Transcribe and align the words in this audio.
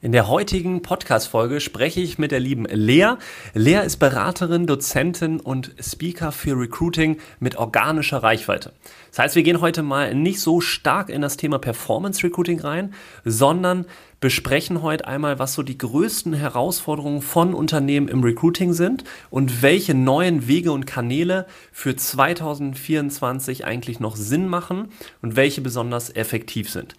In 0.00 0.12
der 0.12 0.28
heutigen 0.28 0.80
Podcast-Folge 0.80 1.58
spreche 1.58 2.00
ich 2.00 2.18
mit 2.18 2.30
der 2.30 2.38
lieben 2.38 2.66
Lea. 2.66 3.14
Lea 3.52 3.80
ist 3.84 3.96
Beraterin, 3.96 4.64
Dozentin 4.64 5.40
und 5.40 5.74
Speaker 5.80 6.30
für 6.30 6.56
Recruiting 6.56 7.18
mit 7.40 7.56
organischer 7.56 8.22
Reichweite. 8.22 8.72
Das 9.10 9.18
heißt, 9.18 9.34
wir 9.34 9.42
gehen 9.42 9.60
heute 9.60 9.82
mal 9.82 10.14
nicht 10.14 10.40
so 10.40 10.60
stark 10.60 11.08
in 11.08 11.20
das 11.20 11.36
Thema 11.36 11.58
Performance 11.58 12.22
Recruiting 12.22 12.60
rein, 12.60 12.94
sondern 13.24 13.86
besprechen 14.20 14.82
heute 14.82 15.08
einmal, 15.08 15.40
was 15.40 15.54
so 15.54 15.64
die 15.64 15.78
größten 15.78 16.32
Herausforderungen 16.32 17.20
von 17.20 17.52
Unternehmen 17.52 18.06
im 18.06 18.22
Recruiting 18.22 18.74
sind 18.74 19.02
und 19.30 19.62
welche 19.62 19.94
neuen 19.94 20.46
Wege 20.46 20.70
und 20.70 20.86
Kanäle 20.86 21.44
für 21.72 21.96
2024 21.96 23.64
eigentlich 23.64 23.98
noch 23.98 24.14
Sinn 24.14 24.46
machen 24.46 24.90
und 25.22 25.34
welche 25.34 25.60
besonders 25.60 26.14
effektiv 26.14 26.70
sind. 26.70 26.94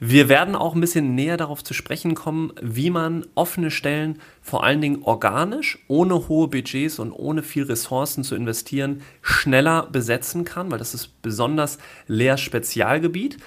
Wir 0.00 0.28
werden 0.28 0.54
auch 0.54 0.76
ein 0.76 0.80
bisschen 0.80 1.16
näher 1.16 1.36
darauf 1.36 1.64
zu 1.64 1.74
sprechen 1.74 2.14
kommen, 2.14 2.52
wie 2.62 2.88
man 2.90 3.26
offene 3.34 3.72
Stellen 3.72 4.20
vor 4.40 4.62
allen 4.62 4.80
Dingen 4.80 5.02
organisch, 5.02 5.78
ohne 5.88 6.28
hohe 6.28 6.46
Budgets 6.46 7.00
und 7.00 7.10
ohne 7.10 7.42
viel 7.42 7.64
Ressourcen 7.64 8.22
zu 8.22 8.36
investieren, 8.36 9.02
schneller 9.22 9.88
besetzen 9.90 10.44
kann, 10.44 10.70
weil 10.70 10.78
das 10.78 10.94
ist 10.94 11.20
besonders 11.20 11.78
Lehr-Spezialgebiet. 12.06 13.38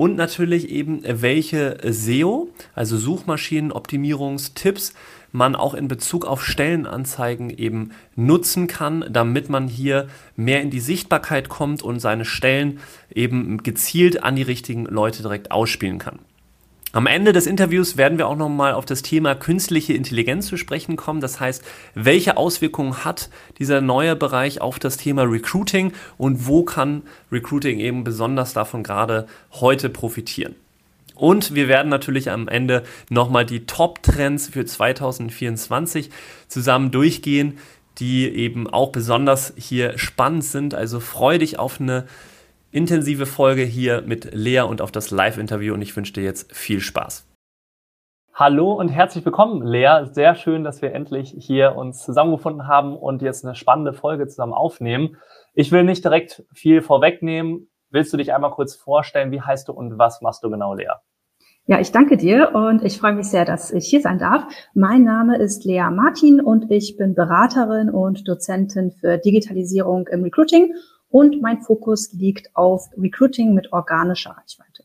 Und 0.00 0.16
natürlich 0.16 0.70
eben, 0.70 1.02
welche 1.04 1.76
SEO, 1.84 2.48
also 2.74 2.96
Suchmaschinenoptimierungstipps, 2.96 4.94
man 5.30 5.54
auch 5.54 5.74
in 5.74 5.88
Bezug 5.88 6.24
auf 6.24 6.42
Stellenanzeigen 6.42 7.50
eben 7.50 7.90
nutzen 8.16 8.66
kann, 8.66 9.04
damit 9.10 9.50
man 9.50 9.68
hier 9.68 10.08
mehr 10.36 10.62
in 10.62 10.70
die 10.70 10.80
Sichtbarkeit 10.80 11.50
kommt 11.50 11.82
und 11.82 12.00
seine 12.00 12.24
Stellen 12.24 12.80
eben 13.14 13.62
gezielt 13.62 14.22
an 14.22 14.36
die 14.36 14.42
richtigen 14.42 14.86
Leute 14.86 15.20
direkt 15.20 15.50
ausspielen 15.50 15.98
kann. 15.98 16.20
Am 16.92 17.06
Ende 17.06 17.32
des 17.32 17.46
Interviews 17.46 17.96
werden 17.96 18.18
wir 18.18 18.26
auch 18.26 18.36
nochmal 18.36 18.72
auf 18.72 18.84
das 18.84 19.02
Thema 19.02 19.36
künstliche 19.36 19.92
Intelligenz 19.92 20.48
zu 20.48 20.56
sprechen 20.56 20.96
kommen. 20.96 21.20
Das 21.20 21.38
heißt, 21.38 21.62
welche 21.94 22.36
Auswirkungen 22.36 23.04
hat 23.04 23.30
dieser 23.60 23.80
neue 23.80 24.16
Bereich 24.16 24.60
auf 24.60 24.80
das 24.80 24.96
Thema 24.96 25.22
Recruiting 25.22 25.92
und 26.18 26.48
wo 26.48 26.64
kann 26.64 27.02
Recruiting 27.30 27.78
eben 27.78 28.02
besonders 28.02 28.54
davon 28.54 28.82
gerade 28.82 29.28
heute 29.52 29.88
profitieren? 29.88 30.56
Und 31.14 31.54
wir 31.54 31.68
werden 31.68 31.90
natürlich 31.90 32.28
am 32.28 32.48
Ende 32.48 32.82
nochmal 33.08 33.46
die 33.46 33.66
Top-Trends 33.66 34.48
für 34.48 34.64
2024 34.64 36.10
zusammen 36.48 36.90
durchgehen, 36.90 37.58
die 37.98 38.28
eben 38.28 38.68
auch 38.68 38.90
besonders 38.90 39.52
hier 39.56 39.96
spannend 39.96 40.44
sind. 40.44 40.74
Also 40.74 40.98
freu 40.98 41.38
dich 41.38 41.56
auf 41.56 41.80
eine 41.80 42.06
intensive 42.72 43.26
Folge 43.26 43.62
hier 43.62 44.02
mit 44.02 44.32
Lea 44.32 44.60
und 44.60 44.80
auf 44.80 44.92
das 44.92 45.10
Live-Interview 45.10 45.74
und 45.74 45.82
ich 45.82 45.96
wünsche 45.96 46.12
dir 46.12 46.22
jetzt 46.22 46.54
viel 46.54 46.80
Spaß. 46.80 47.26
Hallo 48.32 48.72
und 48.72 48.88
herzlich 48.88 49.24
willkommen, 49.24 49.66
Lea. 49.66 50.06
Sehr 50.12 50.34
schön, 50.34 50.64
dass 50.64 50.80
wir 50.80 50.94
endlich 50.94 51.34
hier 51.36 51.76
uns 51.76 52.04
zusammengefunden 52.04 52.66
haben 52.66 52.96
und 52.96 53.22
jetzt 53.22 53.44
eine 53.44 53.54
spannende 53.54 53.92
Folge 53.92 54.28
zusammen 54.28 54.54
aufnehmen. 54.54 55.16
Ich 55.52 55.72
will 55.72 55.82
nicht 55.82 56.04
direkt 56.04 56.44
viel 56.54 56.80
vorwegnehmen. 56.80 57.68
Willst 57.90 58.12
du 58.12 58.16
dich 58.16 58.32
einmal 58.32 58.52
kurz 58.52 58.76
vorstellen? 58.76 59.32
Wie 59.32 59.42
heißt 59.42 59.68
du 59.68 59.72
und 59.72 59.98
was 59.98 60.22
machst 60.22 60.44
du 60.44 60.48
genau, 60.48 60.74
Lea? 60.74 60.92
Ja, 61.66 61.80
ich 61.80 61.92
danke 61.92 62.16
dir 62.16 62.54
und 62.54 62.82
ich 62.82 62.98
freue 62.98 63.12
mich 63.12 63.26
sehr, 63.26 63.44
dass 63.44 63.70
ich 63.72 63.86
hier 63.86 64.00
sein 64.00 64.18
darf. 64.18 64.44
Mein 64.74 65.04
Name 65.04 65.36
ist 65.36 65.64
Lea 65.64 65.90
Martin 65.90 66.40
und 66.40 66.70
ich 66.70 66.96
bin 66.96 67.14
Beraterin 67.14 67.90
und 67.90 68.26
Dozentin 68.26 68.92
für 68.92 69.18
Digitalisierung 69.18 70.06
im 70.08 70.22
Recruiting 70.22 70.72
und 71.10 71.42
mein 71.42 71.60
Fokus 71.60 72.12
liegt 72.12 72.54
auf 72.54 72.88
Recruiting 72.96 73.52
mit 73.52 73.72
organischer 73.72 74.30
Reichweite. 74.30 74.84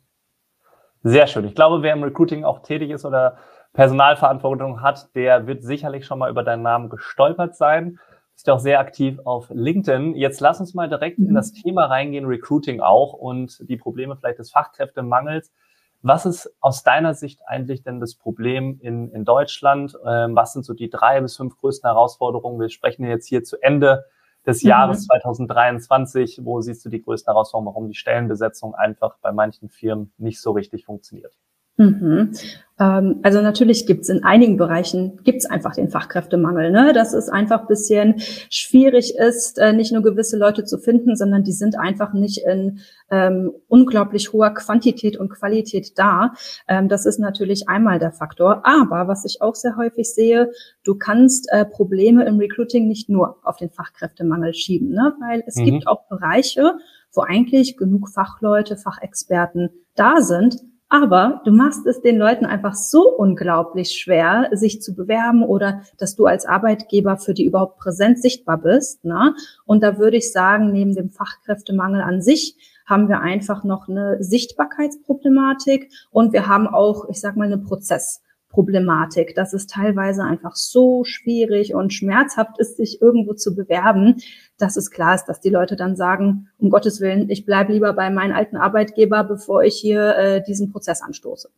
Sehr 1.03 1.27
schön. 1.27 1.45
Ich 1.45 1.55
glaube, 1.55 1.83
wer 1.83 1.93
im 1.93 2.03
Recruiting 2.03 2.43
auch 2.43 2.63
tätig 2.63 2.89
ist 2.89 3.05
oder 3.05 3.37
Personalverantwortung 3.73 4.81
hat, 4.81 5.13
der 5.15 5.45
wird 5.47 5.63
sicherlich 5.63 6.05
schon 6.05 6.17
mal 6.17 6.31
über 6.31 6.43
deinen 6.43 6.63
Namen 6.63 6.89
gestolpert 6.89 7.55
sein. 7.55 7.99
Ist 8.35 8.47
ja 8.47 8.55
auch 8.55 8.59
sehr 8.59 8.79
aktiv 8.79 9.19
auf 9.23 9.49
LinkedIn. 9.53 10.15
Jetzt 10.15 10.41
lass 10.41 10.59
uns 10.59 10.73
mal 10.73 10.89
direkt 10.89 11.19
mhm. 11.19 11.29
in 11.29 11.35
das 11.35 11.53
Thema 11.53 11.85
reingehen, 11.85 12.25
Recruiting 12.25 12.81
auch 12.81 13.13
und 13.13 13.69
die 13.69 13.77
Probleme 13.77 14.15
vielleicht 14.15 14.39
des 14.39 14.51
Fachkräftemangels. 14.51 15.53
Was 16.01 16.25
ist 16.25 16.55
aus 16.59 16.83
deiner 16.83 17.13
Sicht 17.13 17.41
eigentlich 17.45 17.83
denn 17.83 17.99
das 17.99 18.15
Problem 18.15 18.79
in, 18.81 19.11
in 19.11 19.25
Deutschland? 19.25 19.97
Ähm, 20.05 20.35
was 20.35 20.53
sind 20.53 20.63
so 20.63 20.73
die 20.73 20.89
drei 20.89 21.21
bis 21.21 21.37
fünf 21.37 21.57
größten 21.57 21.87
Herausforderungen? 21.87 22.59
Wir 22.59 22.69
sprechen 22.69 23.05
jetzt 23.05 23.27
hier 23.27 23.43
zu 23.43 23.61
Ende 23.61 24.05
des 24.45 24.63
mhm. 24.63 24.69
Jahres 24.69 25.05
2023. 25.05 26.41
Wo 26.43 26.61
siehst 26.61 26.85
du 26.85 26.89
die 26.89 27.01
größten 27.01 27.31
Herausforderungen, 27.31 27.73
warum 27.73 27.87
die 27.87 27.95
Stellenbesetzung 27.95 28.75
einfach 28.75 29.17
bei 29.21 29.31
manchen 29.31 29.69
Firmen 29.69 30.13
nicht 30.17 30.39
so 30.41 30.51
richtig 30.51 30.85
funktioniert? 30.85 31.37
Mhm. 31.77 32.31
Ähm, 32.77 33.19
also 33.23 33.41
natürlich 33.41 33.85
gibt 33.85 34.03
es 34.03 34.09
in 34.09 34.23
einigen 34.23 34.57
Bereichen 34.57 35.19
gibt's 35.23 35.45
einfach 35.45 35.75
den 35.75 35.89
Fachkräftemangel, 35.89 36.71
ne? 36.71 36.91
dass 36.93 37.13
es 37.13 37.29
einfach 37.29 37.67
bisschen 37.67 38.15
schwierig 38.49 39.15
ist, 39.15 39.57
äh, 39.59 39.71
nicht 39.71 39.93
nur 39.93 40.01
gewisse 40.01 40.37
Leute 40.37 40.65
zu 40.65 40.77
finden, 40.77 41.15
sondern 41.15 41.43
die 41.43 41.53
sind 41.53 41.77
einfach 41.79 42.13
nicht 42.13 42.45
in 42.45 42.79
ähm, 43.09 43.51
unglaublich 43.67 44.33
hoher 44.33 44.53
Quantität 44.53 45.15
und 45.17 45.29
Qualität 45.29 45.97
da. 45.97 46.33
Ähm, 46.67 46.89
das 46.89 47.05
ist 47.05 47.19
natürlich 47.19 47.69
einmal 47.69 47.99
der 47.99 48.11
Faktor. 48.11 48.65
Aber 48.65 49.07
was 49.07 49.23
ich 49.23 49.41
auch 49.41 49.55
sehr 49.55 49.77
häufig 49.77 50.13
sehe, 50.13 50.51
du 50.83 50.95
kannst 50.95 51.47
äh, 51.51 51.65
Probleme 51.65 52.25
im 52.25 52.39
Recruiting 52.39 52.87
nicht 52.87 53.09
nur 53.09 53.37
auf 53.43 53.55
den 53.55 53.69
Fachkräftemangel 53.69 54.53
schieben, 54.53 54.89
ne? 54.89 55.13
weil 55.21 55.43
es 55.47 55.55
mhm. 55.55 55.65
gibt 55.65 55.87
auch 55.87 56.07
Bereiche, 56.09 56.73
wo 57.13 57.21
eigentlich 57.21 57.77
genug 57.77 58.09
Fachleute, 58.09 58.75
Fachexperten 58.75 59.69
da 59.95 60.19
sind, 60.19 60.57
aber 60.89 61.41
du 61.45 61.51
machst 61.51 61.85
es 61.87 62.01
den 62.01 62.17
Leuten 62.17 62.45
einfach 62.45 62.75
so 62.75 63.09
unglaublich 63.09 63.91
schwer, 63.91 64.49
sich 64.53 64.81
zu 64.81 64.95
bewerben 64.95 65.43
oder 65.43 65.81
dass 65.97 66.15
du 66.15 66.25
als 66.25 66.45
Arbeitgeber 66.45 67.17
für 67.17 67.33
die 67.33 67.45
überhaupt 67.45 67.79
präsent 67.79 68.21
sichtbar 68.21 68.57
bist. 68.57 69.03
Ne? 69.03 69.33
Und 69.65 69.81
da 69.81 69.97
würde 69.97 70.17
ich 70.17 70.31
sagen, 70.31 70.71
neben 70.71 70.93
dem 70.93 71.09
Fachkräftemangel 71.09 72.01
an 72.01 72.21
sich 72.21 72.55
haben 72.85 73.09
wir 73.09 73.19
einfach 73.21 73.63
noch 73.63 73.87
eine 73.87 74.23
Sichtbarkeitsproblematik 74.23 75.91
und 76.11 76.33
wir 76.33 76.47
haben 76.47 76.67
auch, 76.67 77.09
ich 77.09 77.19
sag 77.19 77.35
mal, 77.35 77.45
eine 77.45 77.57
Prozess. 77.57 78.21
Problematik, 78.55 79.35
dass 79.35 79.51
es 79.51 79.67
teilweise 79.67 80.23
einfach 80.23 80.55
so 80.55 81.03
schwierig 81.03 81.75
und 81.75 81.93
schmerzhaft 81.93 82.57
ist, 82.57 82.77
sich 82.77 83.01
irgendwo 83.01 83.33
zu 83.33 83.53
bewerben, 83.53 84.15
dass 84.57 84.77
es 84.77 84.91
klar 84.91 85.13
ist, 85.13 85.25
dass 85.25 85.41
die 85.41 85.49
Leute 85.49 85.75
dann 85.75 85.97
sagen, 85.97 86.47
um 86.57 86.69
Gottes 86.69 87.01
Willen, 87.01 87.29
ich 87.29 87.45
bleibe 87.45 87.73
lieber 87.73 87.91
bei 87.91 88.09
meinem 88.09 88.33
alten 88.33 88.55
Arbeitgeber, 88.55 89.25
bevor 89.25 89.63
ich 89.63 89.75
hier 89.75 90.15
äh, 90.15 90.41
diesen 90.41 90.71
Prozess 90.71 91.01
anstoße. 91.01 91.49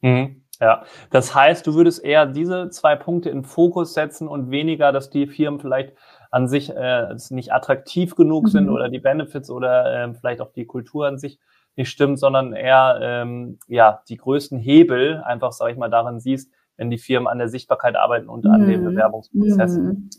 Mhm. 0.00 0.42
Ja, 0.58 0.84
das 1.10 1.34
heißt, 1.34 1.66
du 1.66 1.74
würdest 1.74 2.02
eher 2.02 2.24
diese 2.24 2.70
zwei 2.70 2.96
Punkte 2.96 3.28
in 3.28 3.44
Fokus 3.44 3.92
setzen 3.92 4.26
und 4.26 4.50
weniger, 4.50 4.90
dass 4.90 5.10
die 5.10 5.26
Firmen 5.26 5.60
vielleicht 5.60 5.92
an 6.30 6.48
sich 6.48 6.74
äh, 6.74 7.14
nicht 7.28 7.52
attraktiv 7.52 8.14
genug 8.14 8.44
mhm. 8.44 8.48
sind 8.48 8.70
oder 8.70 8.88
die 8.88 8.98
Benefits 8.98 9.50
oder 9.50 10.04
äh, 10.04 10.14
vielleicht 10.14 10.40
auch 10.40 10.52
die 10.52 10.64
Kultur 10.64 11.06
an 11.06 11.18
sich 11.18 11.38
nicht 11.76 11.90
stimmt, 11.90 12.18
sondern 12.18 12.52
eher 12.52 12.98
ähm, 13.02 13.58
ja 13.68 14.02
die 14.08 14.16
größten 14.16 14.58
Hebel 14.58 15.22
einfach, 15.24 15.52
sage 15.52 15.72
ich 15.72 15.78
mal, 15.78 15.90
darin 15.90 16.20
siehst, 16.20 16.50
wenn 16.76 16.90
die 16.90 16.98
Firmen 16.98 17.26
an 17.26 17.38
der 17.38 17.48
Sichtbarkeit 17.48 17.96
arbeiten 17.96 18.28
und 18.28 18.46
an 18.46 18.66
den 18.66 18.82
mhm. 18.82 18.90
Bewerbungsprozessen. 18.90 19.84
Mhm. 19.84 20.10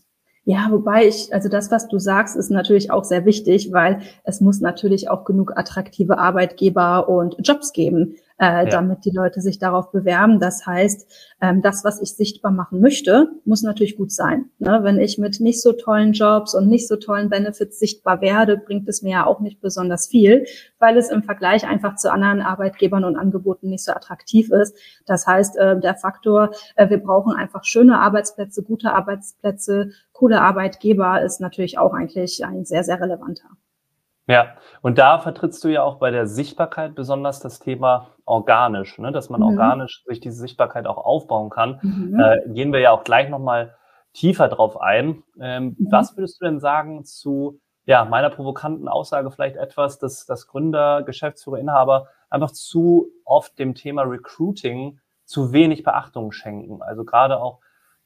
Ja, 0.43 0.67
wobei 0.71 1.05
ich, 1.05 1.33
also 1.33 1.49
das, 1.49 1.71
was 1.71 1.89
du 1.89 1.99
sagst, 1.99 2.37
ist 2.37 2.49
natürlich 2.49 2.89
auch 2.89 3.03
sehr 3.03 3.25
wichtig, 3.25 3.73
weil 3.73 3.99
es 4.23 4.39
muss 4.39 4.61
natürlich 4.61 5.09
auch 5.09 5.25
genug 5.25 5.57
attraktive 5.57 6.19
Arbeitgeber 6.19 7.09
und 7.09 7.35
Jobs 7.45 7.73
geben 7.73 8.15
äh, 8.39 8.45
ja. 8.45 8.65
damit 8.65 9.05
die 9.05 9.11
Leute 9.11 9.41
sich 9.41 9.59
darauf 9.59 9.91
bewerben. 9.91 10.39
Das 10.39 10.65
heißt, 10.65 11.11
ähm, 11.41 11.61
das, 11.61 11.83
was 11.83 12.01
ich 12.01 12.15
sichtbar 12.15 12.51
machen 12.51 12.79
möchte, 12.79 13.29
muss 13.45 13.63
natürlich 13.63 13.97
gut 13.97 14.11
sein. 14.11 14.49
Ne? 14.59 14.79
Wenn 14.83 14.99
ich 14.99 15.17
mit 15.17 15.39
nicht 15.39 15.61
so 15.61 15.73
tollen 15.73 16.13
Jobs 16.13 16.53
und 16.53 16.67
nicht 16.67 16.87
so 16.87 16.95
tollen 16.95 17.29
Benefits 17.29 17.79
sichtbar 17.79 18.21
werde, 18.21 18.57
bringt 18.57 18.87
es 18.87 19.01
mir 19.01 19.11
ja 19.11 19.25
auch 19.25 19.39
nicht 19.39 19.61
besonders 19.61 20.07
viel, 20.07 20.45
weil 20.79 20.97
es 20.97 21.09
im 21.09 21.23
Vergleich 21.23 21.67
einfach 21.67 21.95
zu 21.95 22.11
anderen 22.11 22.41
Arbeitgebern 22.41 23.03
und 23.03 23.17
Angeboten 23.17 23.69
nicht 23.69 23.83
so 23.83 23.91
attraktiv 23.91 24.51
ist. 24.51 24.77
Das 25.05 25.27
heißt, 25.27 25.57
äh, 25.57 25.79
der 25.79 25.95
Faktor, 25.95 26.51
äh, 26.75 26.89
wir 26.89 26.99
brauchen 26.99 27.33
einfach 27.33 27.63
schöne 27.63 27.99
Arbeitsplätze, 27.99 28.63
gute 28.63 28.91
Arbeitsplätze, 28.93 29.91
coole 30.11 30.41
Arbeitgeber 30.41 31.21
ist 31.21 31.39
natürlich 31.39 31.77
auch 31.77 31.93
eigentlich 31.93 32.43
ein 32.45 32.65
sehr, 32.65 32.83
sehr 32.83 32.99
relevanter. 32.99 33.49
Ja, 34.27 34.57
und 34.81 34.97
da 34.97 35.19
vertrittst 35.19 35.63
du 35.63 35.69
ja 35.69 35.83
auch 35.83 35.99
bei 35.99 36.11
der 36.11 36.27
Sichtbarkeit 36.27 36.95
besonders 36.95 37.39
das 37.39 37.59
Thema 37.59 38.16
organisch, 38.27 38.99
ne? 38.99 39.11
dass 39.11 39.29
man 39.29 39.41
mhm. 39.41 39.47
organisch 39.47 40.03
sich 40.05 40.19
diese 40.19 40.37
Sichtbarkeit 40.37 40.85
auch 40.85 40.97
aufbauen 40.97 41.49
kann. 41.49 41.79
Mhm. 41.81 42.19
Äh, 42.19 42.53
gehen 42.53 42.73
wir 42.73 42.79
ja 42.79 42.91
auch 42.91 43.03
gleich 43.03 43.29
nochmal 43.29 43.75
tiefer 44.13 44.47
drauf 44.49 44.79
ein. 44.79 45.23
Ähm, 45.39 45.75
mhm. 45.77 45.87
Was 45.89 46.15
würdest 46.15 46.41
du 46.41 46.45
denn 46.45 46.59
sagen 46.59 47.05
zu 47.05 47.59
ja, 47.85 48.03
meiner 48.03 48.29
provokanten 48.29 48.89
Aussage 48.89 49.31
vielleicht 49.31 49.55
etwas, 49.55 49.97
dass, 49.97 50.25
dass 50.25 50.47
Gründer, 50.47 51.03
Geschäftsführer, 51.03 51.59
Inhaber 51.59 52.07
einfach 52.29 52.51
zu 52.51 53.07
oft 53.23 53.57
dem 53.57 53.75
Thema 53.75 54.01
Recruiting 54.01 54.99
zu 55.23 55.53
wenig 55.53 55.83
Beachtung 55.83 56.33
schenken. 56.33 56.81
Also 56.81 57.05
gerade 57.05 57.39
auch 57.39 57.61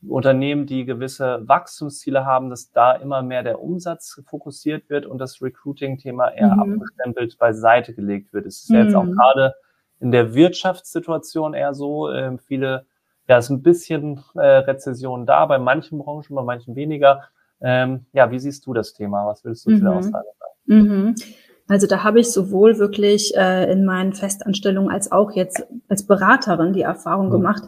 Unternehmen, 0.07 0.67
die 0.67 0.85
gewisse 0.85 1.47
Wachstumsziele 1.47 2.25
haben, 2.25 2.49
dass 2.51 2.71
da 2.71 2.93
immer 2.93 3.23
mehr 3.23 3.41
der 3.41 3.61
Umsatz 3.61 4.21
fokussiert 4.27 4.89
wird 4.89 5.07
und 5.07 5.17
das 5.17 5.41
Recruiting-Thema 5.41 6.29
eher 6.29 6.55
mhm. 6.55 6.73
abgestempelt 6.73 7.37
beiseite 7.39 7.93
gelegt 7.95 8.33
wird. 8.33 8.45
Es 8.45 8.63
ist 8.63 8.69
mhm. 8.69 8.75
ja 8.75 8.83
jetzt 8.83 8.95
auch 8.95 9.03
mhm. 9.03 9.15
gerade 9.15 9.55
in 10.01 10.11
der 10.11 10.33
Wirtschaftssituation 10.33 11.53
eher 11.53 11.73
so, 11.73 12.09
äh, 12.09 12.37
viele, 12.39 12.85
ja, 13.27 13.37
es 13.37 13.45
ist 13.45 13.51
ein 13.51 13.61
bisschen 13.61 14.23
äh, 14.35 14.39
Rezession 14.39 15.25
da, 15.25 15.45
bei 15.45 15.59
manchen 15.59 15.99
Branchen, 15.99 16.35
bei 16.35 16.43
manchen 16.43 16.75
weniger. 16.75 17.23
Ähm, 17.61 18.05
ja, 18.11 18.31
wie 18.31 18.39
siehst 18.39 18.65
du 18.65 18.73
das 18.73 18.93
Thema? 18.93 19.27
Was 19.27 19.45
willst 19.45 19.65
du 19.65 19.71
mhm. 19.71 19.77
zu 19.77 19.83
der 19.83 19.91
mhm. 19.91 19.97
Aussage 19.97 20.27
sagen? 20.39 20.53
Mhm. 20.65 21.15
Also 21.67 21.87
da 21.87 22.03
habe 22.03 22.19
ich 22.19 22.31
sowohl 22.31 22.79
wirklich 22.79 23.33
äh, 23.35 23.71
in 23.71 23.85
meinen 23.85 24.13
Festanstellungen 24.13 24.91
als 24.91 25.11
auch 25.11 25.31
jetzt 25.31 25.65
als 25.87 26.05
Beraterin 26.05 26.73
die 26.73 26.81
Erfahrung 26.81 27.27
mhm. 27.27 27.31
gemacht, 27.31 27.63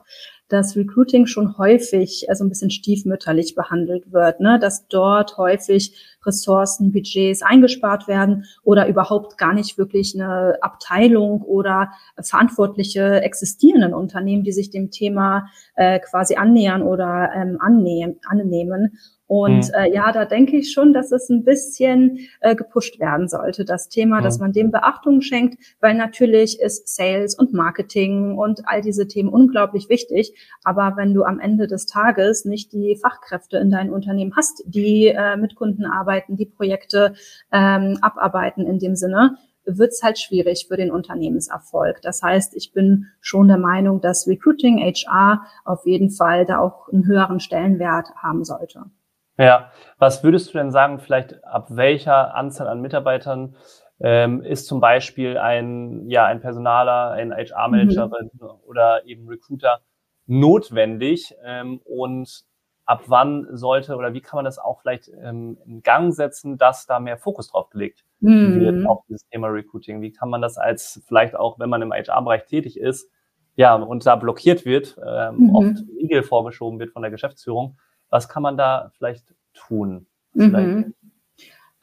dass 0.50 0.76
Recruiting 0.76 1.26
schon 1.26 1.58
häufig 1.58 2.30
äh, 2.30 2.36
so 2.36 2.44
ein 2.44 2.50
bisschen 2.50 2.70
stiefmütterlich 2.70 3.56
behandelt 3.56 4.12
wird, 4.12 4.40
ne? 4.40 4.60
dass 4.60 4.88
dort 4.88 5.38
häufig 5.38 6.18
Ressourcen, 6.26 6.92
Budgets 6.92 7.42
eingespart 7.42 8.08
werden 8.08 8.46
oder 8.64 8.88
überhaupt 8.88 9.38
gar 9.38 9.54
nicht 9.54 9.78
wirklich 9.78 10.14
eine 10.16 10.58
Abteilung 10.62 11.42
oder 11.42 11.92
Verantwortliche 12.22 13.22
existierenden 13.22 13.94
Unternehmen, 13.94 14.44
die 14.44 14.52
sich 14.52 14.70
dem 14.70 14.92
Thema 14.92 15.48
äh, 15.76 16.00
quasi 16.00 16.36
annähern 16.36 16.84
oder 16.84 17.32
ähm, 17.36 17.58
annehmen, 17.60 18.20
annehmen. 18.28 18.98
Und 19.36 19.70
mhm. 19.70 19.74
äh, 19.74 19.92
ja, 19.92 20.12
da 20.12 20.26
denke 20.26 20.58
ich 20.58 20.72
schon, 20.72 20.94
dass 20.94 21.12
es 21.12 21.28
ein 21.28 21.44
bisschen 21.44 22.20
äh, 22.40 22.54
gepusht 22.54 23.00
werden 23.00 23.28
sollte, 23.28 23.66
das 23.66 23.90
Thema, 23.90 24.20
mhm. 24.20 24.24
dass 24.26 24.38
man 24.38 24.54
dem 24.54 24.70
Beachtung 24.70 25.22
schenkt, 25.22 25.58
weil 25.80 25.96
natürlich 25.96 26.60
ist 26.60 26.96
Sales 26.96 27.34
und 27.34 27.52
Marketing 27.52 28.38
und 28.38 28.62
all 28.68 28.84
diese 28.84 29.08
Themen 29.08 29.30
unglaublich 29.30 29.90
wichtig. 29.90 30.36
Aber 30.64 30.94
wenn 30.98 31.16
du 31.16 31.24
am 31.24 31.40
Ende 31.40 31.66
des 31.66 31.88
Tages 31.88 32.46
nicht 32.46 32.74
die 32.74 32.96
Fachkräfte 32.96 33.58
in 33.58 33.72
deinem 33.72 33.92
Unternehmen 33.92 34.34
hast, 34.38 34.62
die 34.68 35.08
äh, 35.08 35.36
mit 35.36 35.56
Kunden 35.56 35.88
arbeiten, 35.88 36.36
die 36.36 36.46
Projekte 36.46 37.16
ähm, 37.52 37.98
abarbeiten 38.02 38.68
in 38.68 38.78
dem 38.78 38.96
Sinne, 38.96 39.38
wird 39.66 39.94
es 39.94 40.04
halt 40.04 40.20
schwierig 40.20 40.68
für 40.68 40.78
den 40.78 40.92
Unternehmenserfolg. 40.92 42.04
Das 42.04 42.22
heißt, 42.22 42.56
ich 42.56 42.72
bin 42.72 43.08
schon 43.20 43.48
der 43.48 43.58
Meinung, 43.58 44.00
dass 44.00 44.28
Recruiting 44.28 44.78
HR 44.78 45.42
auf 45.66 45.88
jeden 45.88 46.12
Fall 46.12 46.46
da 46.46 46.60
auch 46.60 46.88
einen 46.90 47.08
höheren 47.08 47.40
Stellenwert 47.40 48.10
haben 48.16 48.44
sollte. 48.44 48.92
Ja, 49.38 49.72
was 49.98 50.24
würdest 50.24 50.54
du 50.54 50.58
denn 50.58 50.72
sagen, 50.72 51.00
vielleicht 51.00 51.44
ab 51.44 51.68
welcher 51.70 52.36
Anzahl 52.36 52.68
an 52.68 52.82
Mitarbeitern 52.82 53.56
ähm, 54.00 54.42
ist 54.42 54.68
zum 54.68 54.80
Beispiel 54.80 55.38
ein, 55.38 56.10
ja, 56.10 56.26
ein 56.26 56.40
Personaler, 56.40 57.12
ein 57.12 57.32
HR-Managerin 57.34 58.30
mhm. 58.34 58.48
oder 58.66 59.06
eben 59.06 59.28
Recruiter 59.28 59.80
notwendig 60.26 61.34
ähm, 61.44 61.82
und 61.84 62.44
ab 62.86 63.04
wann 63.08 63.48
sollte 63.52 63.96
oder 63.96 64.14
wie 64.14 64.22
kann 64.22 64.38
man 64.38 64.46
das 64.46 64.60
auch 64.60 64.82
vielleicht 64.82 65.10
ähm, 65.22 65.58
in 65.66 65.82
Gang 65.84 66.14
setzen, 66.14 66.58
dass 66.58 66.86
da 66.86 67.00
mehr 67.00 67.18
Fokus 67.18 67.50
drauf 67.50 67.70
gelegt 67.70 68.04
mhm. 68.20 68.60
wird 68.60 68.86
auf 68.86 69.04
dieses 69.08 69.26
Thema 69.28 69.48
Recruiting? 69.48 70.02
Wie 70.02 70.12
kann 70.12 70.30
man 70.30 70.42
das 70.42 70.58
als 70.58 71.02
vielleicht 71.08 71.36
auch, 71.36 71.60
wenn 71.60 71.70
man 71.70 71.82
im 71.82 71.94
HR-Bereich 71.94 72.46
tätig 72.46 72.78
ist, 72.78 73.10
ja, 73.56 73.76
und 73.76 74.06
da 74.06 74.16
blockiert 74.16 74.66
wird, 74.66 74.98
ähm, 75.06 75.36
mhm. 75.38 75.56
oft 75.56 75.78
Riegel 75.96 76.24
vorgeschoben 76.24 76.80
wird 76.80 76.92
von 76.92 77.04
der 77.04 77.12
Geschäftsführung, 77.12 77.78
was 78.14 78.30
kann 78.30 78.44
man 78.44 78.58
da 78.58 78.92
vielleicht 78.96 79.34
tun? 79.56 80.06
Mhm. 80.36 80.94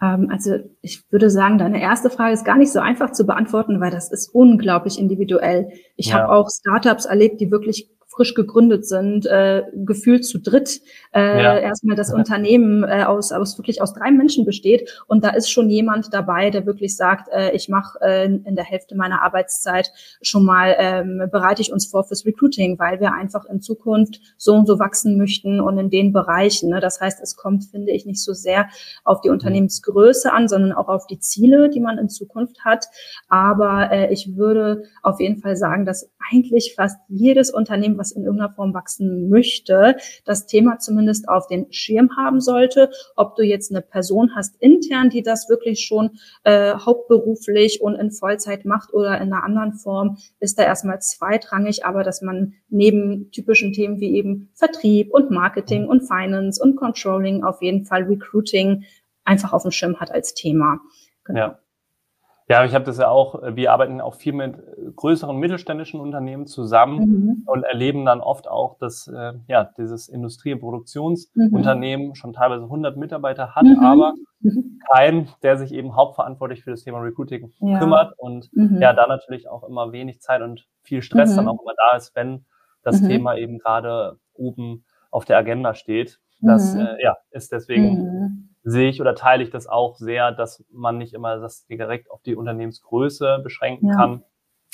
Ähm, 0.00 0.29
also 0.31 0.59
ich 0.81 1.03
würde 1.11 1.29
sagen, 1.29 1.59
deine 1.59 1.82
erste 1.82 2.09
Frage 2.09 2.32
ist 2.32 2.44
gar 2.44 2.56
nicht 2.56 2.71
so 2.71 2.79
einfach 2.79 3.11
zu 3.11 3.27
beantworten, 3.27 3.81
weil 3.81 3.91
das 3.91 4.12
ist 4.12 4.29
unglaublich 4.32 4.99
individuell. 4.99 5.73
Ich 5.97 6.06
ja. 6.06 6.15
habe 6.15 6.32
auch 6.32 6.49
Startups 6.49 7.05
erlebt, 7.05 7.41
die 7.41 7.50
wirklich 7.50 7.91
frisch 8.11 8.35
gegründet 8.35 8.87
sind, 8.87 9.27
äh, 9.27 9.62
gefühlt 9.73 10.25
zu 10.25 10.39
dritt 10.39 10.81
äh, 11.15 11.43
ja. 11.43 11.59
erstmal 11.59 11.97
das 11.97 12.12
Unternehmen 12.12 12.85
äh, 12.85 13.05
aus, 13.05 13.33
aus 13.33 13.57
wirklich 13.57 13.81
aus 13.81 13.95
drei 13.95 14.11
Menschen 14.11 14.45
besteht 14.45 15.03
und 15.07 15.25
da 15.25 15.31
ist 15.31 15.51
schon 15.51 15.71
jemand 15.71 16.12
dabei, 16.12 16.51
der 16.51 16.67
wirklich 16.67 16.97
sagt, 16.97 17.29
äh, 17.33 17.53
ich 17.53 17.69
mache 17.69 17.99
äh, 18.03 18.25
in 18.25 18.57
der 18.57 18.65
Hälfte 18.65 18.97
meiner 18.97 19.23
Arbeitszeit 19.23 19.93
schon 20.23 20.45
mal 20.45 20.75
ähm, 20.79 21.29
bereite 21.31 21.62
ich 21.62 21.73
uns 21.73 21.87
vor 21.87 22.05
fürs 22.05 22.27
Recruiting, 22.27 22.79
weil 22.79 23.01
wir 23.01 23.12
einfach 23.12 23.45
in 23.47 23.61
Zukunft 23.61 24.21
so 24.37 24.55
und 24.55 24.67
so 24.67 24.79
wachsen 24.79 25.17
möchten 25.17 25.61
und 25.61 25.79
in 25.79 25.91
den 25.91 26.12
Bereichen. 26.12 26.71
Ne? 26.71 26.81
Das 26.81 27.01
heißt, 27.01 27.21
es 27.23 27.37
kommt, 27.37 27.65
finde 27.65 27.93
ich, 27.93 28.07
nicht 28.07 28.23
so 28.23 28.33
sehr 28.33 28.69
auf 29.05 29.21
die 29.21 29.29
mhm. 29.29 29.35
Unternehmensgröße 29.35 30.33
an, 30.33 30.49
sondern 30.49 30.73
auch 30.73 30.89
auf 30.89 31.07
die 31.07 31.19
Ziele, 31.21 31.71
die 31.71 31.81
man 31.81 31.99
in 31.99 32.09
Zukunft 32.09 32.65
hat. 32.65 32.87
Aber 33.29 33.91
äh, 33.91 34.12
ich 34.12 34.37
würde 34.37 34.85
auf 35.03 35.21
jeden 35.21 35.41
Fall 35.41 35.57
sagen, 35.57 35.85
dass 35.85 36.11
eigentlich 36.33 36.75
fast 36.77 36.99
jedes 37.09 37.51
Unternehmen, 37.51 37.99
was 38.00 38.11
in 38.11 38.25
irgendeiner 38.25 38.52
Form 38.52 38.75
wachsen 38.75 39.29
möchte, 39.29 39.97
das 40.25 40.47
Thema 40.47 40.79
zumindest 40.79 41.29
auf 41.29 41.47
den 41.47 41.73
Schirm 41.73 42.17
haben 42.17 42.41
sollte. 42.41 42.91
Ob 43.14 43.37
du 43.37 43.44
jetzt 43.44 43.70
eine 43.70 43.82
Person 43.82 44.35
hast 44.35 44.56
intern, 44.61 45.11
die 45.11 45.23
das 45.23 45.49
wirklich 45.49 45.85
schon 45.85 46.19
äh, 46.43 46.75
hauptberuflich 46.75 47.81
und 47.81 47.94
in 47.94 48.11
Vollzeit 48.11 48.64
macht 48.64 48.93
oder 48.93 49.20
in 49.20 49.32
einer 49.32 49.44
anderen 49.44 49.75
Form, 49.75 50.19
ist 50.41 50.58
da 50.58 50.64
erstmal 50.64 51.00
zweitrangig, 51.00 51.85
aber 51.85 52.02
dass 52.02 52.23
man 52.23 52.55
neben 52.69 53.31
typischen 53.31 53.73
Themen 53.73 54.00
wie 54.00 54.17
eben 54.17 54.50
Vertrieb 54.55 55.12
und 55.12 55.31
Marketing 55.31 55.87
und 55.87 56.00
Finance 56.00 56.61
und 56.61 56.76
Controlling 56.76 57.44
auf 57.44 57.62
jeden 57.62 57.85
Fall 57.85 58.05
Recruiting 58.05 58.85
einfach 59.25 59.52
auf 59.52 59.62
dem 59.62 59.70
Schirm 59.70 60.00
hat 60.00 60.11
als 60.11 60.35
Thema. 60.35 60.81
Genau. 61.25 61.38
Ja. 61.38 61.58
Ja, 62.50 62.64
ich 62.64 62.75
habe 62.75 62.85
das 62.85 62.99
ja 62.99 63.06
auch, 63.06 63.41
wir 63.55 63.70
arbeiten 63.70 64.00
auch 64.00 64.17
viel 64.17 64.32
mit 64.32 64.56
größeren 64.97 65.37
mittelständischen 65.37 66.00
Unternehmen 66.00 66.49
zusammen 66.49 66.99
mhm. 66.99 67.43
und 67.47 67.62
erleben 67.62 68.05
dann 68.05 68.20
oft 68.20 68.49
auch, 68.49 68.76
dass 68.76 69.06
äh, 69.06 69.35
ja, 69.47 69.70
dieses 69.79 70.08
Industrie- 70.08 70.55
und 70.55 70.58
Produktionsunternehmen 70.58 72.08
mhm. 72.08 72.14
schon 72.17 72.32
teilweise 72.32 72.64
100 72.64 72.97
Mitarbeiter 72.97 73.55
hat, 73.55 73.62
mhm. 73.62 73.79
aber 73.79 74.14
mhm. 74.41 74.81
kein, 74.93 75.29
der 75.44 75.58
sich 75.58 75.73
eben 75.73 75.94
hauptverantwortlich 75.94 76.64
für 76.64 76.73
das 76.73 76.82
Thema 76.82 76.99
Recruiting 76.99 77.52
ja. 77.61 77.79
kümmert 77.79 78.14
und 78.19 78.49
mhm. 78.52 78.82
ja, 78.82 78.94
da 78.94 79.06
natürlich 79.06 79.49
auch 79.49 79.62
immer 79.62 79.93
wenig 79.93 80.20
Zeit 80.20 80.43
und 80.43 80.67
viel 80.82 81.02
Stress 81.02 81.37
dann 81.37 81.44
mhm. 81.44 81.52
auch 81.52 81.62
immer 81.62 81.75
da 81.76 81.97
ist, 81.97 82.17
wenn 82.17 82.47
das 82.82 83.00
Thema 83.00 83.37
eben 83.37 83.58
gerade 83.58 84.19
oben 84.35 84.85
auf 85.12 85.25
der 85.25 85.38
Agenda 85.38 85.75
steht. 85.75 86.19
Das 86.41 86.75
äh, 86.75 87.00
ja, 87.00 87.17
ist 87.31 87.52
deswegen 87.52 88.50
sehe 88.62 88.91
ich 88.91 89.01
oder 89.01 89.15
teile 89.15 89.43
ich 89.43 89.51
das 89.51 89.67
auch 89.67 89.97
sehr, 89.97 90.33
dass 90.33 90.65
man 90.71 90.99
nicht 90.99 91.15
immer 91.15 91.39
das 91.39 91.67
direkt 91.67 92.11
auf 92.11 92.23
die 92.23 92.37
Unternehmensgröße 92.37 93.40
beschränken 93.43 93.88
ja. 93.88 93.95
kann, 93.95 94.25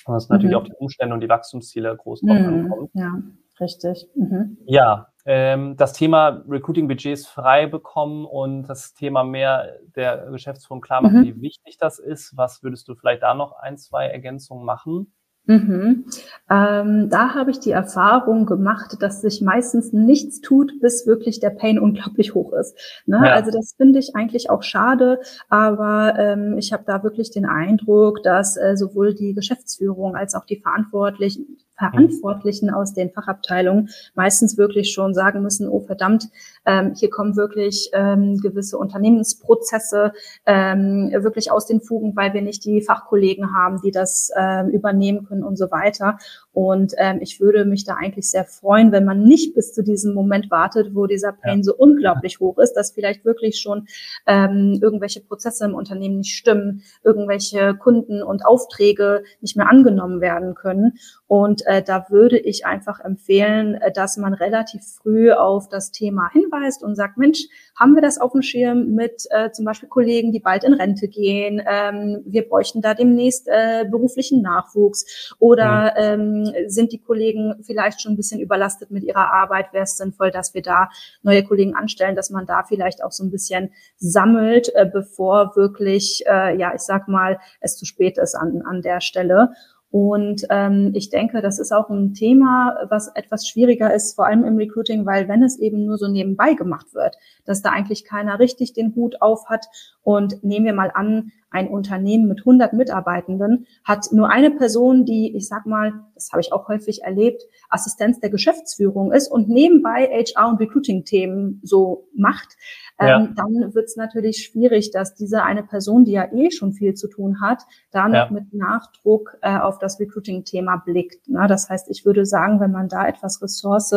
sondern 0.05 0.19
es 0.19 0.28
natürlich 0.28 0.55
mhm. 0.55 0.59
auf 0.59 0.64
die 0.64 0.75
Umstände 0.75 1.14
und 1.14 1.21
die 1.21 1.28
Wachstumsziele 1.28 1.97
groß 1.97 2.23
drauf 2.23 2.38
mhm. 2.38 2.47
ankommt. 2.47 2.90
Ja, 2.95 3.23
richtig. 3.61 4.09
Mhm. 4.14 4.59
Ja, 4.66 5.09
ähm, 5.25 5.76
das 5.76 5.93
Thema 5.93 6.45
Recruiting-Budgets 6.49 7.26
frei 7.26 7.66
bekommen 7.66 8.25
und 8.25 8.64
das 8.64 8.95
Thema 8.95 9.25
mehr 9.25 9.76
der 9.97 10.31
Geschäftsführung 10.31 10.81
klar 10.81 11.02
machen, 11.02 11.21
mhm. 11.21 11.25
wie 11.25 11.40
wichtig 11.40 11.78
das 11.78 11.99
ist. 11.99 12.37
Was 12.37 12.62
würdest 12.62 12.87
du 12.88 12.95
vielleicht 12.95 13.23
da 13.23 13.35
noch 13.35 13.52
ein, 13.52 13.76
zwei 13.76 14.07
Ergänzungen 14.07 14.64
machen? 14.64 15.12
Mhm. 15.47 16.07
Ähm, 16.50 17.09
da 17.09 17.35
habe 17.35 17.53
ich 17.53 17.61
die 17.61 17.71
Erfahrung 17.71 18.47
gemacht, 18.47 18.97
dass 19.00 19.21
sich 19.21 19.41
meistens 19.43 19.93
nichts 19.93 20.41
tut, 20.41 20.81
bis 20.81 21.07
wirklich 21.07 21.38
der 21.38 21.50
Pain 21.50 21.79
unglaublich 21.79 22.35
hoch 22.35 22.53
ist. 22.53 22.76
Ne? 23.07 23.21
Ja. 23.25 23.33
Also 23.33 23.53
das 23.53 23.75
finde 23.76 24.00
ich 24.00 24.17
eigentlich 24.17 24.50
auch 24.50 24.62
schade, 24.62 25.21
aber 25.49 26.19
ähm, 26.19 26.59
ich 26.59 26.73
habe 26.73 26.85
da 26.87 27.03
wirklich 27.03 27.31
den 27.31 27.47
Eindruck, 27.47 28.23
dass 28.23 28.57
äh, 28.57 28.76
sowohl 28.76 29.15
die 29.15 29.35
Geschäftsführung 29.35 30.17
als 30.17 30.35
auch 30.35 30.47
die 30.47 30.61
Verantwortlichen 30.61 31.59
Verantwortlichen 31.76 32.71
aus 32.71 32.95
den 32.95 33.11
Fachabteilungen 33.11 33.90
meistens 34.14 34.56
wirklich 34.56 34.92
schon 34.92 35.14
sagen 35.14 35.42
müssen, 35.42 35.68
oh 35.68 35.80
verdammt, 35.80 36.28
ähm, 36.64 36.95
hier 36.97 37.11
kommen 37.11 37.37
wirklich 37.37 37.90
ähm, 37.92 38.38
gewisse 38.38 38.78
Unternehmensprozesse 38.78 40.12
ähm, 40.47 41.11
wirklich 41.12 41.50
aus 41.52 41.66
den 41.66 41.80
Fugen, 41.80 42.16
weil 42.16 42.35
wir 42.35 42.42
nicht 42.42 42.64
die 42.64 42.80
Fachkollegen 42.80 43.54
haben, 43.54 43.80
die 43.83 43.90
das 43.90 44.30
ähm, 44.37 44.68
übernehmen 44.68 45.26
können 45.26 45.45
und 45.45 45.56
so 45.56 45.71
weiter. 45.71 46.18
Und 46.52 46.95
ähm, 46.97 47.18
ich 47.21 47.40
würde 47.40 47.64
mich 47.66 47.85
da 47.85 47.95
eigentlich 47.95 48.30
sehr 48.30 48.45
freuen, 48.45 48.90
wenn 48.90 49.04
man 49.04 49.23
nicht 49.23 49.54
bis 49.54 49.75
zu 49.75 49.83
diesem 49.83 50.14
Moment 50.14 50.50
wartet, 50.50 50.95
wo 50.95 51.06
dieser 51.06 51.33
Pain 51.33 51.59
ja. 51.59 51.64
so 51.64 51.75
unglaublich 51.75 52.40
hoch 52.40 52.59
ist, 52.59 52.73
dass 52.75 52.92
vielleicht 52.92 53.25
wirklich 53.25 53.61
schon 53.61 53.87
ähm, 54.26 54.78
irgendwelche 54.80 55.21
Prozesse 55.21 55.66
im 55.66 55.75
Unternehmen 55.75 56.18
nicht 56.18 56.35
stimmen, 56.35 56.83
irgendwelche 57.04 57.75
Kunden 57.75 58.23
und 58.23 58.47
Aufträge 58.47 59.23
nicht 59.40 59.56
mehr 59.56 59.68
angenommen 59.68 60.21
werden 60.21 60.54
können. 60.54 60.95
Und 61.26 61.65
äh, 61.66 61.82
da 61.82 62.06
würde 62.11 62.38
ich 62.38 62.64
einfach 62.64 63.00
empfehlen, 63.00 63.75
äh, 63.75 63.92
dass 63.92 64.16
man 64.16 64.35
relativ 64.35 64.82
früh 64.85 65.32
auf 65.32 65.68
das 65.68 65.90
Thema 65.90 66.30
hinweist 66.32 66.82
und 66.82 66.94
sagt, 66.94 67.18
Mensch, 67.18 67.46
haben 67.78 67.94
wir 67.94 68.02
das 68.02 68.18
auf 68.18 68.32
dem 68.32 68.42
Schirm 68.42 68.94
mit 68.94 69.25
äh, 69.30 69.50
zum 69.50 69.64
Beispiel 69.64 69.88
Kollegen, 69.88 70.32
die 70.32 70.40
bald 70.40 70.64
in 70.64 70.73
Rente 70.73 71.08
gehen? 71.08 71.61
Ähm, 71.66 72.23
wir 72.25 72.49
bräuchten 72.49 72.80
da 72.80 72.94
demnächst 72.94 73.49
äh, 73.49 73.85
beruflichen 73.90 74.42
Nachwuchs 74.42 75.35
oder 75.38 75.94
ähm, 75.96 76.52
sind 76.68 76.92
die 76.92 76.99
Kollegen 76.99 77.54
vielleicht 77.62 78.00
schon 78.00 78.12
ein 78.12 78.16
bisschen 78.16 78.40
überlastet 78.40 78.90
mit 78.90 79.04
ihrer 79.04 79.32
Arbeit? 79.32 79.73
Wäre 79.73 79.85
es 79.85 79.96
sinnvoll, 79.96 80.30
dass 80.30 80.54
wir 80.54 80.62
da 80.62 80.88
neue 81.23 81.44
Kollegen 81.44 81.75
anstellen, 81.75 82.16
dass 82.16 82.30
man 82.30 82.46
da 82.46 82.62
vielleicht 82.62 83.02
auch 83.02 83.12
so 83.12 83.25
ein 83.25 83.30
bisschen 83.30 83.73
sammelt, 83.99 84.73
äh, 84.75 84.87
bevor 84.87 85.56
wirklich, 85.56 86.25
äh, 86.26 86.56
ja, 86.56 86.73
ich 86.75 86.82
sag 86.82 87.08
mal, 87.08 87.38
es 87.61 87.76
zu 87.76 87.85
spät 87.85 88.18
ist 88.18 88.35
an, 88.35 88.62
an 88.64 88.82
der 88.82 89.00
Stelle. 89.00 89.50
Und 89.99 90.47
ähm, 90.50 90.91
ich 90.93 91.09
denke, 91.09 91.41
das 91.41 91.59
ist 91.59 91.73
auch 91.73 91.88
ein 91.88 92.12
Thema, 92.12 92.76
was 92.91 93.09
etwas 93.15 93.49
schwieriger 93.49 93.95
ist, 93.95 94.15
vor 94.15 94.26
allem 94.26 94.45
im 94.45 94.59
Recruiting, 94.59 95.07
weil 95.07 95.26
wenn 95.26 95.43
es 95.43 95.59
eben 95.59 95.87
nur 95.87 95.97
so 95.97 96.07
nebenbei 96.07 96.53
gemacht 96.53 96.93
wird, 96.93 97.17
dass 97.47 97.62
da 97.62 97.71
eigentlich 97.71 98.05
keiner 98.05 98.38
richtig 98.38 98.75
den 98.75 98.95
Hut 98.95 99.23
auf 99.23 99.47
hat. 99.49 99.65
Und 100.03 100.45
nehmen 100.45 100.67
wir 100.67 100.75
mal 100.75 100.91
an, 100.93 101.33
ein 101.50 101.69
Unternehmen 101.69 102.29
mit 102.29 102.41
100 102.41 102.73
Mitarbeitenden 102.73 103.67
hat 103.85 104.09
nur 104.12 104.31
eine 104.31 104.50
Person, 104.50 105.05
die, 105.05 105.35
ich 105.37 105.49
sag 105.49 105.67
mal, 105.67 105.93
das 106.15 106.31
habe 106.33 106.41
ich 106.41 106.53
auch 106.53 106.69
häufig 106.69 107.03
erlebt, 107.03 107.43
Assistenz 107.69 108.21
der 108.21 108.31
Geschäftsführung 108.31 109.12
ist 109.12 109.29
und 109.29 109.49
nebenbei 109.49 110.07
HR 110.07 110.49
und 110.49 110.61
Recruiting-Themen 110.61 111.61
so 111.62 112.09
macht, 112.15 112.57
ja. 113.00 113.21
ähm, 113.21 113.35
dann 113.37 113.75
wird 113.75 113.87
es 113.87 113.97
natürlich 113.97 114.45
schwierig, 114.45 114.91
dass 114.91 115.15
diese 115.15 115.43
eine 115.43 115.62
Person, 115.62 116.05
die 116.05 116.12
ja 116.12 116.33
eh 116.33 116.50
schon 116.50 116.73
viel 116.73 116.95
zu 116.95 117.09
tun 117.09 117.41
hat, 117.41 117.62
da 117.91 118.09
noch 118.09 118.15
ja. 118.15 118.31
mit 118.31 118.53
Nachdruck 118.53 119.37
äh, 119.43 119.59
auf 119.59 119.79
das 119.79 120.00
Recruiting-Thema 120.00 120.83
blickt. 120.85 121.29
Ne? 121.29 121.47
Das 121.49 121.69
heißt, 121.69 121.91
ich 121.91 122.05
würde 122.05 122.26
sagen, 122.26 122.61
wenn 122.61 122.73
man 122.73 122.88
da 122.88 123.07
etwas 123.07 123.43
Ressource 123.43 123.95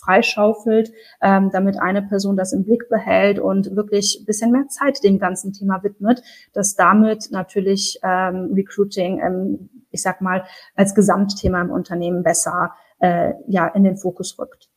freischaufelt, 0.00 0.92
ähm, 1.20 1.50
damit 1.52 1.80
eine 1.80 2.02
Person 2.02 2.36
das 2.36 2.52
im 2.52 2.64
Blick 2.64 2.88
behält 2.88 3.38
und 3.38 3.76
wirklich 3.76 4.18
ein 4.20 4.26
bisschen 4.26 4.52
mehr 4.52 4.68
Zeit 4.68 5.02
dem 5.04 5.18
ganzen 5.18 5.52
Thema 5.52 5.82
widmet, 5.82 6.22
dass 6.52 6.74
damit 6.74 7.28
natürlich 7.30 7.98
ähm, 8.02 8.52
Recruiting, 8.54 9.20
ähm, 9.20 9.70
ich 9.90 10.02
sag 10.02 10.20
mal, 10.20 10.44
als 10.74 10.94
Gesamtthema 10.94 11.60
im 11.60 11.70
Unternehmen 11.70 12.22
besser 12.22 12.72
äh, 13.00 13.32
ja 13.48 13.66
in 13.68 13.84
den 13.84 13.96
Fokus 13.96 14.38
rückt. 14.38 14.68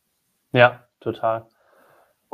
Ja, 0.52 0.84
total. 1.00 1.46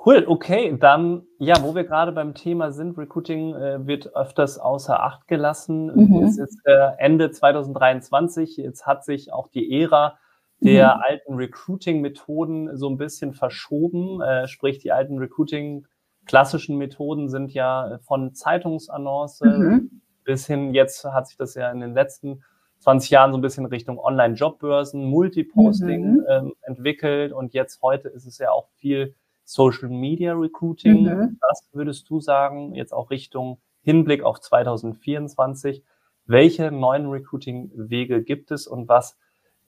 Cool, 0.04 0.24
okay, 0.26 0.74
dann, 0.80 1.26
ja, 1.38 1.56
wo 1.62 1.74
wir 1.74 1.84
gerade 1.84 2.12
beim 2.12 2.34
Thema 2.34 2.72
sind, 2.72 2.96
Recruiting 2.96 3.54
äh, 3.54 3.86
wird 3.86 4.16
öfters 4.16 4.58
außer 4.58 4.98
Acht 4.98 5.28
gelassen. 5.28 5.92
Mhm. 5.94 6.24
Es 6.24 6.38
ist 6.38 6.58
äh, 6.64 6.92
Ende 6.96 7.30
2023, 7.30 8.56
jetzt 8.56 8.86
hat 8.86 9.04
sich 9.04 9.30
auch 9.30 9.48
die 9.48 9.82
Ära 9.82 10.16
der 10.60 10.96
mhm. 10.96 11.02
alten 11.02 11.34
Recruiting-Methoden 11.34 12.76
so 12.76 12.88
ein 12.88 12.98
bisschen 12.98 13.32
verschoben. 13.32 14.20
Äh, 14.20 14.46
sprich, 14.46 14.78
die 14.78 14.92
alten 14.92 15.18
Recruiting-klassischen 15.18 16.76
Methoden 16.76 17.28
sind 17.28 17.52
ja 17.52 17.98
von 18.02 18.34
Zeitungsannonce 18.34 19.40
mhm. 19.42 20.02
bis 20.24 20.46
hin, 20.46 20.74
jetzt 20.74 21.04
hat 21.04 21.28
sich 21.28 21.36
das 21.36 21.54
ja 21.54 21.70
in 21.70 21.80
den 21.80 21.94
letzten 21.94 22.42
20 22.80 23.10
Jahren 23.10 23.32
so 23.32 23.38
ein 23.38 23.42
bisschen 23.42 23.66
Richtung 23.66 23.98
Online-Jobbörsen, 23.98 25.04
Multiposting 25.04 26.12
mhm. 26.14 26.24
ähm, 26.28 26.52
entwickelt 26.62 27.32
und 27.32 27.52
jetzt 27.52 27.82
heute 27.82 28.08
ist 28.08 28.26
es 28.26 28.38
ja 28.38 28.50
auch 28.50 28.68
viel 28.76 29.14
Social 29.44 29.88
Media 29.88 30.32
Recruiting. 30.32 31.04
Mhm. 31.04 31.38
Was 31.40 31.68
würdest 31.72 32.08
du 32.08 32.20
sagen, 32.20 32.74
jetzt 32.74 32.92
auch 32.92 33.10
Richtung 33.10 33.60
Hinblick 33.82 34.22
auf 34.22 34.40
2024? 34.40 35.84
Welche 36.26 36.70
neuen 36.70 37.06
Recruiting-Wege 37.06 38.22
gibt 38.22 38.50
es 38.50 38.66
und 38.66 38.88
was 38.88 39.18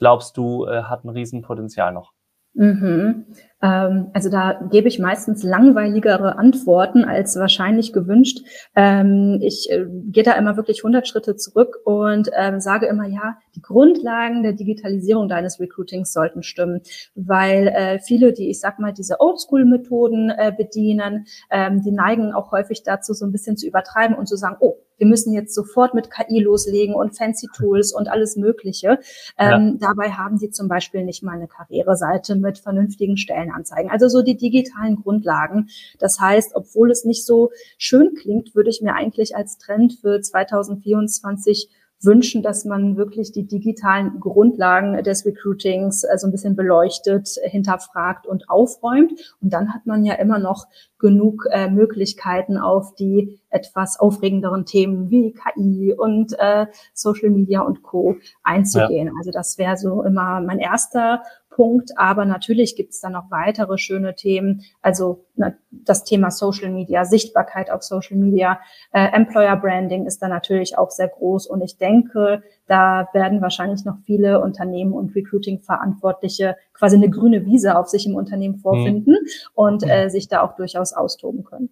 glaubst 0.03 0.37
du, 0.37 0.67
äh, 0.67 0.83
hat 0.83 1.05
ein 1.05 1.11
Riesenpotenzial 1.11 1.93
noch? 1.93 2.11
Mhm. 2.55 3.27
Ähm, 3.63 4.11
also 4.13 4.31
da 4.31 4.61
gebe 4.69 4.89
ich 4.89 4.99
meistens 4.99 5.45
langweiligere 5.45 6.39
Antworten 6.39 7.05
als 7.05 7.37
wahrscheinlich 7.37 7.93
gewünscht. 7.93 8.41
Ähm, 8.75 9.39
ich 9.41 9.71
äh, 9.71 9.87
gehe 10.11 10.25
da 10.25 10.33
immer 10.33 10.57
wirklich 10.57 10.81
100 10.81 11.07
Schritte 11.07 11.37
zurück 11.37 11.77
und 11.85 12.31
ähm, 12.37 12.59
sage 12.59 12.87
immer, 12.87 13.07
ja, 13.07 13.37
die 13.55 13.63
Grundlagen 13.63 14.43
der 14.43 14.53
Digitalisierung 14.53 15.29
deines 15.29 15.61
Recruitings 15.61 16.13
sollten 16.13 16.43
stimmen, 16.43 16.81
weil 17.15 17.69
äh, 17.69 17.99
viele, 17.99 18.33
die 18.33 18.51
ich 18.51 18.61
sag 18.61 18.79
mal 18.79 18.93
diese 18.93 19.21
Oldschool-Methoden 19.21 20.31
äh, 20.31 20.53
bedienen, 20.57 21.27
ähm, 21.51 21.83
die 21.83 21.93
neigen 21.93 22.33
auch 22.33 22.53
häufig 22.53 22.83
dazu, 22.83 23.13
so 23.13 23.27
ein 23.27 23.33
bisschen 23.33 23.57
zu 23.57 23.67
übertreiben 23.67 24.17
und 24.17 24.27
zu 24.27 24.37
sagen, 24.37 24.57
oh, 24.61 24.77
wir 25.03 25.09
müssen 25.09 25.33
jetzt 25.33 25.53
sofort 25.53 25.95
mit 25.95 26.13
KI 26.13 26.39
loslegen 26.39 26.95
und 26.95 27.17
fancy 27.19 27.49
Tools 27.57 27.93
und 27.93 28.09
alles 28.09 28.37
Mögliche. 28.37 29.01
Ähm, 29.37 29.79
ja. 29.81 29.89
Dabei 29.89 30.11
haben 30.13 30.39
die 30.39 30.51
zum 30.51 30.69
Beispiel 30.69 31.05
nicht 31.05 31.25
mal 31.25 31.33
eine 31.33 31.49
Karriereseite 31.49 32.37
mit 32.37 32.61
vernünftigen 32.61 33.17
Stellenanzeigen. 33.17 33.91
Also 33.91 34.07
so 34.07 34.23
die 34.23 34.37
digitalen 34.37 34.95
Grundlagen. 34.95 35.71
Das 35.99 36.21
heißt, 36.21 36.53
obwohl 36.55 36.93
es 36.93 37.05
nicht 37.05 37.27
so 37.27 37.51
schön 37.79 38.15
klingt, 38.15 38.55
würde 38.55 38.71
ich 38.71 38.81
mir 38.81 38.95
eigentlich 38.95 39.35
als 39.35 39.59
Trend 39.59 39.95
für 40.01 40.21
2024 40.21 41.69
wünschen, 42.05 42.43
dass 42.43 42.65
man 42.65 42.97
wirklich 42.97 43.33
die 43.33 43.47
digitalen 43.47 44.21
Grundlagen 44.21 45.03
des 45.03 45.25
Recruitings 45.25 46.05
äh, 46.05 46.19
so 46.19 46.27
ein 46.27 46.33
bisschen 46.33 46.57
beleuchtet, 46.57 47.29
hinterfragt 47.43 48.27
und 48.27 48.49
aufräumt. 48.49 49.13
Und 49.41 49.53
dann 49.53 49.73
hat 49.73 49.87
man 49.87 50.05
ja 50.05 50.15
immer 50.15 50.39
noch 50.39 50.67
genug 50.99 51.47
äh, 51.51 51.69
Möglichkeiten 51.69 52.57
auf 52.59 52.95
die 52.95 53.41
etwas 53.51 53.99
aufregenderen 53.99 54.65
Themen 54.65 55.11
wie 55.11 55.33
KI 55.33 55.95
und 55.97 56.35
äh, 56.39 56.67
Social 56.95 57.31
Media 57.31 57.61
und 57.61 57.83
Co. 57.83 58.17
einzugehen. 58.43 59.09
Ja. 59.09 59.13
Also 59.19 59.31
das 59.31 59.59
wäre 59.59 59.77
so 59.77 60.03
immer 60.03 60.41
mein 60.41 60.59
erster 60.59 61.23
Punkt. 61.55 61.91
Aber 61.97 62.25
natürlich 62.25 62.77
gibt 62.77 62.91
es 62.91 63.01
dann 63.01 63.13
noch 63.13 63.31
weitere 63.31 63.79
schöne 63.79 64.15
Themen. 64.15 64.63
Also 64.81 65.25
na, 65.37 65.53
das 65.71 66.05
Thema 66.05 66.31
Social 66.31 66.71
Media, 66.71 67.05
Sichtbarkeit 67.05 67.71
auf 67.71 67.83
Social 67.83 68.17
Media, 68.17 68.61
äh, 68.93 69.07
Employer 69.13 69.57
Branding 69.57 70.07
ist 70.07 70.23
da 70.23 70.29
natürlich 70.29 70.79
auch 70.79 70.91
sehr 70.91 71.09
groß. 71.09 71.47
Und 71.47 71.63
ich 71.63 71.79
denke, 71.79 72.43
da 72.67 73.09
werden 73.13 73.41
wahrscheinlich 73.41 73.85
noch 73.85 73.99
viele 74.05 74.41
Unternehmen 74.41 74.93
und 74.93 75.15
Recruiting-Verantwortliche 75.15 76.57
quasi 76.73 76.97
eine 76.97 77.11
grüne 77.11 77.45
Wiese 77.45 77.79
auf 77.79 77.89
sich 77.89 78.07
im 78.07 78.17
Unternehmen 78.17 78.57
vorfinden 78.57 79.13
mhm. 79.13 79.29
und 79.55 79.89
äh, 79.89 80.09
sich 80.09 80.29
da 80.29 80.43
auch 80.43 80.57
durchaus 80.57 80.93
austoben 80.93 81.45
können. 81.45 81.71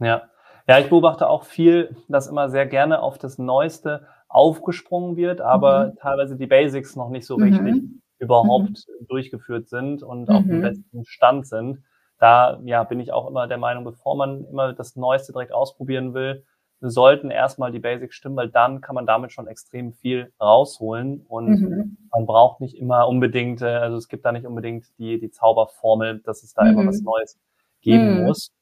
Ja. 0.00 0.22
Ja, 0.68 0.80
ich 0.80 0.88
beobachte 0.88 1.28
auch 1.28 1.44
viel, 1.44 1.94
dass 2.08 2.26
immer 2.26 2.48
sehr 2.48 2.66
gerne 2.66 3.00
auf 3.00 3.18
das 3.18 3.38
Neueste 3.38 4.04
aufgesprungen 4.28 5.16
wird, 5.16 5.40
aber 5.40 5.86
mhm. 5.86 5.96
teilweise 5.96 6.36
die 6.36 6.48
Basics 6.48 6.96
noch 6.96 7.08
nicht 7.08 7.24
so 7.24 7.36
richtig 7.36 7.60
mhm 7.60 8.02
überhaupt 8.18 8.70
mhm. 8.70 9.06
durchgeführt 9.08 9.68
sind 9.68 10.02
und 10.02 10.28
auf 10.28 10.44
dem 10.44 10.58
mhm. 10.58 10.62
besten 10.62 11.04
Stand 11.04 11.46
sind. 11.46 11.82
Da 12.18 12.60
ja, 12.64 12.84
bin 12.84 13.00
ich 13.00 13.12
auch 13.12 13.28
immer 13.28 13.46
der 13.46 13.58
Meinung, 13.58 13.84
bevor 13.84 14.16
man 14.16 14.44
immer 14.46 14.72
das 14.72 14.96
Neueste 14.96 15.32
direkt 15.32 15.52
ausprobieren 15.52 16.14
will, 16.14 16.44
sollten 16.80 17.30
erstmal 17.30 17.72
die 17.72 17.78
Basics 17.78 18.14
stimmen, 18.14 18.36
weil 18.36 18.50
dann 18.50 18.80
kann 18.80 18.94
man 18.94 19.06
damit 19.06 19.32
schon 19.32 19.46
extrem 19.46 19.92
viel 19.92 20.32
rausholen 20.40 21.24
und 21.26 21.60
mhm. 21.60 21.96
man 22.10 22.26
braucht 22.26 22.60
nicht 22.60 22.76
immer 22.76 23.08
unbedingt, 23.08 23.62
äh, 23.62 23.66
also 23.66 23.96
es 23.96 24.08
gibt 24.08 24.24
da 24.24 24.32
nicht 24.32 24.46
unbedingt 24.46 24.86
die, 24.98 25.18
die 25.18 25.30
Zauberformel, 25.30 26.20
dass 26.20 26.42
es 26.42 26.54
da 26.54 26.64
mhm. 26.64 26.70
immer 26.70 26.86
was 26.86 27.00
Neues 27.00 27.38
geben 27.80 28.20
mhm. 28.20 28.24
muss. 28.24 28.52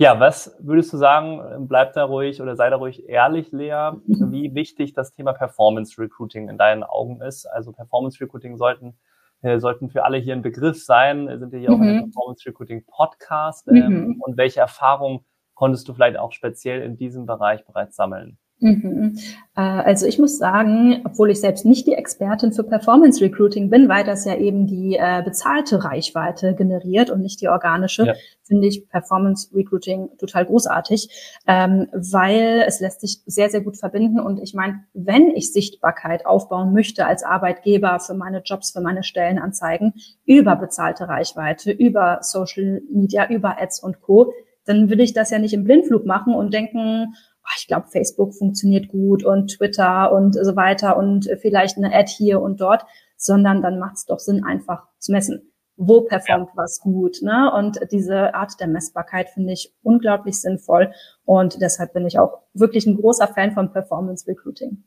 Mhm. 0.00 0.04
mhm. 0.04 0.04
Ja, 0.04 0.20
was 0.20 0.56
würdest 0.60 0.92
du 0.92 0.96
sagen, 0.96 1.68
bleib 1.68 1.92
da 1.92 2.04
ruhig 2.04 2.40
oder 2.40 2.56
sei 2.56 2.70
da 2.70 2.76
ruhig 2.76 3.08
ehrlich, 3.08 3.52
Lea, 3.52 3.92
wie 4.06 4.54
wichtig 4.54 4.94
das 4.94 5.12
Thema 5.12 5.32
Performance 5.32 6.00
Recruiting 6.00 6.48
in 6.48 6.58
deinen 6.58 6.82
Augen 6.82 7.20
ist? 7.20 7.46
Also 7.46 7.72
Performance 7.72 8.20
Recruiting 8.20 8.56
sollten, 8.56 8.98
äh, 9.42 9.58
sollten 9.58 9.90
für 9.90 10.04
alle 10.04 10.18
hier 10.18 10.34
ein 10.34 10.42
Begriff 10.42 10.82
sein. 10.82 11.28
Sind 11.38 11.52
wir 11.52 11.60
hier 11.60 11.70
mhm. 11.70 11.76
auch 11.76 11.80
ein 11.80 12.04
Performance 12.04 12.46
Recruiting 12.46 12.84
Podcast? 12.86 13.68
Ähm, 13.68 14.06
mhm. 14.06 14.20
Und 14.20 14.36
welche 14.36 14.60
Erfahrungen 14.60 15.20
konntest 15.54 15.86
du 15.88 15.94
vielleicht 15.94 16.18
auch 16.18 16.32
speziell 16.32 16.82
in 16.82 16.96
diesem 16.96 17.26
Bereich 17.26 17.64
bereits 17.66 17.94
sammeln? 17.94 18.38
Mhm. 18.60 19.18
Äh, 19.56 19.60
also 19.60 20.06
ich 20.06 20.18
muss 20.18 20.38
sagen, 20.38 21.00
obwohl 21.04 21.30
ich 21.30 21.40
selbst 21.40 21.64
nicht 21.64 21.86
die 21.86 21.94
Expertin 21.94 22.52
für 22.52 22.62
Performance 22.62 23.22
Recruiting 23.24 23.70
bin, 23.70 23.88
weil 23.88 24.04
das 24.04 24.24
ja 24.24 24.36
eben 24.36 24.66
die 24.66 24.96
äh, 24.96 25.22
bezahlte 25.24 25.82
Reichweite 25.82 26.54
generiert 26.54 27.10
und 27.10 27.22
nicht 27.22 27.40
die 27.40 27.48
organische, 27.48 28.06
ja. 28.06 28.14
finde 28.42 28.68
ich 28.68 28.88
Performance 28.88 29.54
Recruiting 29.54 30.10
total 30.18 30.44
großartig, 30.44 31.40
ähm, 31.46 31.88
weil 31.92 32.64
es 32.66 32.80
lässt 32.80 33.00
sich 33.00 33.22
sehr, 33.24 33.48
sehr 33.48 33.62
gut 33.62 33.78
verbinden. 33.78 34.20
Und 34.20 34.40
ich 34.40 34.52
meine, 34.52 34.84
wenn 34.92 35.30
ich 35.30 35.52
Sichtbarkeit 35.52 36.26
aufbauen 36.26 36.72
möchte 36.74 37.06
als 37.06 37.24
Arbeitgeber 37.24 37.98
für 37.98 38.14
meine 38.14 38.42
Jobs, 38.42 38.70
für 38.70 38.82
meine 38.82 39.02
Stellenanzeigen, 39.02 39.94
über 40.26 40.56
bezahlte 40.56 41.08
Reichweite, 41.08 41.72
über 41.72 42.18
Social 42.20 42.82
Media, 42.92 43.28
über 43.28 43.60
Ads 43.60 43.82
und 43.82 44.02
Co., 44.02 44.32
dann 44.66 44.90
will 44.90 45.00
ich 45.00 45.14
das 45.14 45.30
ja 45.30 45.38
nicht 45.38 45.54
im 45.54 45.64
Blindflug 45.64 46.04
machen 46.04 46.34
und 46.34 46.52
denken, 46.52 47.14
ich 47.56 47.66
glaube, 47.66 47.88
Facebook 47.88 48.34
funktioniert 48.34 48.88
gut 48.88 49.24
und 49.24 49.56
Twitter 49.56 50.12
und 50.12 50.34
so 50.34 50.56
weiter 50.56 50.96
und 50.96 51.28
vielleicht 51.40 51.76
eine 51.76 51.94
Ad 51.94 52.10
hier 52.10 52.40
und 52.40 52.60
dort, 52.60 52.84
sondern 53.16 53.62
dann 53.62 53.78
macht 53.78 53.96
es 53.96 54.06
doch 54.06 54.18
Sinn, 54.18 54.44
einfach 54.44 54.86
zu 54.98 55.12
messen. 55.12 55.52
Wo 55.76 56.02
performt 56.02 56.48
ja. 56.48 56.56
was 56.56 56.80
gut? 56.80 57.22
Ne? 57.22 57.50
Und 57.56 57.80
diese 57.90 58.34
Art 58.34 58.60
der 58.60 58.66
Messbarkeit 58.66 59.30
finde 59.30 59.52
ich 59.54 59.74
unglaublich 59.82 60.40
sinnvoll. 60.40 60.92
Und 61.24 61.62
deshalb 61.62 61.94
bin 61.94 62.06
ich 62.06 62.18
auch 62.18 62.42
wirklich 62.52 62.86
ein 62.86 62.96
großer 62.96 63.28
Fan 63.28 63.52
von 63.52 63.72
Performance 63.72 64.26
Recruiting. 64.26 64.84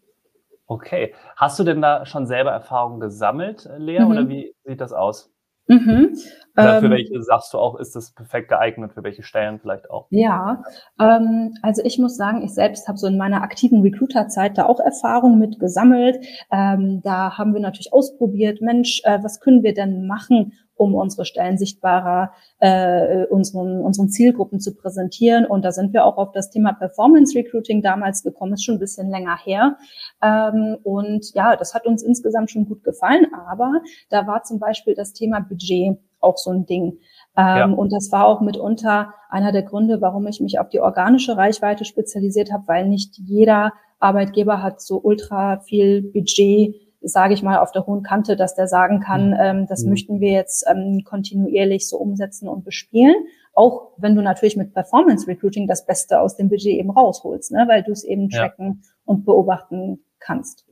Okay. 0.68 1.14
Hast 1.36 1.58
du 1.58 1.64
denn 1.64 1.82
da 1.82 2.06
schon 2.06 2.28
selber 2.28 2.52
Erfahrungen 2.52 3.00
gesammelt, 3.00 3.68
Lea, 3.78 4.02
mhm. 4.02 4.08
oder 4.12 4.30
wie 4.30 4.56
sieht 4.66 4.82
das 4.82 4.94
aus? 4.94 5.33
Mhm. 5.68 6.18
Oder 6.56 6.80
für 6.80 6.86
ähm, 6.86 6.92
welche 6.92 7.24
sagst 7.24 7.54
du 7.54 7.58
auch, 7.58 7.80
ist 7.80 7.96
das 7.96 8.14
perfekt 8.14 8.50
geeignet, 8.50 8.94
für 8.94 9.04
welche 9.04 9.24
Stellen 9.24 9.60
vielleicht 9.60 9.90
auch? 9.90 10.08
Ja, 10.12 10.64
ähm, 11.00 11.56
also 11.62 11.82
ich 11.84 11.98
muss 11.98 12.16
sagen, 12.16 12.44
ich 12.44 12.54
selbst 12.54 12.88
habe 12.88 12.98
so 12.98 13.08
in 13.08 13.18
meiner 13.18 13.42
aktiven 13.42 13.82
Recruiter-Zeit 13.82 14.58
da 14.58 14.66
auch 14.66 14.80
Erfahrung 14.80 15.40
mit 15.40 15.60
gesammelt. 15.60 16.18
Ähm, 16.52 17.02
da 17.04 17.38
haben 17.38 17.54
wir 17.54 17.62
natürlich 17.62 17.92
ausprobiert, 17.92 18.62
Mensch, 18.62 19.02
äh, 19.04 19.20
was 19.24 19.40
können 19.40 19.64
wir 19.64 19.74
denn 19.74 20.06
machen, 20.06 20.54
um 20.84 20.96
unsere 20.96 21.26
Stellen 21.26 21.58
sichtbarer 21.58 22.32
äh, 22.60 23.26
unseren, 23.26 23.82
unseren 23.82 24.10
Zielgruppen 24.10 24.60
zu 24.60 24.76
präsentieren. 24.76 25.46
Und 25.46 25.64
da 25.64 25.72
sind 25.72 25.94
wir 25.94 26.06
auch 26.06 26.18
auf 26.18 26.32
das 26.32 26.50
Thema 26.50 26.74
Performance 26.74 27.38
Recruiting 27.38 27.82
damals 27.82 28.24
gekommen, 28.24 28.54
ist 28.54 28.66
schon 28.66 28.76
ein 28.76 28.80
bisschen 28.80 29.10
länger 29.10 29.38
her. 29.38 29.78
Ähm, 30.22 30.78
und 30.84 31.34
ja, 31.34 31.56
das 31.56 31.74
hat 31.74 31.86
uns 31.86 32.04
insgesamt 32.04 32.52
schon 32.52 32.68
gut 32.68 32.84
gefallen. 32.84 33.28
Aber 33.48 33.82
da 34.10 34.28
war 34.28 34.44
zum 34.44 34.60
Beispiel 34.60 34.94
das 34.94 35.14
Thema 35.14 35.40
Budget 35.40 35.98
auch 36.20 36.38
so 36.38 36.52
ein 36.52 36.66
Ding. 36.66 37.00
Ähm, 37.36 37.58
ja. 37.58 37.66
Und 37.66 37.92
das 37.92 38.12
war 38.12 38.26
auch 38.26 38.42
mitunter 38.42 39.14
einer 39.30 39.52
der 39.52 39.64
Gründe, 39.64 40.02
warum 40.02 40.28
ich 40.28 40.40
mich 40.40 40.60
auf 40.60 40.70
die 40.70 40.80
organische 40.80 41.38
Reichweite 41.38 41.86
spezialisiert 41.86 42.52
habe, 42.52 42.68
weil 42.68 42.88
nicht 42.88 43.18
jeder 43.18 43.74
Arbeitgeber 44.00 44.62
hat 44.62 44.82
so 44.82 45.00
ultra 45.02 45.60
viel 45.60 46.02
Budget 46.02 46.76
sage 47.04 47.34
ich 47.34 47.44
mal, 47.44 47.60
auf 47.60 47.72
der 47.72 47.86
hohen 47.86 48.04
Kante, 48.04 48.36
dass 48.36 48.56
der 48.56 48.68
sagen 48.68 49.00
kann, 49.00 49.30
mhm. 49.30 49.38
ähm, 49.40 49.68
das 49.68 49.84
mhm. 49.84 49.92
möchten 49.92 50.20
wir 50.20 50.32
jetzt 50.32 50.66
ähm, 50.70 51.04
kontinuierlich 51.06 51.88
so 51.88 51.98
umsetzen 51.98 52.48
und 52.48 52.64
bespielen. 52.64 53.16
Auch 53.54 53.92
wenn 53.98 54.16
du 54.16 54.22
natürlich 54.22 54.58
mit 54.58 54.74
Performance 54.74 55.28
Recruiting 55.28 55.68
das 55.68 55.86
Beste 55.86 56.20
aus 56.20 56.38
dem 56.38 56.50
Budget 56.50 56.80
eben 56.80 56.90
rausholst, 56.90 57.52
ne? 57.52 57.66
weil 57.68 57.84
du 57.84 57.92
es 57.92 58.04
eben 58.04 58.30
tracken 58.30 58.82
ja. 58.82 58.90
und 59.06 59.26
beobachten 59.26 60.04
kannst. 60.20 60.66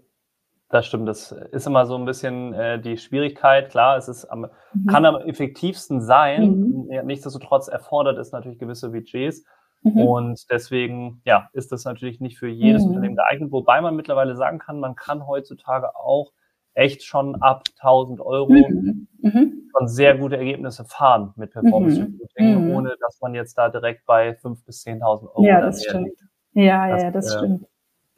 Das 0.70 0.86
stimmt, 0.86 1.08
das 1.08 1.34
ist 1.52 1.68
immer 1.68 1.86
so 1.86 1.96
ein 1.96 2.06
bisschen 2.06 2.54
äh, 2.54 2.80
die 2.80 2.98
Schwierigkeit. 2.98 3.70
Klar, 3.70 3.98
es 3.98 4.08
ist 4.08 4.26
am, 4.26 4.48
mhm. 4.74 4.86
kann 4.88 5.06
am 5.06 5.18
effektivsten 5.18 6.02
sein. 6.02 6.86
Mhm. 6.88 7.06
Nichtsdestotrotz 7.06 7.68
erfordert 7.68 8.18
es 8.18 8.32
natürlich 8.32 8.58
gewisse 8.58 8.90
Budgets. 8.90 9.44
Mhm. 9.84 9.98
Und 9.98 10.52
deswegen, 10.52 11.22
ja, 11.26 11.50
ist 11.54 11.72
das 11.72 11.86
natürlich 11.86 12.20
nicht 12.20 12.38
für 12.38 12.48
jedes 12.48 12.84
mhm. 12.84 12.90
Unternehmen 12.90 13.16
geeignet, 13.16 13.52
wobei 13.52 13.82
man 13.82 13.96
mittlerweile 13.96 14.36
sagen 14.36 14.60
kann, 14.60 14.80
man 14.80 14.96
kann 14.96 15.26
heutzutage 15.26 15.96
auch 15.96 16.32
echt 16.74 17.04
schon 17.04 17.36
ab 17.42 17.64
1000 17.80 18.22
Euro 18.22 18.52
mhm. 18.52 19.08
mhm. 19.22 19.70
schon 19.76 19.88
sehr 19.88 20.18
gute 20.18 20.38
Ergebnisse 20.38 20.86
fahren 20.86 21.34
mit 21.36 21.52
Performance 21.52 22.00
mhm. 22.00 22.20
Recruiting, 22.22 22.66
mhm. 22.66 22.76
ohne 22.76 22.96
dass 23.00 23.20
man 23.22 23.34
jetzt 23.34 23.58
da 23.58 23.70
direkt 23.70 24.06
bei 24.06 24.32
5.000 24.32 24.66
bis 24.66 24.86
10.000 24.86 25.02
Euro 25.30 25.46
Ja, 25.46 25.62
das 25.62 25.84
stimmt. 25.84 26.06
Liegt. 26.06 26.22
Ja, 26.54 26.88
ja, 26.88 27.12
das, 27.12 27.26
das 27.26 27.36
äh, 27.36 27.38
stimmt. 27.38 27.68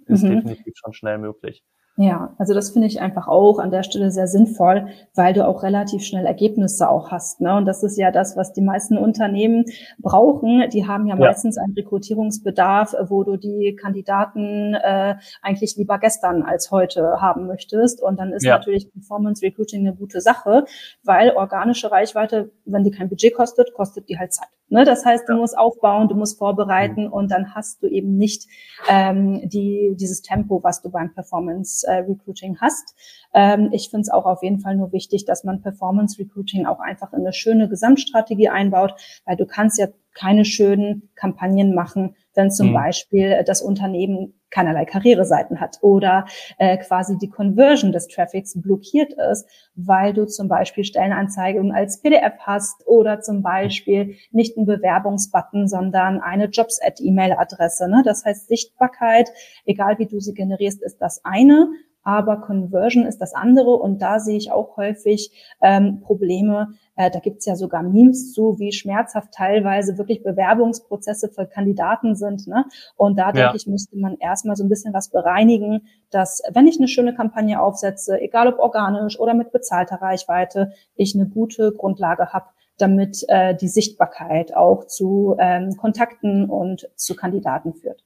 Ist 0.05 0.23
definitiv 0.23 0.73
schon 0.75 0.93
schnell 0.93 1.17
möglich. 1.17 1.63
Ja, 1.95 2.33
also 2.39 2.55
das 2.55 2.71
finde 2.71 2.87
ich 2.87 3.01
einfach 3.01 3.27
auch 3.27 3.59
an 3.59 3.69
der 3.69 3.83
Stelle 3.83 4.09
sehr 4.09 4.25
sinnvoll, 4.25 4.87
weil 5.13 5.33
du 5.33 5.47
auch 5.47 5.61
relativ 5.61 6.03
schnell 6.03 6.25
Ergebnisse 6.25 6.89
auch 6.89 7.11
hast. 7.11 7.39
Ne? 7.39 7.55
Und 7.55 7.65
das 7.65 7.83
ist 7.83 7.97
ja 7.97 8.09
das, 8.09 8.35
was 8.35 8.51
die 8.51 8.61
meisten 8.61 8.97
Unternehmen 8.97 9.65
brauchen. 9.99 10.67
Die 10.71 10.87
haben 10.87 11.05
ja, 11.05 11.15
ja. 11.15 11.19
meistens 11.19 11.59
einen 11.59 11.73
Rekrutierungsbedarf, 11.73 12.95
wo 13.09 13.23
du 13.23 13.37
die 13.37 13.75
Kandidaten 13.79 14.73
äh, 14.73 15.15
eigentlich 15.43 15.75
lieber 15.77 15.99
gestern 15.99 16.41
als 16.41 16.71
heute 16.71 17.21
haben 17.21 17.45
möchtest. 17.45 18.01
Und 18.01 18.19
dann 18.19 18.33
ist 18.33 18.43
ja. 18.43 18.57
natürlich 18.57 18.91
Performance 18.91 19.45
Recruiting 19.45 19.81
eine 19.81 19.95
gute 19.95 20.19
Sache, 20.19 20.65
weil 21.03 21.29
organische 21.35 21.91
Reichweite, 21.91 22.51
wenn 22.65 22.83
die 22.83 22.91
kein 22.91 23.07
Budget 23.07 23.35
kostet, 23.35 23.71
kostet 23.75 24.09
die 24.09 24.17
halt 24.17 24.33
Zeit. 24.33 24.49
Ne? 24.73 24.85
Das 24.85 25.05
heißt, 25.05 25.29
du 25.29 25.35
musst 25.35 25.55
aufbauen, 25.55 26.09
du 26.09 26.15
musst 26.15 26.39
vorbereiten 26.39 27.05
mhm. 27.05 27.13
und 27.13 27.31
dann 27.31 27.53
hast 27.53 27.83
du 27.83 27.87
eben 27.87 28.17
nicht 28.17 28.47
ähm, 28.89 29.47
die, 29.47 29.95
dieses 29.95 30.23
Tempo, 30.23 30.63
was 30.63 30.81
du 30.81 30.89
beim 30.89 31.13
Performance 31.13 31.85
äh, 31.85 31.99
Recruiting 31.99 32.57
hast. 32.59 32.95
Ähm, 33.35 33.69
ich 33.71 33.91
finde 33.91 34.01
es 34.01 34.09
auch 34.09 34.25
auf 34.25 34.41
jeden 34.41 34.59
Fall 34.59 34.75
nur 34.75 34.91
wichtig, 34.91 35.25
dass 35.25 35.43
man 35.43 35.61
Performance 35.61 36.19
Recruiting 36.19 36.65
auch 36.65 36.79
einfach 36.79 37.13
in 37.13 37.19
eine 37.19 37.33
schöne 37.33 37.69
Gesamtstrategie 37.69 38.49
einbaut, 38.49 38.95
weil 39.25 39.37
du 39.37 39.45
kannst 39.45 39.77
ja 39.77 39.87
keine 40.15 40.43
schönen 40.43 41.09
Kampagnen 41.13 41.75
machen, 41.75 42.15
wenn 42.33 42.49
zum 42.49 42.69
mhm. 42.69 42.73
Beispiel 42.73 43.43
das 43.45 43.61
Unternehmen 43.61 44.33
keinerlei 44.53 44.85
Karriereseiten 44.85 45.59
hat 45.59 45.79
oder 45.81 46.25
äh, 46.57 46.77
quasi 46.77 47.17
die 47.17 47.29
Conversion 47.29 47.91
des 47.91 48.07
Traffics 48.07 48.59
blockiert 48.61 49.13
ist, 49.31 49.47
weil 49.75 50.13
du 50.13 50.25
zum 50.25 50.47
Beispiel 50.47 50.83
Stellenanzeigen 50.83 51.71
als 51.71 52.01
PDF 52.01 52.33
hast 52.39 52.87
oder 52.87 53.21
zum 53.21 53.41
Beispiel 53.41 54.15
nicht 54.31 54.57
einen 54.57 54.65
Bewerbungsbutton, 54.65 55.67
sondern 55.67 56.21
eine 56.21 56.45
Jobs-at-E-Mail-Adresse. 56.45 57.89
Ne? 57.89 58.03
Das 58.05 58.25
heißt, 58.25 58.47
Sichtbarkeit, 58.47 59.29
egal 59.65 59.97
wie 59.97 60.05
du 60.05 60.19
sie 60.19 60.33
generierst, 60.33 60.81
ist 60.83 60.97
das 60.99 61.25
eine 61.25 61.69
aber 62.03 62.41
Conversion 62.41 63.05
ist 63.05 63.19
das 63.19 63.33
andere 63.33 63.71
und 63.71 64.01
da 64.01 64.19
sehe 64.19 64.37
ich 64.37 64.51
auch 64.51 64.77
häufig 64.77 65.31
ähm, 65.61 66.01
Probleme. 66.01 66.73
Äh, 66.95 67.09
da 67.09 67.19
gibt's 67.19 67.45
ja 67.45 67.55
sogar 67.55 67.81
Memes 67.81 68.33
zu, 68.33 68.59
wie 68.59 68.71
schmerzhaft 68.71 69.33
teilweise 69.33 69.97
wirklich 69.97 70.23
Bewerbungsprozesse 70.23 71.29
für 71.29 71.45
Kandidaten 71.45 72.15
sind. 72.15 72.47
Ne? 72.47 72.65
Und 72.95 73.17
da 73.17 73.27
ja. 73.27 73.31
denke 73.31 73.57
ich, 73.57 73.67
müsste 73.67 73.97
man 73.97 74.17
erstmal 74.17 74.55
so 74.55 74.63
ein 74.63 74.69
bisschen 74.69 74.93
was 74.93 75.09
bereinigen, 75.09 75.87
dass 76.11 76.41
wenn 76.53 76.67
ich 76.67 76.77
eine 76.77 76.87
schöne 76.87 77.15
Kampagne 77.15 77.61
aufsetze, 77.61 78.19
egal 78.19 78.47
ob 78.47 78.59
organisch 78.59 79.19
oder 79.19 79.33
mit 79.33 79.51
bezahlter 79.51 80.01
Reichweite, 80.01 80.73
ich 80.95 81.15
eine 81.15 81.27
gute 81.27 81.71
Grundlage 81.71 82.33
habe, 82.33 82.45
damit 82.77 83.23
äh, 83.27 83.55
die 83.55 83.67
Sichtbarkeit 83.67 84.55
auch 84.55 84.85
zu 84.85 85.35
ähm, 85.39 85.77
Kontakten 85.77 86.49
und 86.49 86.89
zu 86.95 87.15
Kandidaten 87.15 87.73
führt. 87.73 88.03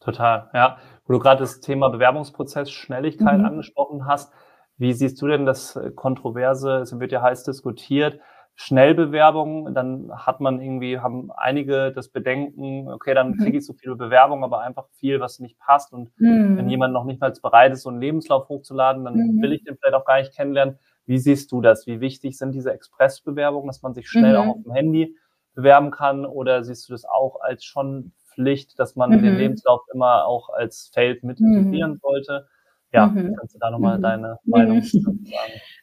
Total, 0.00 0.50
ja. 0.54 0.78
Wo 1.10 1.14
du 1.14 1.18
gerade 1.18 1.40
das 1.40 1.58
Thema 1.58 1.88
Bewerbungsprozess, 1.88 2.70
Schnelligkeit 2.70 3.40
mhm. 3.40 3.44
angesprochen 3.44 4.06
hast, 4.06 4.32
wie 4.76 4.92
siehst 4.92 5.20
du 5.20 5.26
denn 5.26 5.44
das 5.44 5.74
äh, 5.74 5.90
Kontroverse, 5.90 6.76
es 6.76 6.96
wird 7.00 7.10
ja 7.10 7.20
heiß 7.20 7.42
diskutiert, 7.42 8.20
Schnellbewerbungen, 8.54 9.74
dann 9.74 10.12
hat 10.14 10.40
man 10.40 10.60
irgendwie, 10.60 11.00
haben 11.00 11.32
einige 11.32 11.90
das 11.90 12.10
Bedenken, 12.10 12.88
okay, 12.88 13.12
dann 13.12 13.32
mhm. 13.32 13.38
kriege 13.38 13.58
ich 13.58 13.66
so 13.66 13.72
viele 13.72 13.96
Bewerbungen, 13.96 14.44
aber 14.44 14.60
einfach 14.60 14.86
viel, 15.00 15.18
was 15.18 15.40
nicht 15.40 15.58
passt. 15.58 15.92
Und 15.92 16.12
mhm. 16.20 16.56
wenn 16.56 16.70
jemand 16.70 16.94
noch 16.94 17.02
nicht 17.02 17.20
mal 17.20 17.32
bereit 17.42 17.72
ist, 17.72 17.82
so 17.82 17.88
einen 17.88 18.00
Lebenslauf 18.00 18.48
hochzuladen, 18.48 19.04
dann 19.04 19.14
mhm. 19.14 19.42
will 19.42 19.52
ich 19.52 19.64
den 19.64 19.78
vielleicht 19.78 19.96
auch 19.96 20.04
gar 20.04 20.20
nicht 20.20 20.36
kennenlernen. 20.36 20.78
Wie 21.06 21.18
siehst 21.18 21.50
du 21.50 21.60
das? 21.60 21.88
Wie 21.88 21.98
wichtig 21.98 22.38
sind 22.38 22.52
diese 22.52 22.72
Expressbewerbungen, 22.72 23.66
dass 23.66 23.82
man 23.82 23.94
sich 23.94 24.08
schnell 24.08 24.36
auch 24.36 24.44
mhm. 24.44 24.50
auf 24.50 24.62
dem 24.62 24.72
Handy 24.74 25.16
bewerben 25.56 25.90
kann? 25.90 26.24
Oder 26.24 26.62
siehst 26.62 26.88
du 26.88 26.92
das 26.92 27.04
auch 27.04 27.40
als 27.40 27.64
schon 27.64 28.12
Pflicht, 28.40 28.78
dass 28.78 28.96
man 28.96 29.10
mhm. 29.10 29.22
den 29.22 29.36
Lebenslauf 29.36 29.82
immer 29.92 30.26
auch 30.26 30.48
als 30.50 30.90
Feld 30.92 31.22
mit 31.22 31.40
mhm. 31.40 31.52
integrieren 31.52 31.98
sollte. 32.02 32.46
Ja, 32.92 33.06
mhm. 33.06 33.36
kannst 33.38 33.54
du 33.54 33.58
da 33.58 33.70
nochmal 33.70 33.98
mhm. 33.98 34.02
deine 34.02 34.38
Meinung 34.44 34.78
mhm. 34.78 34.82
sagen? 34.82 35.24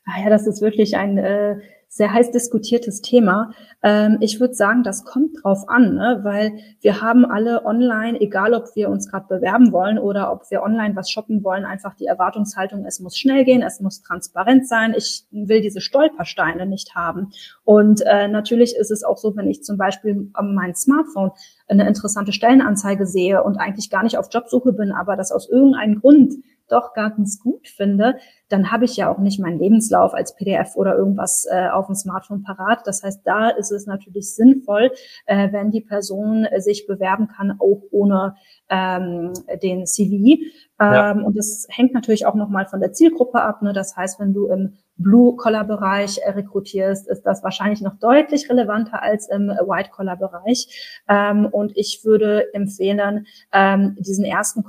Ah 0.05 0.23
ja, 0.23 0.29
das 0.29 0.47
ist 0.47 0.61
wirklich 0.61 0.97
ein 0.97 1.17
äh, 1.17 1.57
sehr 1.89 2.13
heiß 2.13 2.31
diskutiertes 2.31 3.01
Thema. 3.01 3.51
Ähm, 3.81 4.17
ich 4.19 4.39
würde 4.39 4.53
sagen, 4.53 4.83
das 4.83 5.05
kommt 5.05 5.37
drauf 5.41 5.63
an, 5.67 5.95
ne? 5.95 6.19
weil 6.23 6.53
wir 6.81 7.01
haben 7.01 7.25
alle 7.25 7.65
online, 7.65 8.19
egal 8.19 8.53
ob 8.53 8.75
wir 8.75 8.89
uns 8.89 9.09
gerade 9.09 9.27
bewerben 9.27 9.71
wollen 9.71 9.97
oder 9.97 10.31
ob 10.31 10.51
wir 10.51 10.63
online 10.63 10.95
was 10.95 11.09
shoppen 11.09 11.43
wollen, 11.43 11.65
einfach 11.65 11.95
die 11.95 12.05
Erwartungshaltung, 12.05 12.85
es 12.85 12.99
muss 12.99 13.17
schnell 13.17 13.45
gehen, 13.45 13.61
es 13.61 13.79
muss 13.79 14.01
transparent 14.01 14.67
sein. 14.67 14.93
Ich 14.97 15.25
will 15.31 15.61
diese 15.61 15.81
Stolpersteine 15.81 16.65
nicht 16.65 16.93
haben. 16.95 17.31
Und 17.63 18.01
äh, 18.05 18.27
natürlich 18.27 18.75
ist 18.75 18.91
es 18.91 19.03
auch 19.03 19.17
so, 19.17 19.35
wenn 19.35 19.47
ich 19.47 19.63
zum 19.63 19.77
Beispiel 19.77 20.29
an 20.33 20.53
mein 20.53 20.75
Smartphone 20.75 21.31
eine 21.67 21.87
interessante 21.87 22.31
Stellenanzeige 22.31 23.05
sehe 23.05 23.43
und 23.43 23.57
eigentlich 23.57 23.89
gar 23.89 24.03
nicht 24.03 24.17
auf 24.17 24.27
Jobsuche 24.31 24.73
bin, 24.73 24.91
aber 24.91 25.15
das 25.15 25.31
aus 25.31 25.49
irgendeinem 25.49 25.99
Grund 25.99 26.33
doch 26.69 26.93
ganz 26.93 27.39
gut 27.39 27.67
finde, 27.67 28.17
dann 28.49 28.71
habe 28.71 28.85
ich 28.85 28.97
ja 28.97 29.09
auch 29.09 29.19
nicht 29.19 29.39
meinen 29.39 29.59
Lebenslauf 29.59 30.13
als 30.13 30.35
PDF 30.35 30.75
oder 30.75 30.95
irgendwas 30.97 31.45
äh, 31.49 31.69
auf 31.69 31.87
dem 31.87 31.95
Smartphone 31.95 32.43
parat. 32.43 32.81
Das 32.85 33.03
heißt, 33.03 33.21
da 33.25 33.49
ist 33.49 33.71
es 33.71 33.85
natürlich 33.85 34.35
sinnvoll, 34.35 34.91
äh, 35.25 35.51
wenn 35.51 35.71
die 35.71 35.81
Person 35.81 36.45
äh, 36.45 36.61
sich 36.61 36.85
bewerben 36.87 37.27
kann, 37.27 37.57
auch 37.59 37.83
ohne 37.91 38.35
ähm, 38.69 39.33
den 39.61 39.85
CV. 39.85 40.41
Ja. 40.79 41.11
Ähm, 41.11 41.25
und 41.25 41.37
das 41.37 41.67
hängt 41.69 41.93
natürlich 41.93 42.25
auch 42.25 42.35
nochmal 42.35 42.65
von 42.65 42.79
der 42.79 42.93
Zielgruppe 42.93 43.41
ab. 43.41 43.61
Ne? 43.61 43.73
Das 43.73 43.95
heißt, 43.95 44.19
wenn 44.19 44.33
du 44.33 44.47
im 44.47 44.73
Blue-Collar-Bereich 44.97 46.19
äh, 46.19 46.31
rekrutierst, 46.31 47.07
ist 47.07 47.23
das 47.23 47.43
wahrscheinlich 47.43 47.81
noch 47.81 47.95
deutlich 47.99 48.49
relevanter 48.49 49.01
als 49.01 49.29
im 49.29 49.47
White-Collar-Bereich. 49.49 51.01
Ähm, 51.07 51.45
und 51.45 51.75
ich 51.75 52.01
würde 52.03 52.53
empfehlen, 52.53 53.27
ähm, 53.51 53.95
diesen 53.99 54.25
ersten 54.25 54.63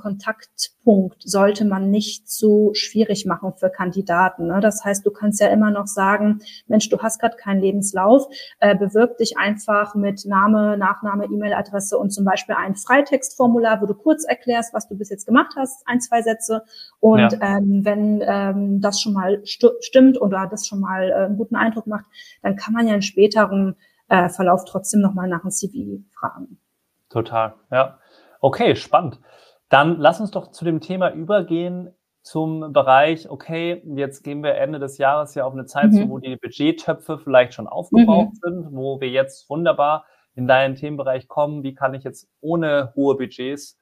Kontaktpunkt 0.89 1.21
sollte 1.23 1.65
man 1.65 1.91
nicht 1.91 2.29
zu 2.29 2.71
schwierig 2.73 3.25
machen 3.25 3.53
für 3.55 3.69
Kandidaten. 3.69 4.47
Ne? 4.47 4.59
Das 4.59 4.83
heißt, 4.83 5.05
du 5.05 5.11
kannst 5.11 5.39
ja 5.39 5.47
immer 5.47 5.71
noch 5.71 5.87
sagen, 5.87 6.39
Mensch, 6.67 6.89
du 6.89 6.97
hast 6.99 7.19
gerade 7.19 7.37
keinen 7.37 7.61
Lebenslauf, 7.61 8.27
äh, 8.59 8.75
bewirb 8.75 9.17
dich 9.17 9.37
einfach 9.37 9.95
mit 9.95 10.25
Name, 10.25 10.77
Nachname, 10.77 11.25
E-Mail-Adresse 11.25 11.97
und 11.97 12.11
zum 12.11 12.25
Beispiel 12.25 12.55
ein 12.55 12.75
Freitextformular, 12.75 13.81
wo 13.81 13.85
du 13.85 13.93
kurz 13.93 14.25
erklärst, 14.25 14.73
was 14.73 14.87
du 14.87 14.97
bis 14.97 15.09
jetzt 15.09 15.25
gemacht 15.25 15.53
hast, 15.55 15.83
ein, 15.87 16.01
zwei 16.01 16.21
Sätze. 16.21 16.63
Und 16.99 17.33
ja. 17.33 17.57
ähm, 17.57 17.81
wenn 17.83 18.23
ähm, 18.25 18.81
das 18.81 18.99
schon 18.99 19.13
mal 19.13 19.45
st 19.45 19.65
stimmt 19.81 20.19
oder 20.19 20.47
das 20.49 20.65
schon 20.65 20.79
mal 20.79 21.09
äh, 21.09 21.13
einen 21.25 21.37
guten 21.37 21.55
Eindruck 21.55 21.85
macht, 21.85 22.05
dann 22.41 22.55
kann 22.55 22.73
man 22.73 22.87
ja 22.87 22.95
in 22.95 23.01
späteren 23.01 23.75
äh, 24.07 24.29
Verlauf 24.29 24.65
trotzdem 24.65 25.01
nochmal 25.01 25.27
nach 25.27 25.43
einem 25.43 25.51
CV 25.51 26.01
fragen. 26.11 26.57
Total, 27.09 27.53
ja. 27.71 27.99
Okay, 28.41 28.75
spannend. 28.75 29.19
Dann 29.69 29.99
lass 29.99 30.19
uns 30.19 30.31
doch 30.31 30.51
zu 30.51 30.65
dem 30.65 30.81
Thema 30.81 31.11
übergehen, 31.11 31.93
zum 32.21 32.73
Bereich, 32.73 33.29
okay, 33.29 33.81
jetzt 33.95 34.23
gehen 34.23 34.43
wir 34.43 34.55
Ende 34.55 34.77
des 34.77 34.97
Jahres 34.97 35.35
ja 35.35 35.45
auf 35.45 35.53
eine 35.53 35.65
Zeit 35.65 35.91
mhm. 35.91 36.09
wo 36.09 36.19
die 36.19 36.35
Budgettöpfe 36.35 37.17
vielleicht 37.17 37.53
schon 37.53 37.67
aufgebraucht 37.67 38.33
mhm. 38.33 38.39
sind, 38.41 38.67
wo 38.75 38.99
wir 38.99 39.09
jetzt 39.09 39.49
wunderbar 39.49 40.05
in 40.35 40.47
deinen 40.47 40.75
Themenbereich 40.75 41.27
kommen. 41.27 41.63
Wie 41.63 41.73
kann 41.73 41.93
ich 41.93 42.03
jetzt 42.03 42.27
ohne 42.41 42.93
hohe 42.95 43.15
Budgets 43.15 43.77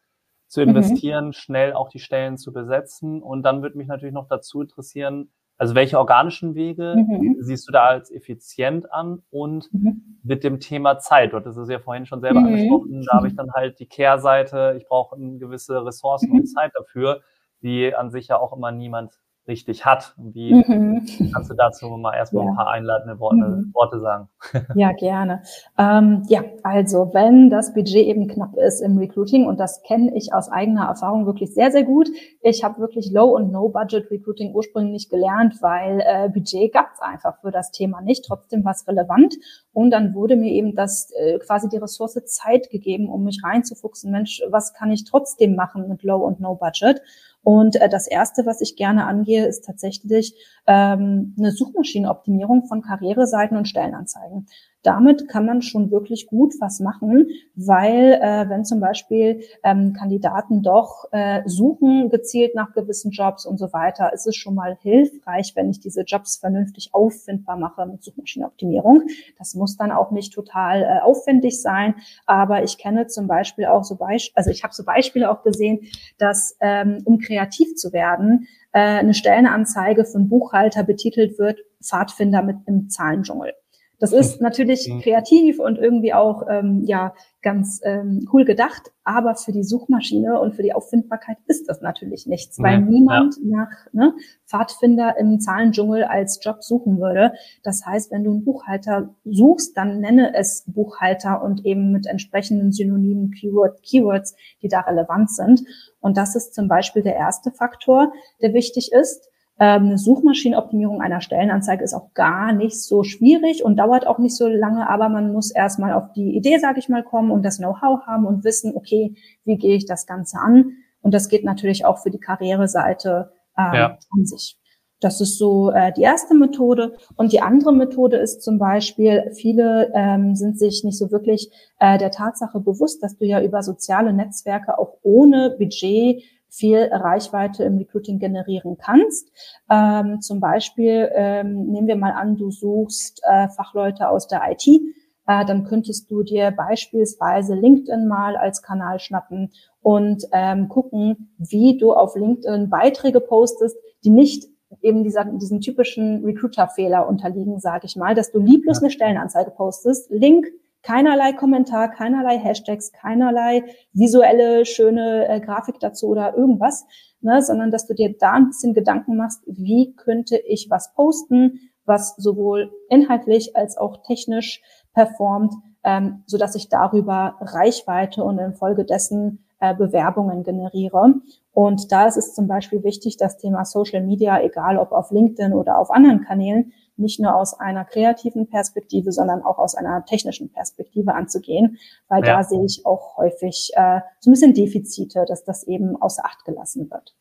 zu 0.48 0.62
mhm. 0.62 0.70
investieren, 0.70 1.28
mhm. 1.28 1.34
schnell 1.34 1.74
auch 1.74 1.90
die 1.90 2.00
Stellen 2.00 2.38
zu 2.38 2.54
besetzen? 2.54 3.22
Und 3.22 3.44
dann 3.44 3.62
würde 3.62 3.78
mich 3.78 3.88
natürlich 3.88 4.14
noch 4.14 4.28
dazu 4.28 4.62
interessieren, 4.62 5.32
also 5.58 5.76
welche 5.76 5.98
organischen 5.98 6.56
Wege 6.56 6.96
mhm. 6.98 7.38
siehst 7.40 7.68
du 7.68 7.72
da 7.72 7.86
als 7.86 8.12
effizient 8.12 8.92
an 8.92 9.24
und 9.30 9.72
mhm. 9.74 10.20
mit 10.24 10.44
dem 10.44 10.60
Thema 10.60 11.00
Zeit? 11.00 11.34
Du 11.34 11.38
hattest 11.38 11.58
es 11.58 11.70
ja 11.70 11.80
vorhin 11.80 12.06
schon 12.06 12.22
selber 12.22 12.42
mhm. 12.42 12.48
angesprochen, 12.48 13.06
da 13.06 13.18
habe 13.18 13.28
ich 13.28 13.36
dann 13.36 13.52
halt 13.54 13.80
die 13.80 13.88
Kehrseite, 13.88 14.76
ich 14.78 14.88
brauche 14.88 15.18
gewisse 15.18 15.86
Ressourcen 15.86 16.32
und 16.32 16.46
Zeit 16.48 16.72
dafür 16.76 17.22
die 17.62 17.96
an 17.96 18.12
sich 18.12 18.28
ja 18.28 18.40
auch 18.40 18.56
immer 18.56 18.72
niemand 18.72 19.20
richtig 19.48 19.86
hat. 19.86 20.14
Wie 20.18 20.54
mhm. 20.54 21.06
kannst 21.34 21.50
du 21.50 21.56
dazu 21.56 21.88
mal 21.90 22.16
erstmal 22.16 22.46
ja. 22.46 22.52
ein 22.52 22.56
paar 22.56 22.70
einleitende 22.70 23.20
Worte, 23.20 23.38
mhm. 23.38 23.72
Worte 23.74 24.00
sagen? 24.00 24.30
Ja, 24.76 24.92
gerne. 24.92 25.42
Ähm, 25.78 26.24
ja, 26.28 26.44
also 26.64 27.12
wenn 27.14 27.50
das 27.50 27.74
Budget 27.74 28.06
eben 28.06 28.28
knapp 28.28 28.56
ist 28.58 28.82
im 28.82 28.98
Recruiting, 28.98 29.46
und 29.46 29.60
das 29.60 29.82
kenne 29.82 30.16
ich 30.16 30.34
aus 30.34 30.50
eigener 30.50 30.86
Erfahrung 30.86 31.26
wirklich 31.26 31.54
sehr, 31.54 31.72
sehr 31.72 31.84
gut. 31.84 32.10
Ich 32.42 32.64
habe 32.64 32.80
wirklich 32.80 33.12
Low- 33.12 33.36
und 33.36 33.52
No-Budget-Recruiting 33.52 34.54
ursprünglich 34.54 35.10
gelernt, 35.10 35.56
weil 35.62 36.02
äh, 36.06 36.30
Budget 36.30 36.74
gab 36.74 36.92
es 36.94 37.02
einfach 37.02 37.40
für 37.42 37.52
das 37.52 37.72
Thema 37.72 38.02
nicht. 38.02 38.26
Trotzdem 38.26 38.64
war 38.66 38.74
es 38.74 38.88
relevant. 38.88 39.36
Und 39.74 39.92
dann 39.92 40.14
wurde 40.14 40.36
mir 40.36 40.52
eben 40.52 40.76
das 40.76 41.12
äh, 41.12 41.40
quasi 41.40 41.70
die 41.70 41.78
Ressource 41.78 42.20
Zeit 42.26 42.70
gegeben, 42.70 43.10
um 43.10 43.24
mich 43.24 43.42
reinzufuchsen. 43.44 44.12
Mensch, 44.12 44.42
was 44.50 44.74
kann 44.74 44.92
ich 44.92 45.06
trotzdem 45.06 45.56
machen 45.56 45.88
mit 45.88 46.04
Low- 46.04 46.26
und 46.26 46.40
No-Budget? 46.40 47.02
Und 47.48 47.78
äh, 47.78 47.88
das 47.88 48.08
Erste, 48.08 48.46
was 48.46 48.60
ich 48.60 48.76
gerne 48.76 49.06
angehe, 49.06 49.48
ist 49.48 49.64
tatsächlich 49.64 50.36
ähm, 50.68 51.34
eine 51.40 51.54
Suchmaschinenoptimierung 51.54 52.66
von 52.66 52.82
Karriereseiten 52.82 53.56
und 53.56 53.70
Stellenanzeigen 53.70 54.48
damit 54.88 55.28
kann 55.28 55.46
man 55.46 55.62
schon 55.62 55.92
wirklich 55.92 56.28
gut 56.28 56.54
was 56.62 56.80
machen, 56.80 57.28
weil 57.56 58.14
äh, 58.22 58.50
wenn 58.50 58.64
zum 58.64 58.80
Beispiel 58.80 59.44
ähm, 59.62 59.92
Kandidaten 59.92 60.64
doch 60.64 61.10
äh, 61.12 61.42
suchen 61.46 62.10
gezielt 62.10 62.56
nach 62.56 62.72
gewissen 62.72 63.12
Jobs 63.12 63.46
und 63.46 63.58
so 63.58 63.74
weiter, 63.74 64.14
ist 64.14 64.28
es 64.28 64.38
schon 64.38 64.56
mal 64.56 64.78
hilfreich, 64.82 65.52
wenn 65.56 65.70
ich 65.70 65.82
diese 65.82 66.04
Jobs 66.04 66.38
vernünftig 66.38 66.92
auffindbar 66.94 67.58
mache 67.58 67.86
mit 67.86 68.02
Suchmaschinenoptimierung. 68.02 69.04
Das 69.38 69.56
muss 69.56 69.76
dann 69.76 69.92
auch 69.92 70.12
nicht 70.12 70.32
total 70.32 70.84
äh, 70.84 71.02
aufwendig 71.02 71.62
sein, 71.62 71.96
aber 72.26 72.64
ich 72.64 72.78
kenne 72.78 73.08
zum 73.08 73.28
Beispiel 73.28 73.66
auch 73.66 73.84
so 73.84 73.96
Beispiele, 73.96 74.38
also 74.38 74.52
ich 74.52 74.64
habe 74.64 74.74
so 74.74 74.86
Beispiele 74.86 75.30
auch 75.30 75.44
gesehen, 75.44 75.82
dass 76.18 76.56
ähm, 76.62 77.02
um 77.04 77.20
kreativ 77.20 77.76
zu 77.76 77.92
werden, 77.92 78.48
äh, 78.72 78.80
eine 78.80 79.14
Stellenanzeige 79.14 80.06
von 80.06 80.30
Buchhalter 80.30 80.84
betitelt 80.84 81.38
wird, 81.40 81.60
Pfadfinder 81.84 82.42
mit 82.42 82.56
im 82.68 82.90
Zahlendschungel. 82.90 83.54
Das 84.00 84.14
ist 84.14 84.42
natürlich 84.42 84.88
mhm. 84.88 85.02
kreativ 85.02 85.60
und 85.60 85.78
irgendwie 85.78 86.14
auch 86.14 86.44
ähm, 86.48 86.84
ja 86.86 87.14
ganz 87.42 87.80
ähm, 87.84 88.28
cool 88.32 88.46
gedacht, 88.46 88.92
aber 89.04 89.36
für 89.36 89.52
die 89.52 89.64
Suchmaschine 89.64 90.40
und 90.40 90.56
für 90.56 90.64
die 90.64 90.74
Auffindbarkeit 90.74 91.38
ist 91.48 91.68
das 91.70 91.82
natürlich 91.82 92.28
nichts, 92.28 92.60
weil 92.60 92.74
ja, 92.74 92.80
niemand 92.80 93.38
ja. 93.42 93.58
nach 93.58 93.72
ne, 93.94 94.14
Pfadfinder 94.46 95.16
im 95.18 95.40
Zahlendschungel 95.40 96.04
als 96.04 96.40
Job 96.44 96.64
suchen 96.64 97.00
würde. 97.00 97.34
Das 97.64 97.86
heißt, 97.86 98.12
wenn 98.12 98.24
du 98.24 98.32
einen 98.32 98.44
Buchhalter 98.44 99.16
suchst, 99.26 99.76
dann 99.78 100.00
nenne 100.00 100.36
es 100.36 100.64
Buchhalter 100.68 101.42
und 101.42 101.66
eben 101.66 101.92
mit 101.92 102.06
entsprechenden 102.06 102.72
synonymen 102.72 103.32
Keyword, 103.32 103.82
Keywords, 103.82 104.36
die 104.62 104.68
da 104.68 104.82
relevant 104.82 105.32
sind. 105.32 105.62
Und 106.02 106.18
das 106.18 106.36
ist 106.36 106.54
zum 106.54 106.68
Beispiel 106.68 107.02
der 107.02 107.16
erste 107.16 107.52
Faktor, 107.52 108.12
der 108.42 108.54
wichtig 108.54 108.92
ist. 108.92 109.30
Ähm, 109.60 109.86
eine 109.86 109.98
Suchmaschinenoptimierung 109.98 111.02
einer 111.02 111.22
Stellenanzeige 111.22 111.84
ist 111.84 111.94
auch 111.94 112.14
gar 112.14 112.54
nicht 112.54 112.80
so 112.80 113.04
schwierig 113.04 113.64
und 113.64 113.78
dauert 113.78 114.06
auch 114.06 114.20
nicht 114.20 114.36
so 114.36 114.48
lange, 114.48 114.88
aber 114.90 115.10
man 115.10 115.34
muss 115.34 115.52
erstmal 115.52 115.94
auf 115.94 116.12
die 116.14 116.36
Idee, 116.36 116.60
sage 116.60 116.80
ich 116.80 116.90
mal, 116.90 117.04
kommen 117.04 117.32
und 117.32 117.44
das 117.44 117.58
Know-how 117.58 118.02
haben 118.06 118.26
und 118.26 118.44
wissen, 118.44 118.74
okay, 118.76 119.16
wie 119.46 119.58
gehe 119.58 119.76
ich 119.76 119.86
das 119.86 120.06
Ganze 120.06 120.38
an? 120.38 120.74
Und 121.02 121.14
das 121.14 121.30
geht 121.30 121.44
natürlich 121.44 121.86
auch 121.86 121.98
für 122.00 122.12
die 122.12 122.20
Karriereseite 122.20 123.32
ähm, 123.58 123.74
ja. 123.74 123.98
an 124.12 124.26
sich. 124.26 124.58
Das 125.00 125.22
ist 125.22 125.38
so 125.38 125.70
äh, 125.70 125.94
die 125.94 126.02
erste 126.02 126.34
Methode. 126.34 126.98
Und 127.16 127.32
die 127.32 127.42
andere 127.42 127.72
Methode 127.72 128.18
ist 128.18 128.42
zum 128.42 128.58
Beispiel, 128.58 129.32
viele 129.36 129.92
ähm, 129.94 130.36
sind 130.36 130.58
sich 130.58 130.84
nicht 130.84 130.98
so 130.98 131.12
wirklich 131.12 131.52
äh, 131.80 132.00
der 132.00 132.10
Tatsache 132.10 132.60
bewusst, 132.60 133.04
dass 133.04 133.16
du 133.16 133.26
ja 133.26 133.42
über 133.42 133.62
soziale 133.62 134.12
Netzwerke 134.12 134.80
auch 134.80 134.98
ohne 135.04 135.56
Budget 135.58 136.24
viel 136.50 136.90
Reichweite 136.92 137.64
im 137.64 137.78
Recruiting 137.78 138.20
generieren 138.20 138.78
kannst. 138.78 139.32
Ähm, 139.70 140.22
zum 140.22 140.40
Beispiel 140.40 141.10
ähm, 141.14 141.68
nehmen 141.72 141.88
wir 141.88 141.96
mal 141.96 142.12
an, 142.12 142.38
du 142.38 142.52
suchst 142.52 143.22
äh, 143.28 143.50
Fachleute 143.50 144.10
aus 144.10 144.28
der 144.28 144.42
IT. 144.50 144.68
Äh, 144.68 145.46
dann 145.46 145.66
könntest 145.66 146.10
du 146.10 146.24
dir 146.24 146.52
beispielsweise 146.52 147.54
LinkedIn 147.54 148.08
mal 148.08 148.38
als 148.38 148.62
Kanal 148.62 149.00
schnappen 149.00 149.52
und 149.82 150.24
ähm, 150.32 150.70
gucken, 150.70 151.34
wie 151.38 151.78
du 151.78 151.94
auf 151.94 152.16
LinkedIn 152.16 152.70
Beiträge 152.70 153.20
postest, 153.20 153.78
die 154.04 154.10
nicht 154.10 154.48
eben 154.82 155.04
dieser, 155.04 155.26
diesen 155.26 155.62
typischen 155.62 156.24
Recruiter-Fehler 156.24 157.08
unterliegen, 157.08 157.60
sage 157.60 157.86
ich 157.86 157.96
mal, 157.96 158.16
dass 158.16 158.32
du 158.32 158.40
lieblos 158.40 158.80
eine 158.80 158.92
Stellenanzeige 158.92 159.52
postest, 159.52 160.10
Link 160.12 160.48
keinerlei 160.84 161.34
Kommentar, 161.34 161.90
keinerlei 161.90 162.38
Hashtags, 162.38 162.92
keinerlei 162.92 163.64
visuelle, 163.94 164.66
schöne 164.66 165.28
äh, 165.28 165.40
Grafik 165.42 165.80
dazu 165.80 166.08
oder 166.08 166.38
irgendwas, 166.38 166.86
ne, 167.22 167.42
sondern 167.42 167.72
dass 167.72 167.88
du 167.88 167.94
dir 167.94 168.16
da 168.18 168.34
ein 168.34 168.48
bisschen 168.48 168.74
Gedanken 168.74 169.18
machst, 169.18 169.44
wie 169.46 169.94
könnte 169.96 170.38
ich 170.38 170.68
was 170.70 170.94
posten, 170.94 171.60
was 171.86 172.16
sowohl 172.18 172.72
inhaltlich 172.90 173.56
als 173.56 173.78
auch 173.78 174.04
technisch 174.04 174.62
performt, 174.94 175.54
ähm, 175.84 176.24
so 176.26 176.38
dass 176.38 176.56
ich 176.56 176.70
darüber 176.70 177.36
Reichweite 177.40 178.24
und 178.24 178.40
infolgedessen 178.40 179.46
äh, 179.60 179.74
Bewerbungen 179.74 180.44
generiere. 180.44 181.16
Und 181.52 181.92
da 181.92 182.06
ist 182.06 182.18
es 182.18 182.36
zum 182.36 182.48
Beispiel 182.48 182.84
wichtig, 182.84 183.18
das 183.18 183.38
Thema 183.38 183.66
Social 183.66 184.04
Media, 184.04 184.40
egal 184.42 184.78
ob 184.78 184.92
auf 184.92 185.12
LinkedIn 185.12 185.54
oder 185.54 185.80
auf 185.80 185.90
anderen 185.90 186.22
Kanälen, 186.22 186.74
nicht 186.98 187.20
nur 187.20 187.36
aus 187.36 187.60
einer 187.60 187.86
kreativen 187.86 188.50
Perspektive, 188.50 189.12
sondern 189.12 189.42
auch 189.42 189.58
aus 189.58 189.76
einer 189.76 190.06
technischen 190.06 190.52
Perspektive 190.52 191.14
anzugehen, 191.14 191.78
weil 192.08 192.26
ja. 192.26 192.38
da 192.38 192.44
sehe 192.44 192.64
ich 192.66 192.86
auch 192.86 193.18
häufig 193.18 193.72
äh, 193.76 194.02
so 194.20 194.30
ein 194.30 194.34
bisschen 194.34 194.54
Defizite, 194.54 195.26
dass 195.28 195.44
das 195.44 195.64
eben 195.64 195.96
außer 196.02 196.26
Acht 196.26 196.46
gelassen 196.46 196.90
wird. 196.92 197.16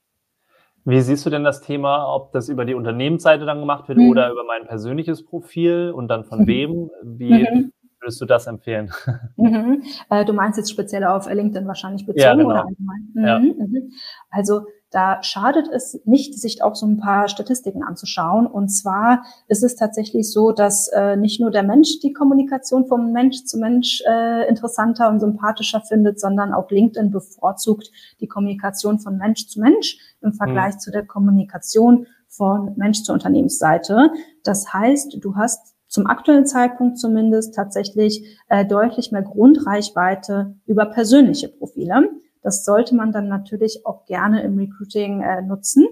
Wie 0.86 1.00
siehst 1.00 1.26
du 1.26 1.30
denn 1.30 1.42
das 1.42 1.62
Thema, 1.62 2.14
ob 2.14 2.30
das 2.30 2.48
über 2.48 2.64
die 2.64 2.74
Unternehmensseite 2.74 3.44
dann 3.44 3.58
gemacht 3.58 3.88
wird 3.88 3.98
mhm. 3.98 4.08
oder 4.08 4.30
über 4.30 4.44
mein 4.44 4.68
persönliches 4.68 5.24
Profil 5.24 5.92
und 5.92 6.06
dann 6.06 6.24
von 6.24 6.42
mhm. 6.42 6.46
wem? 6.46 6.90
Wie 7.02 7.32
mhm. 7.32 7.72
würdest 7.98 8.20
du 8.20 8.24
das 8.24 8.46
empfehlen? 8.46 8.92
Mhm. 9.36 9.82
Äh, 10.08 10.24
du 10.24 10.32
meinst 10.32 10.56
jetzt 10.56 10.70
speziell 10.70 11.04
auf 11.04 11.30
LinkedIn 11.30 11.68
wahrscheinlich 11.68 12.06
bezogen 12.06 12.22
ja, 12.22 12.34
genau. 12.34 12.48
oder 12.48 12.64
allgemein? 12.64 13.12
Ja. 13.14 13.38
Mhm, 13.38 13.54
mhm. 13.58 13.92
Also 14.30 14.62
da 14.90 15.22
schadet 15.22 15.68
es 15.68 16.00
nicht, 16.04 16.38
sich 16.38 16.62
auch 16.62 16.74
so 16.74 16.86
ein 16.86 16.98
paar 16.98 17.28
Statistiken 17.28 17.82
anzuschauen. 17.82 18.46
Und 18.46 18.68
zwar 18.68 19.24
ist 19.48 19.64
es 19.64 19.76
tatsächlich 19.76 20.32
so, 20.32 20.52
dass 20.52 20.88
äh, 20.88 21.16
nicht 21.16 21.40
nur 21.40 21.50
der 21.50 21.64
Mensch 21.64 22.00
die 22.00 22.12
Kommunikation 22.12 22.86
vom 22.86 23.12
Mensch 23.12 23.44
zu 23.44 23.58
Mensch 23.58 24.02
äh, 24.08 24.48
interessanter 24.48 25.08
und 25.08 25.20
sympathischer 25.20 25.80
findet, 25.80 26.20
sondern 26.20 26.54
auch 26.54 26.70
LinkedIn 26.70 27.10
bevorzugt 27.10 27.90
die 28.20 28.28
Kommunikation 28.28 28.98
von 28.98 29.18
Mensch 29.18 29.48
zu 29.48 29.60
Mensch 29.60 29.98
im 30.20 30.32
Vergleich 30.32 30.74
mhm. 30.74 30.78
zu 30.78 30.90
der 30.90 31.04
Kommunikation 31.04 32.06
von 32.28 32.74
Mensch 32.76 33.02
zur 33.02 33.14
Unternehmensseite. 33.14 34.10
Das 34.44 34.72
heißt, 34.72 35.18
du 35.20 35.36
hast 35.36 35.74
zum 35.88 36.06
aktuellen 36.06 36.46
Zeitpunkt 36.46 36.98
zumindest 36.98 37.54
tatsächlich 37.54 38.38
äh, 38.48 38.64
deutlich 38.64 39.12
mehr 39.12 39.22
Grundreichweite 39.22 40.56
über 40.66 40.86
persönliche 40.86 41.48
Profile. 41.48 42.10
Das 42.46 42.64
sollte 42.64 42.94
man 42.94 43.10
dann 43.10 43.28
natürlich 43.28 43.84
auch 43.84 44.06
gerne 44.06 44.42
im 44.42 44.56
Recruiting 44.56 45.20
äh, 45.20 45.42
nutzen. 45.42 45.86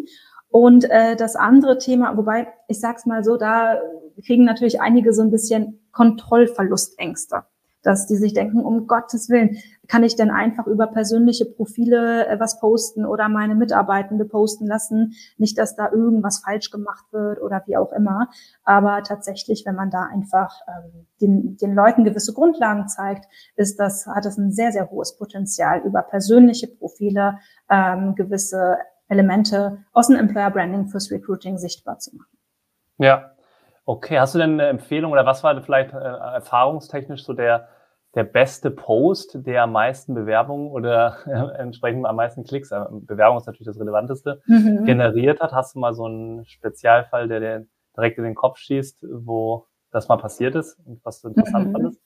Und 0.49 0.89
äh, 0.89 1.17
das 1.17 1.35
andere 1.35 1.79
Thema, 1.79 2.17
wobei 2.17 2.47
ich 2.69 2.79
sag's 2.79 3.07
mal 3.07 3.25
so, 3.25 3.37
da 3.37 3.81
kriegen 4.25 4.45
natürlich 4.45 4.81
einige 4.81 5.13
so 5.13 5.23
ein 5.23 5.33
bisschen 5.33 5.81
Kontrollverlustängste 5.91 7.43
dass 7.85 8.07
die 8.07 8.17
sich 8.17 8.33
denken, 8.33 8.61
um 8.61 8.87
Gottes 8.87 9.29
Willen, 9.29 9.59
kann 9.89 10.03
ich 10.03 10.17
denn 10.17 10.31
einfach 10.31 10.67
über 10.67 10.87
persönliche 10.87 11.45
Profile 11.45 12.27
äh, 12.27 12.41
was 12.41 12.61
posten 12.61 13.05
oder 13.05 13.29
meine 13.29 13.55
Mitarbeitende 13.55 14.25
posten 14.25 14.67
lassen? 14.67 15.15
Nicht, 15.37 15.59
dass 15.59 15.77
da 15.77 15.91
irgendwas 15.91 16.43
falsch 16.45 16.71
gemacht 16.71 17.05
wird 17.13 17.41
oder 17.41 17.63
wie 17.67 17.77
auch 17.77 17.93
immer. 17.93 18.29
Aber 18.65 19.03
tatsächlich, 19.03 19.65
wenn 19.67 19.75
man 19.75 19.91
da 19.91 20.03
einfach 20.03 20.61
ähm, 20.69 21.07
den, 21.21 21.57
den 21.57 21.75
Leuten 21.75 22.05
gewisse 22.05 22.33
Grundlagen 22.33 22.89
zeigt, 22.89 23.27
ist 23.57 23.79
das, 23.79 24.07
hat 24.07 24.25
das 24.25 24.39
ein 24.39 24.53
sehr, 24.53 24.73
sehr 24.73 24.91
hohes 24.91 25.17
Potenzial, 25.17 25.81
über 25.81 26.03
persönliche 26.03 26.67
Profile 26.67 27.39
ähm, 27.71 28.15
gewisse 28.15 28.79
Elemente 29.09 29.85
aus 29.93 30.09
dem 30.09 30.17
Employer 30.17 30.51
Branding 30.51 30.89
fürs 30.89 31.11
Recruiting 31.11 31.59
sichtbar 31.59 31.99
zu 31.99 32.17
machen. 32.17 32.39
Ja, 32.99 33.35
Okay, 33.87 34.19
hast 34.19 34.35
du 34.35 34.39
denn 34.39 34.55
eine 34.55 34.69
Empfehlung 34.69 35.13
oder 35.13 35.27
was 35.27 35.45
war 35.45 35.61
vielleicht 35.63 35.93
äh, 35.93 35.97
erfahrungstechnisch 35.97 37.23
so 37.23 37.35
der 37.35 37.69
der 38.15 38.25
beste 38.25 38.71
Post, 38.71 39.39
der 39.47 39.65
am 39.65 39.73
meisten 39.73 40.15
Bewerbungen 40.15 40.71
oder 40.71 41.19
äh, 41.27 41.59
entsprechend 41.61 42.07
am 42.07 42.17
meisten 42.17 42.45
Klicks, 42.45 42.71
äh, 42.71 42.85
Bewerbung 42.91 43.39
ist 43.39 43.47
natürlich 43.47 43.67
das 43.67 43.81
Relevanteste, 43.81 44.41
mhm. 44.47 44.85
generiert 44.85 45.41
hat? 45.41 45.53
Hast 45.53 45.75
du 45.75 45.81
mal 45.81 45.95
so 45.95 46.05
einen 46.05 46.45
Spezialfall, 46.47 47.29
der 47.29 47.41
dir 47.41 47.67
direkt 47.97 48.19
in 48.19 48.25
den 48.25 48.35
Kopf 48.35 48.59
schießt, 48.59 49.05
wo 49.11 49.67
das 49.91 50.09
mal 50.09 50.17
passiert 50.17 50.55
ist 50.55 50.79
und 50.85 51.05
was 51.05 51.21
du 51.21 51.29
interessant 51.29 51.69
mhm. 51.69 51.73
fandest? 51.73 52.01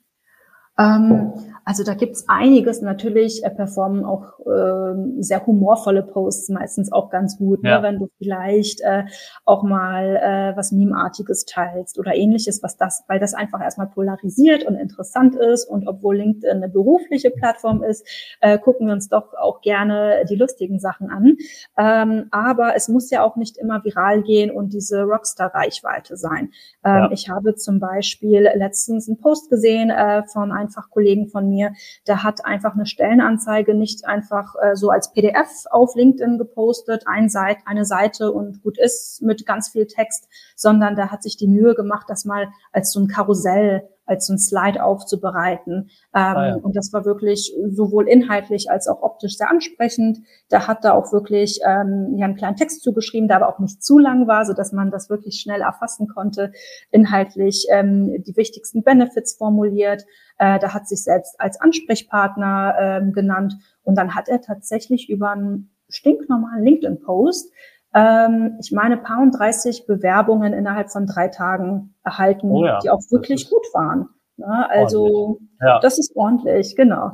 Ähm, 0.79 1.33
also 1.65 1.85
da 1.85 1.93
gibt's 1.93 2.25
einiges. 2.29 2.81
Natürlich 2.81 3.45
äh, 3.45 3.51
performen 3.51 4.05
auch 4.05 4.39
äh, 4.41 5.23
sehr 5.23 5.45
humorvolle 5.45 6.03
Posts 6.03 6.49
meistens 6.49 6.91
auch 6.91 7.11
ganz 7.11 7.37
gut, 7.37 7.63
ne? 7.63 7.69
ja. 7.69 7.77
ne? 7.79 7.83
wenn 7.83 7.99
du 7.99 8.09
vielleicht 8.17 8.81
äh, 8.81 9.05
auch 9.45 9.63
mal 9.63 10.17
äh, 10.17 10.57
was 10.57 10.73
Meme-artiges 10.73 11.45
teilst 11.45 11.99
oder 11.99 12.15
ähnliches, 12.15 12.63
was 12.63 12.79
das, 12.79 13.05
weil 13.07 13.19
das 13.19 13.35
einfach 13.35 13.61
erstmal 13.61 13.89
polarisiert 13.89 14.65
und 14.65 14.77
interessant 14.77 15.37
ist. 15.37 15.69
Und 15.69 15.87
obwohl 15.87 16.17
LinkedIn 16.17 16.57
eine 16.57 16.71
berufliche 16.71 17.31
Plattform 17.31 17.83
ist, 17.83 18.07
äh, 18.41 18.59
gucken 18.59 18.87
wir 18.87 18.95
uns 18.95 19.11
doch 19.11 19.35
auch 19.35 19.61
gerne 19.61 20.25
die 20.31 20.37
lustigen 20.37 20.79
Sachen 20.79 21.11
an. 21.11 21.37
Ähm, 21.77 22.29
aber 22.31 22.77
es 22.77 22.89
muss 22.89 23.11
ja 23.11 23.23
auch 23.23 23.37
nicht 23.37 23.59
immer 23.59 23.85
viral 23.85 24.23
gehen 24.23 24.51
und 24.51 24.73
diese 24.73 25.03
Rockstar-Reichweite 25.03 26.17
sein. 26.17 26.51
Ähm, 26.83 26.95
ja. 26.95 27.11
Ich 27.13 27.29
habe 27.29 27.57
zum 27.57 27.79
Beispiel 27.79 28.49
letztens 28.55 29.07
einen 29.07 29.19
Post 29.19 29.51
gesehen 29.51 29.91
äh, 29.91 30.23
von 30.33 30.51
einem 30.51 30.68
einfach 30.69 30.91
Kollegen 30.91 31.29
von 31.29 31.49
mir, 31.49 31.73
der 32.07 32.23
hat 32.23 32.45
einfach 32.45 32.75
eine 32.75 32.85
Stellenanzeige 32.85 33.75
nicht 33.75 34.05
einfach 34.05 34.55
äh, 34.61 34.77
so 34.77 34.91
als 34.91 35.13
PDF 35.13 35.65
auf 35.71 35.95
LinkedIn 35.95 36.37
gepostet, 36.37 37.05
ein 37.07 37.31
Seite, 37.31 37.63
eine 37.65 37.87
Seite 37.87 38.33
und 38.33 38.63
gut 38.63 38.79
ist 38.79 39.23
mit 39.23 39.47
ganz 39.47 39.71
viel 39.71 39.87
Text, 39.87 40.29
sondern 40.57 40.95
der 40.95 41.11
hat 41.11 41.23
sich 41.23 41.37
die 41.37 41.49
Mühe 41.49 41.75
gemacht, 41.75 42.07
das 42.09 42.27
mal 42.27 42.49
als 42.73 42.93
so 42.93 43.01
ein 43.01 43.09
Karussell 43.09 43.89
als 44.09 44.27
so 44.27 44.33
ein 44.33 44.39
Slide 44.39 44.83
aufzubereiten. 44.83 45.91
Ähm, 46.15 46.23
ah, 46.23 46.49
ja. 46.49 46.55
Und 46.57 46.77
das 46.77 46.93
war 46.93 47.05
wirklich 47.05 47.55
sowohl 47.69 48.09
inhaltlich 48.09 48.71
als 48.71 48.89
auch 48.89 49.03
optisch 49.03 49.37
sehr 49.37 49.51
ansprechend. 49.51 50.19
Da 50.49 50.67
hat 50.67 50.85
er 50.85 50.95
auch 50.95 51.13
wirklich 51.13 51.61
ähm, 51.67 52.15
ja, 52.17 52.25
einen 52.25 52.37
kleinen 52.37 52.57
Text 52.57 52.83
zugeschrieben, 52.83 53.29
der 53.29 53.37
aber 53.37 53.49
auch 53.49 53.59
nicht 53.59 53.83
zu 53.83 53.99
lang 53.99 54.27
war, 54.27 54.45
so 54.45 54.53
dass 54.53 54.73
man 54.73 54.91
das 54.91 55.11
wirklich 55.11 55.41
schnell 55.41 55.61
erfassen 55.61 56.09
konnte. 56.09 56.53
Inhaltlich 56.91 57.67
ähm, 57.71 58.23
die 58.27 58.37
wichtigsten 58.37 58.83
Benefits 58.83 59.37
formuliert. 59.37 60.05
Äh, 60.39 60.59
da 60.59 60.73
hat 60.73 60.89
sich 60.89 61.05
selbst 61.05 61.39
als 61.39 61.61
Ansprechpartner 61.61 62.75
ähm, 62.79 63.13
genannt. 63.13 63.55
Und 63.83 63.97
dann 63.97 64.15
hat 64.15 64.29
er 64.29 64.41
tatsächlich 64.41 65.09
über 65.09 65.31
einen 65.31 65.71
stinknormalen 65.89 66.65
LinkedIn-Post 66.65 67.53
ähm, 67.95 68.59
ich 68.61 68.73
meine, 68.73 68.97
paar 68.97 69.23
und 69.23 69.33
30 69.33 69.87
Bewerbungen 69.87 70.53
innerhalb 70.53 70.91
von 70.91 71.07
drei 71.07 71.29
Tagen 71.29 71.95
erhalten, 72.05 72.51
oh 72.51 72.65
ja, 72.65 72.79
die 72.81 72.91
auch 72.91 73.01
wirklich 73.11 73.49
gut 73.49 73.67
waren. 73.73 74.09
Ne? 74.37 74.71
Also 74.71 75.41
ja. 75.61 75.81
das 75.81 75.99
ist 75.99 76.15
ordentlich, 76.15 76.77
genau. 76.77 77.13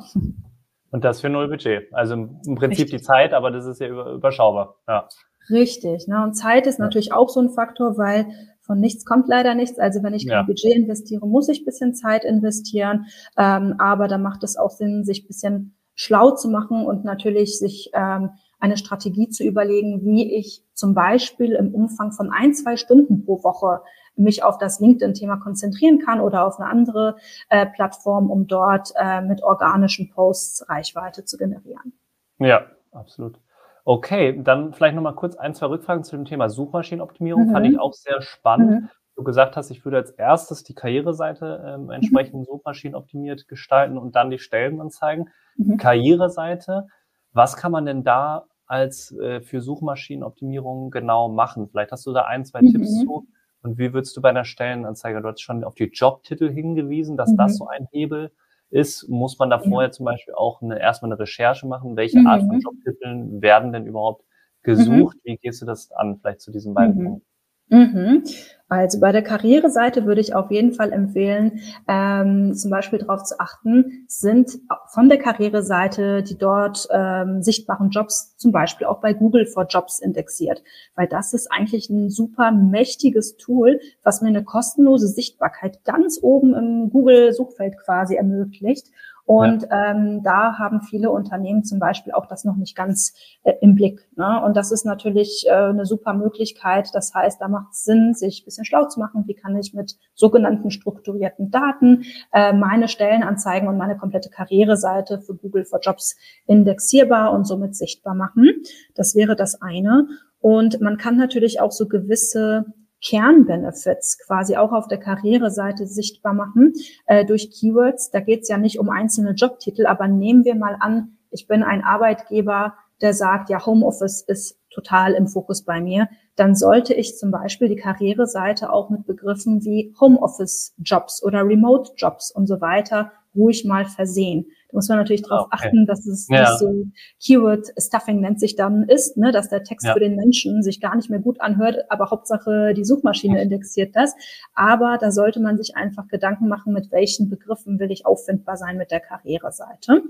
Und 0.90 1.04
das 1.04 1.20
für 1.20 1.28
null 1.28 1.48
Budget. 1.48 1.92
Also 1.92 2.14
im 2.14 2.54
Prinzip 2.54 2.84
Richtig. 2.84 3.00
die 3.00 3.02
Zeit, 3.02 3.32
aber 3.32 3.50
das 3.50 3.66
ist 3.66 3.80
ja 3.80 3.88
überschaubar. 3.88 4.76
Ja. 4.87 5.08
Richtig. 5.50 6.06
Ne? 6.06 6.22
Und 6.22 6.34
Zeit 6.34 6.66
ist 6.66 6.78
natürlich 6.78 7.12
auch 7.12 7.28
so 7.28 7.40
ein 7.40 7.50
Faktor, 7.50 7.98
weil 7.98 8.26
von 8.60 8.80
nichts 8.80 9.04
kommt 9.04 9.28
leider 9.28 9.54
nichts. 9.54 9.78
Also 9.78 10.02
wenn 10.02 10.14
ich 10.14 10.26
kein 10.26 10.38
ja. 10.38 10.42
Budget 10.42 10.74
investiere, 10.74 11.26
muss 11.26 11.48
ich 11.48 11.64
bisschen 11.64 11.94
Zeit 11.94 12.24
investieren. 12.24 13.06
Ähm, 13.37 13.74
aber 13.78 14.08
da 14.08 14.18
macht 14.18 14.42
es 14.42 14.56
auch 14.56 14.70
Sinn, 14.70 15.04
sich 15.04 15.26
bisschen 15.26 15.76
schlau 15.94 16.30
zu 16.32 16.48
machen 16.48 16.87
und 16.87 17.04
natürlich 17.04 17.58
sich 17.58 17.90
ähm, 17.92 18.30
eine 18.64 18.79
Strategie 18.79 19.29
zu 19.29 19.44
überlegen, 19.44 20.07
wie 20.07 20.35
ich 20.35 20.64
zum 20.72 20.94
Beispiel 20.94 21.53
im 21.53 21.74
Umfang 21.74 22.12
von 22.12 22.31
ein, 22.33 22.55
zwei 22.55 22.79
Stunden 22.79 23.27
pro 23.27 23.44
Woche 23.44 23.83
mich 24.16 24.42
auf 24.42 24.57
das 24.57 24.81
LinkedIn-Thema 24.81 25.37
konzentrieren 25.37 25.98
kann 25.98 26.18
oder 26.18 26.46
auf 26.46 26.59
eine 26.59 26.70
andere 26.70 27.16
äh, 27.50 27.66
Plattform, 27.66 28.31
um 28.31 28.46
dort 28.46 28.92
äh, 28.96 29.20
mit 29.20 29.42
organischen 29.42 30.09
Posts 30.09 30.70
Reichweite 30.70 31.27
zu 31.27 31.37
generieren. 31.37 31.92
Ja, 32.38 32.64
absolut. 32.90 33.38
Okay, 33.85 34.40
dann 34.42 34.72
vielleicht 34.72 34.94
nochmal 34.94 35.14
kurz 35.14 35.37
ein, 35.37 35.55
zwei 35.55 35.66
Rückfragen 35.66 36.03
zu 36.03 36.16
dem 36.16 36.24
Thema 36.24 36.48
Suchmaschinenoptimierung. 36.48 37.48
Mhm. 37.48 37.53
Fand 37.53 37.66
ich 37.66 37.79
auch 37.79 37.92
sehr 37.92 38.22
spannend. 38.22 38.70
Mhm. 38.70 38.88
Du 39.14 39.24
gesagt 39.24 39.59
hast, 39.59 39.70
ich 39.70 39.85
würde 39.85 39.98
als 39.98 40.11
erstes 40.11 40.62
die 40.62 40.74
Karriereseite 40.74 41.62
ähm, 41.66 41.90
entsprechend 41.90 42.40
mhm. 42.40 42.44
suchmaschinenoptimiert 42.44 43.46
gestalten 43.46 43.98
und 43.98 44.16
dann 44.16 44.31
die 44.31 44.38
Stellenanzeigen. 44.38 45.29
Mhm. 45.57 45.77
Karriereseite, 45.77 46.87
was 47.35 47.57
kann 47.57 47.72
man 47.72 47.85
denn 47.85 48.05
da 48.05 48.46
als 48.66 49.12
äh, 49.12 49.40
für 49.40 49.61
Suchmaschinenoptimierung 49.61 50.90
genau 50.90 51.29
machen? 51.29 51.68
Vielleicht 51.68 51.92
hast 51.92 52.07
du 52.07 52.12
da 52.12 52.22
ein, 52.22 52.44
zwei 52.44 52.62
mhm. 52.62 52.72
Tipps 52.72 53.00
zu. 53.00 53.27
Und 53.62 53.79
wie 53.79 53.92
würdest 53.92 54.16
du 54.16 54.20
bei 54.20 54.29
einer 54.29 54.44
Stellenanzeige, 54.44 55.22
du 55.22 55.29
hast 55.29 55.40
schon 55.40 55.64
auf 55.64 55.74
die 55.74 55.90
Jobtitel 55.92 56.50
hingewiesen, 56.50 57.16
dass 57.16 57.33
mhm. 57.33 57.37
das 57.37 57.57
so 57.57 57.66
ein 57.66 57.88
Hebel 57.92 58.31
ist. 58.70 59.09
Muss 59.09 59.38
man 59.38 59.50
da 59.50 59.59
vorher 59.59 59.88
ja. 59.88 59.92
zum 59.92 60.05
Beispiel 60.05 60.35
auch 60.35 60.61
eine, 60.61 60.79
erstmal 60.79 61.12
eine 61.12 61.20
Recherche 61.20 61.66
machen? 61.66 61.96
Welche. 61.96 62.18
Art 62.27 62.42
von 62.42 62.57
mhm. 62.57 62.61
Jobtiteln 62.61 63.42
werden 63.42 63.72
denn 63.72 63.87
überhaupt 63.87 64.24
gesucht? 64.62 65.16
Mhm. 65.18 65.20
Wie 65.24 65.37
gehst 65.37 65.62
du 65.62 65.66
das 65.66 65.90
an? 65.92 66.18
Vielleicht 66.18 66.40
zu 66.40 66.50
diesen 66.50 66.74
beiden 66.74 66.96
mhm. 66.96 67.05
Punkten. 67.05 67.27
Mhm. 67.68 68.24
Also 68.68 68.98
bei 68.98 69.12
der 69.12 69.22
Karriereseite 69.22 70.05
würde 70.05 70.20
ich 70.20 70.35
auf 70.35 70.50
jeden 70.50 70.72
Fall 70.72 70.92
empfehlen, 70.92 71.61
ähm, 71.87 72.55
zum 72.55 72.70
Beispiel 72.70 72.98
darauf 72.98 73.22
zu 73.22 73.38
achten, 73.38 74.05
sind 74.09 74.59
von 74.88 75.09
der 75.09 75.18
Karriereseite 75.18 76.22
die 76.22 76.37
dort 76.37 76.88
ähm, 76.90 77.42
sichtbaren 77.42 77.90
Jobs 77.90 78.37
zum 78.37 78.53
Beispiel 78.53 78.87
auch 78.87 79.00
bei 79.00 79.12
Google 79.12 79.46
for 79.46 79.66
Jobs 79.66 80.00
indexiert, 80.00 80.62
weil 80.96 81.07
das 81.07 81.35
ist 81.35 81.53
eigentlich 81.53 81.90
ein 81.90 82.11
super 82.11 82.53
mächtiges 82.53 83.37
Tool, 83.37 83.81
was 84.03 84.22
mir 84.22 84.29
eine 84.29 84.44
kostenlose 84.44 85.09
Sichtbarkeit 85.09 85.85
ganz 85.85 86.18
oben 86.20 86.55
im 86.55 86.90
Google-Suchfeld 86.90 87.77
quasi 87.79 88.16
ermöglicht 88.16 88.88
und 89.26 89.62
ja. 89.62 89.90
ähm, 89.90 90.22
da 90.22 90.58
haben 90.58 90.82
viele 90.82 91.10
Unternehmen 91.10 91.64
zum 91.64 91.78
Beispiel 91.78 92.12
auch 92.12 92.26
das 92.26 92.44
noch 92.44 92.56
nicht 92.56 92.76
ganz 92.76 93.14
äh, 93.42 93.54
im 93.62 93.74
Blick. 93.74 94.06
Ne? 94.16 94.42
Und 94.44 94.54
das 94.56 94.70
ist 94.70 94.84
natürlich 94.84 95.46
äh, 95.46 95.52
eine 95.52 95.87
super 95.87 96.12
Möglichkeit. 96.12 96.90
Das 96.92 97.14
heißt, 97.14 97.40
da 97.40 97.48
macht 97.48 97.72
es 97.72 97.84
Sinn, 97.84 98.12
sich 98.12 98.42
ein 98.42 98.44
bisschen 98.44 98.66
schlau 98.66 98.87
zu 98.87 99.00
machen. 99.00 99.24
Wie 99.26 99.34
kann 99.34 99.56
ich 99.56 99.72
mit 99.72 99.96
sogenannten 100.14 100.70
strukturierten 100.70 101.50
Daten 101.50 102.04
äh, 102.32 102.52
meine 102.52 102.87
Stellenanzeigen 102.87 103.66
und 103.68 103.78
meine 103.78 103.96
komplette 103.96 104.28
Karriereseite 104.28 105.20
für 105.20 105.34
Google 105.34 105.64
for 105.64 105.80
Jobs 105.80 106.16
indexierbar 106.46 107.32
und 107.32 107.46
somit 107.46 107.74
sichtbar 107.76 108.14
machen? 108.14 108.50
Das 108.94 109.14
wäre 109.14 109.37
das 109.37 109.60
eine. 109.62 110.06
Und 110.40 110.82
man 110.82 110.98
kann 110.98 111.16
natürlich 111.16 111.60
auch 111.60 111.72
so 111.72 111.88
gewisse 111.88 112.66
Kernbenefits 113.05 114.19
quasi 114.27 114.57
auch 114.57 114.73
auf 114.73 114.88
der 114.88 114.99
Karriereseite 114.99 115.87
sichtbar 115.87 116.33
machen 116.33 116.73
äh, 117.07 117.25
durch 117.25 117.51
Keywords. 117.51 118.11
Da 118.11 118.21
geht 118.21 118.43
es 118.43 118.49
ja 118.49 118.59
nicht 118.59 118.79
um 118.79 118.88
einzelne 118.88 119.33
Jobtitel, 119.33 119.87
aber 119.87 120.09
nehmen 120.09 120.45
wir 120.45 120.55
mal 120.55 120.77
an, 120.81 121.19
ich 121.31 121.47
bin 121.47 121.62
ein 121.62 121.83
Arbeitgeber, 121.83 122.75
der 123.01 123.12
sagt, 123.12 123.51
ja, 123.51 123.64
Homeoffice 123.64 124.23
ist 124.23 124.59
total 124.71 125.12
im 125.12 125.27
Fokus 125.27 125.62
bei 125.64 125.81
mir, 125.81 126.09
dann 126.37 126.55
sollte 126.55 126.95
ich 126.95 127.17
zum 127.17 127.31
Beispiel 127.31 127.69
die 127.69 127.77
Karriereseite 127.77 128.73
auch 128.73 128.90
mit 128.90 129.07
Begriffen 129.07 129.64
wie 129.64 129.95
Homeoffice-Jobs 130.01 131.23
oder 131.23 131.47
Remote-Jobs 131.47 132.31
und 132.31 132.47
so 132.47 132.61
weiter 132.61 133.12
ruhig 133.35 133.64
mal 133.64 133.85
versehen. 133.85 134.47
Muss 134.74 134.88
man 134.88 134.98
natürlich 134.98 135.22
darauf 135.22 135.46
okay. 135.46 135.56
achten, 135.66 135.87
dass 135.87 136.04
es 136.06 136.28
ja. 136.28 136.40
nicht 136.40 136.58
so 136.58 136.84
Keyword-Stuffing 137.24 138.20
nennt 138.20 138.40
sich 138.40 138.56
dann 138.56 138.84
ist, 138.88 139.16
ne, 139.16 139.32
dass 139.32 139.48
der 139.48 139.62
Text 139.62 139.87
ja. 139.87 139.92
für 139.92 140.00
den 140.00 140.16
Menschen 140.16 140.62
sich 140.62 140.80
gar 140.80 140.96
nicht 140.96 141.08
mehr 141.10 141.20
gut 141.20 141.40
anhört, 141.40 141.78
aber 141.88 142.10
Hauptsache 142.10 142.74
die 142.74 142.84
Suchmaschine 142.84 143.40
indexiert 143.40 143.94
das. 143.96 144.14
Aber 144.54 144.98
da 145.00 145.10
sollte 145.10 145.40
man 145.40 145.56
sich 145.56 145.76
einfach 145.76 146.08
Gedanken 146.08 146.48
machen, 146.48 146.72
mit 146.72 146.90
welchen 146.92 147.30
Begriffen 147.30 147.78
will 147.78 147.90
ich 147.90 148.04
auffindbar 148.04 148.56
sein 148.56 148.76
mit 148.76 148.90
der 148.90 149.00
Karriereseite. 149.00 150.02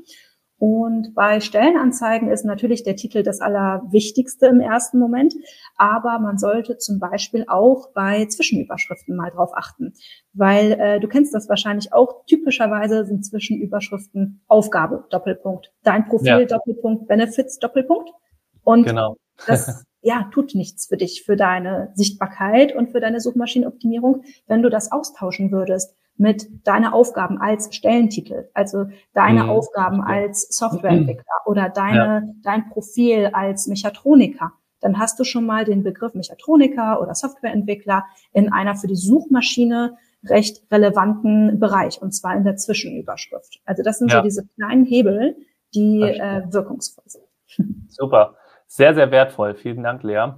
Und 0.58 1.14
bei 1.14 1.40
Stellenanzeigen 1.40 2.30
ist 2.30 2.44
natürlich 2.44 2.84
der 2.84 2.94
Titel 2.94 3.22
das 3.22 3.40
Allerwichtigste 3.40 4.46
im 4.46 4.60
ersten 4.60 4.98
Moment, 4.98 5.34
aber 5.76 6.20
man 6.20 6.38
sollte 6.38 6.78
zum 6.78 7.00
Beispiel 7.00 7.44
auch 7.48 7.90
bei 7.92 8.26
Zwischenüberschriften 8.26 9.16
mal 9.16 9.30
drauf 9.30 9.50
achten, 9.54 9.94
weil 10.32 10.72
äh, 10.72 11.00
du 11.00 11.08
kennst 11.08 11.34
das 11.34 11.48
wahrscheinlich 11.48 11.92
auch. 11.92 12.24
Typischerweise 12.26 13.04
sind 13.04 13.26
Zwischenüberschriften 13.26 14.42
Aufgabe 14.46 15.04
Doppelpunkt, 15.10 15.72
dein 15.82 16.06
Profil 16.06 16.26
ja. 16.26 16.44
Doppelpunkt, 16.44 17.08
Benefits 17.08 17.58
Doppelpunkt 17.58 18.10
und 18.62 18.84
genau. 18.84 19.16
das 19.46 19.84
ja, 20.02 20.30
tut 20.32 20.54
nichts 20.54 20.86
für 20.86 20.96
dich, 20.96 21.24
für 21.24 21.34
deine 21.34 21.90
Sichtbarkeit 21.94 22.76
und 22.76 22.92
für 22.92 23.00
deine 23.00 23.20
Suchmaschinenoptimierung, 23.20 24.22
wenn 24.46 24.62
du 24.62 24.70
das 24.70 24.92
austauschen 24.92 25.50
würdest 25.50 25.96
mit 26.16 26.66
deiner 26.66 26.94
Aufgaben 26.94 27.38
als 27.38 27.74
Stellentitel, 27.74 28.48
also 28.54 28.86
deine 29.14 29.44
mhm. 29.44 29.50
Aufgaben 29.50 30.00
als 30.00 30.48
Softwareentwickler 30.56 31.24
oder 31.46 31.68
deine, 31.68 31.96
ja. 31.96 32.22
dein 32.42 32.68
Profil 32.68 33.30
als 33.32 33.66
Mechatroniker. 33.66 34.52
Dann 34.80 34.98
hast 34.98 35.18
du 35.18 35.24
schon 35.24 35.46
mal 35.46 35.64
den 35.64 35.82
Begriff 35.82 36.14
Mechatroniker 36.14 37.00
oder 37.00 37.14
Softwareentwickler 37.14 38.04
in 38.32 38.52
einer 38.52 38.76
für 38.76 38.86
die 38.86 38.96
Suchmaschine 38.96 39.96
recht 40.24 40.62
relevanten 40.70 41.58
Bereich 41.58 42.00
und 42.00 42.12
zwar 42.12 42.36
in 42.36 42.44
der 42.44 42.56
Zwischenüberschrift. 42.56 43.60
Also 43.64 43.82
das 43.82 43.98
sind 43.98 44.10
ja. 44.10 44.18
so 44.18 44.22
diese 44.22 44.46
kleinen 44.56 44.84
Hebel, 44.84 45.36
die 45.74 46.00
äh, 46.00 46.42
wirkungsvoll 46.50 47.04
sind. 47.06 47.24
Super. 47.88 48.36
Sehr, 48.66 48.94
sehr 48.94 49.10
wertvoll. 49.10 49.54
Vielen 49.54 49.82
Dank, 49.82 50.02
Lea. 50.02 50.14
Ja, 50.14 50.36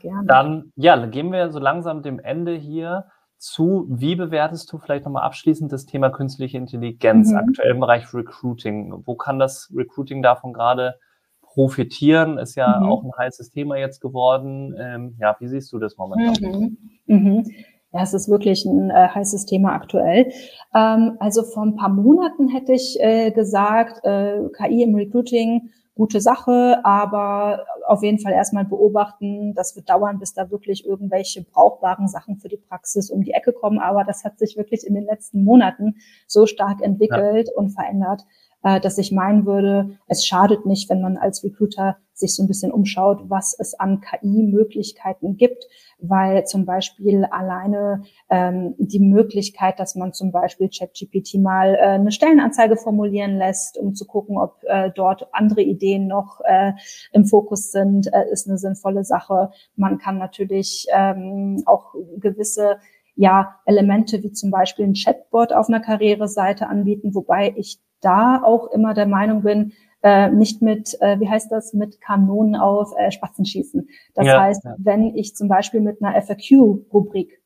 gerne. 0.00 0.26
Dann, 0.26 0.72
ja, 0.76 0.96
dann 0.96 1.10
gehen 1.10 1.30
wir 1.30 1.50
so 1.50 1.58
langsam 1.58 2.02
dem 2.02 2.18
Ende 2.18 2.54
hier 2.54 3.06
zu, 3.38 3.86
wie 3.88 4.16
bewertest 4.16 4.72
du 4.72 4.78
vielleicht 4.78 5.04
nochmal 5.04 5.24
abschließend 5.24 5.70
das 5.72 5.86
Thema 5.86 6.10
künstliche 6.10 6.58
Intelligenz 6.58 7.30
mhm. 7.30 7.38
aktuell 7.38 7.72
im 7.72 7.80
Bereich 7.80 8.12
Recruiting? 8.14 9.02
Wo 9.04 9.14
kann 9.14 9.38
das 9.38 9.70
Recruiting 9.74 10.22
davon 10.22 10.52
gerade 10.52 10.96
profitieren? 11.42 12.38
Ist 12.38 12.54
ja 12.54 12.80
mhm. 12.80 12.88
auch 12.88 13.04
ein 13.04 13.12
heißes 13.16 13.50
Thema 13.50 13.76
jetzt 13.76 14.00
geworden. 14.00 14.74
Ähm, 14.78 15.16
ja, 15.18 15.36
wie 15.38 15.48
siehst 15.48 15.72
du 15.72 15.78
das 15.78 15.96
momentan? 15.96 16.36
Mhm. 16.40 16.78
mhm. 17.06 17.44
Ja, 17.92 18.02
es 18.02 18.12
ist 18.12 18.28
wirklich 18.28 18.66
ein 18.66 18.90
äh, 18.90 19.08
heißes 19.08 19.46
Thema 19.46 19.72
aktuell. 19.72 20.30
Ähm, 20.74 21.16
also 21.18 21.42
vor 21.44 21.62
ein 21.62 21.76
paar 21.76 21.88
Monaten 21.88 22.48
hätte 22.48 22.72
ich 22.72 22.98
äh, 23.00 23.30
gesagt, 23.30 24.04
äh, 24.04 24.40
KI 24.54 24.82
im 24.82 24.94
Recruiting 24.94 25.70
gute 25.96 26.20
Sache, 26.20 26.78
aber 26.84 27.64
auf 27.86 28.02
jeden 28.02 28.18
Fall 28.18 28.34
erstmal 28.34 28.66
beobachten. 28.66 29.54
Das 29.54 29.74
wird 29.74 29.88
dauern, 29.88 30.18
bis 30.18 30.34
da 30.34 30.50
wirklich 30.50 30.86
irgendwelche 30.86 31.42
brauchbaren 31.42 32.06
Sachen 32.06 32.36
für 32.36 32.48
die 32.48 32.58
Praxis 32.58 33.10
um 33.10 33.22
die 33.22 33.32
Ecke 33.32 33.52
kommen. 33.52 33.78
Aber 33.78 34.04
das 34.04 34.22
hat 34.22 34.38
sich 34.38 34.56
wirklich 34.58 34.86
in 34.86 34.94
den 34.94 35.06
letzten 35.06 35.42
Monaten 35.42 35.96
so 36.26 36.46
stark 36.46 36.82
entwickelt 36.82 37.48
ja. 37.48 37.54
und 37.56 37.70
verändert, 37.70 38.26
äh, 38.62 38.80
dass 38.80 38.98
ich 38.98 39.12
meinen 39.12 39.46
würde, 39.46 39.98
es 40.06 40.26
schadet 40.26 40.66
nicht, 40.66 40.90
wenn 40.90 41.00
man 41.00 41.16
als 41.16 41.44
Recruiter 41.44 41.96
sich 42.16 42.34
so 42.34 42.42
ein 42.42 42.48
bisschen 42.48 42.72
umschaut, 42.72 43.28
was 43.28 43.54
es 43.58 43.74
an 43.78 44.00
KI-Möglichkeiten 44.00 45.36
gibt, 45.36 45.66
weil 45.98 46.44
zum 46.46 46.64
Beispiel 46.64 47.24
alleine 47.26 48.02
ähm, 48.30 48.74
die 48.78 49.00
Möglichkeit, 49.00 49.78
dass 49.78 49.94
man 49.96 50.14
zum 50.14 50.32
Beispiel 50.32 50.70
ChatGPT 50.70 51.34
mal 51.34 51.74
äh, 51.74 51.78
eine 51.78 52.10
Stellenanzeige 52.10 52.76
formulieren 52.76 53.36
lässt, 53.36 53.76
um 53.76 53.94
zu 53.94 54.06
gucken, 54.06 54.38
ob 54.38 54.62
äh, 54.64 54.90
dort 54.94 55.28
andere 55.32 55.62
Ideen 55.62 56.06
noch 56.06 56.40
äh, 56.44 56.72
im 57.12 57.26
Fokus 57.26 57.70
sind, 57.70 58.06
äh, 58.12 58.30
ist 58.32 58.48
eine 58.48 58.58
sinnvolle 58.58 59.04
Sache. 59.04 59.50
Man 59.76 59.98
kann 59.98 60.16
natürlich 60.18 60.86
ähm, 60.92 61.62
auch 61.66 61.94
gewisse 62.18 62.78
ja, 63.14 63.56
Elemente 63.64 64.22
wie 64.22 64.32
zum 64.32 64.50
Beispiel 64.50 64.86
ein 64.86 64.94
Chatbot 64.94 65.52
auf 65.52 65.68
einer 65.68 65.80
Karriereseite 65.80 66.68
anbieten, 66.68 67.14
wobei 67.14 67.54
ich 67.56 67.80
da 68.00 68.42
auch 68.42 68.70
immer 68.72 68.94
der 68.94 69.06
Meinung 69.06 69.42
bin, 69.42 69.72
äh, 70.02 70.30
nicht 70.30 70.62
mit, 70.62 70.96
äh, 71.00 71.18
wie 71.20 71.28
heißt 71.28 71.50
das, 71.50 71.72
mit 71.72 72.00
Kanonen 72.00 72.54
auf 72.56 72.92
äh, 72.96 73.10
Spatzen 73.10 73.44
schießen. 73.44 73.88
Das 74.14 74.26
ja, 74.26 74.40
heißt, 74.40 74.64
ja. 74.64 74.74
wenn 74.78 75.14
ich 75.14 75.34
zum 75.34 75.48
Beispiel 75.48 75.80
mit 75.80 76.02
einer 76.02 76.20
FAQ-Rubrik 76.20 77.40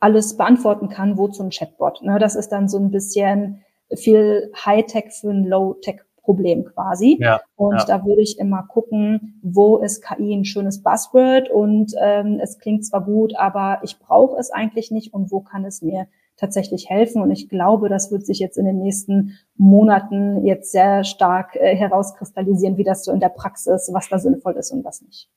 alles 0.00 0.36
beantworten 0.36 0.88
kann, 0.88 1.16
wozu 1.16 1.42
ein 1.42 1.50
Chatbot? 1.50 2.02
Ne, 2.02 2.18
das 2.18 2.34
ist 2.34 2.50
dann 2.50 2.68
so 2.68 2.78
ein 2.78 2.90
bisschen 2.90 3.62
viel 3.94 4.50
Hightech 4.64 5.12
für 5.12 5.30
ein 5.30 5.44
Low-Tech 5.44 6.02
Problem 6.22 6.64
quasi. 6.64 7.18
Ja, 7.20 7.40
und 7.56 7.78
ja. 7.78 7.84
da 7.84 8.04
würde 8.04 8.22
ich 8.22 8.38
immer 8.38 8.62
gucken, 8.62 9.40
wo 9.42 9.78
ist 9.78 10.02
KI 10.02 10.34
ein 10.34 10.44
schönes 10.44 10.82
Buzzword 10.82 11.50
und 11.50 11.92
ähm, 12.00 12.38
es 12.40 12.58
klingt 12.58 12.86
zwar 12.86 13.04
gut, 13.04 13.34
aber 13.36 13.80
ich 13.82 13.98
brauche 13.98 14.38
es 14.38 14.50
eigentlich 14.50 14.90
nicht 14.90 15.12
und 15.12 15.32
wo 15.32 15.40
kann 15.40 15.64
es 15.64 15.82
mir 15.82 16.06
tatsächlich 16.42 16.90
helfen. 16.90 17.22
Und 17.22 17.30
ich 17.30 17.48
glaube, 17.48 17.88
das 17.88 18.10
wird 18.10 18.26
sich 18.26 18.40
jetzt 18.40 18.58
in 18.58 18.66
den 18.66 18.78
nächsten 18.78 19.38
Monaten 19.56 20.44
jetzt 20.44 20.72
sehr 20.72 21.04
stark 21.04 21.54
äh, 21.54 21.76
herauskristallisieren, 21.76 22.76
wie 22.76 22.84
das 22.84 23.04
so 23.04 23.12
in 23.12 23.20
der 23.20 23.28
Praxis, 23.28 23.88
was 23.92 24.08
da 24.08 24.18
sinnvoll 24.18 24.56
ist 24.56 24.72
und 24.72 24.84
was 24.84 25.02
nicht. 25.02 25.30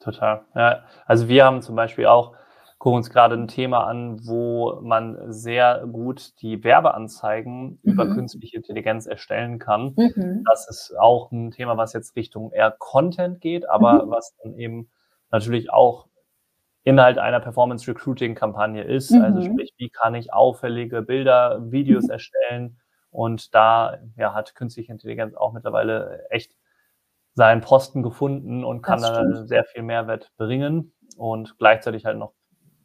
Total. 0.00 0.42
Ja, 0.56 0.82
also 1.06 1.28
wir 1.28 1.44
haben 1.44 1.62
zum 1.62 1.76
Beispiel 1.76 2.06
auch 2.06 2.34
gucken 2.78 2.96
uns 2.96 3.10
gerade 3.10 3.34
ein 3.34 3.46
Thema 3.46 3.86
an, 3.86 4.26
wo 4.26 4.80
man 4.80 5.30
sehr 5.30 5.86
gut 5.86 6.32
die 6.40 6.64
Werbeanzeigen 6.64 7.78
mhm. 7.82 7.92
über 7.92 8.06
künstliche 8.08 8.56
Intelligenz 8.56 9.06
erstellen 9.06 9.58
kann. 9.58 9.92
Mhm. 9.96 10.44
Das 10.48 10.66
ist 10.68 10.98
auch 10.98 11.30
ein 11.30 11.50
Thema, 11.50 11.76
was 11.76 11.92
jetzt 11.92 12.16
Richtung 12.16 12.52
eher 12.52 12.74
Content 12.76 13.42
geht, 13.42 13.68
aber 13.68 14.06
mhm. 14.06 14.10
was 14.10 14.34
dann 14.42 14.54
eben 14.54 14.88
natürlich 15.30 15.70
auch 15.70 16.06
Inhalt 16.90 17.18
einer 17.18 17.40
Performance-Recruiting-Kampagne 17.40 18.82
ist. 18.82 19.12
Also 19.12 19.18
mhm. 19.18 19.36
Also 19.36 19.42
sprich, 19.52 19.72
wie 19.78 19.90
kann 19.90 20.14
ich 20.14 20.32
auffällige 20.32 21.02
Bilder, 21.02 21.70
Videos 21.70 22.04
mhm. 22.04 22.10
erstellen? 22.10 22.80
Und 23.10 23.54
da 23.54 23.98
ja, 24.16 24.34
hat 24.34 24.54
künstliche 24.54 24.92
Intelligenz 24.92 25.34
auch 25.34 25.52
mittlerweile 25.52 26.26
echt 26.30 26.56
seinen 27.34 27.60
Posten 27.60 28.02
gefunden 28.02 28.64
und 28.64 28.82
kann 28.82 29.00
da 29.00 29.44
sehr 29.46 29.64
viel 29.64 29.82
Mehrwert 29.82 30.32
bringen 30.36 30.92
und 31.16 31.58
gleichzeitig 31.58 32.04
halt 32.04 32.18
noch 32.18 32.32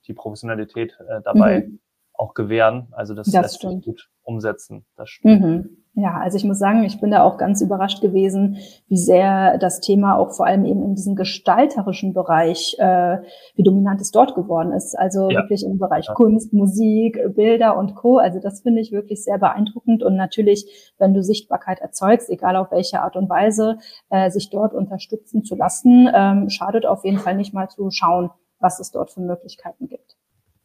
die 0.08 0.14
Professionalität 0.14 0.98
äh, 1.08 1.22
dabei 1.24 1.62
mhm. 1.62 1.80
auch 2.14 2.34
gewähren. 2.34 2.88
Also 2.92 3.14
das, 3.14 3.32
das 3.32 3.42
lässt 3.42 3.62
sich 3.62 3.82
gut 3.84 4.10
umsetzen. 4.22 4.86
Das 4.96 5.10
stimmt. 5.10 5.70
Ja, 5.98 6.18
also 6.18 6.36
ich 6.38 6.44
muss 6.44 6.60
sagen, 6.60 6.84
ich 6.84 7.00
bin 7.00 7.10
da 7.10 7.24
auch 7.24 7.38
ganz 7.38 7.62
überrascht 7.62 8.02
gewesen, 8.02 8.58
wie 8.90 8.98
sehr 8.98 9.58
das 9.58 9.80
Thema 9.80 10.18
auch 10.18 10.36
vor 10.36 10.46
allem 10.46 10.66
eben 10.66 10.84
in 10.84 10.94
diesem 10.94 11.16
gestalterischen 11.16 12.14
Bereich, 12.14 12.76
äh, 12.80 13.20
wie 13.56 13.64
dominant 13.64 14.02
es 14.02 14.12
dort 14.12 14.36
geworden 14.36 14.74
ist. 14.74 15.00
Also 15.00 15.30
ja. 15.30 15.40
wirklich 15.40 15.64
im 15.64 15.80
Bereich 15.80 16.08
ja. 16.08 16.14
Kunst, 16.14 16.52
Musik, 16.52 17.18
Bilder 17.36 17.78
und 17.78 17.96
Co. 17.96 18.18
Also 18.18 18.42
das 18.42 18.62
finde 18.62 18.82
ich 18.82 18.92
wirklich 18.92 19.24
sehr 19.24 19.38
beeindruckend. 19.38 20.04
Und 20.04 20.18
natürlich, 20.18 20.94
wenn 20.98 21.14
du 21.14 21.24
Sichtbarkeit 21.24 21.80
erzeugst, 21.80 22.30
egal 22.30 22.58
auf 22.58 22.72
welche 22.72 23.02
Art 23.02 23.16
und 23.16 23.30
Weise, 23.30 23.78
äh, 24.10 24.30
sich 24.30 24.50
dort 24.50 24.74
unterstützen 24.74 25.46
zu 25.46 25.56
lassen, 25.56 26.10
ähm, 26.14 26.50
schadet 26.50 26.86
auf 26.86 27.06
jeden 27.06 27.20
Fall 27.20 27.38
nicht 27.38 27.54
mal 27.54 27.70
zu 27.70 27.90
schauen, 27.90 28.32
was 28.60 28.82
es 28.82 28.92
dort 28.92 29.12
für 29.12 29.22
Möglichkeiten 29.22 29.88
gibt. 29.88 30.18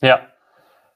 Ja, 0.03 0.19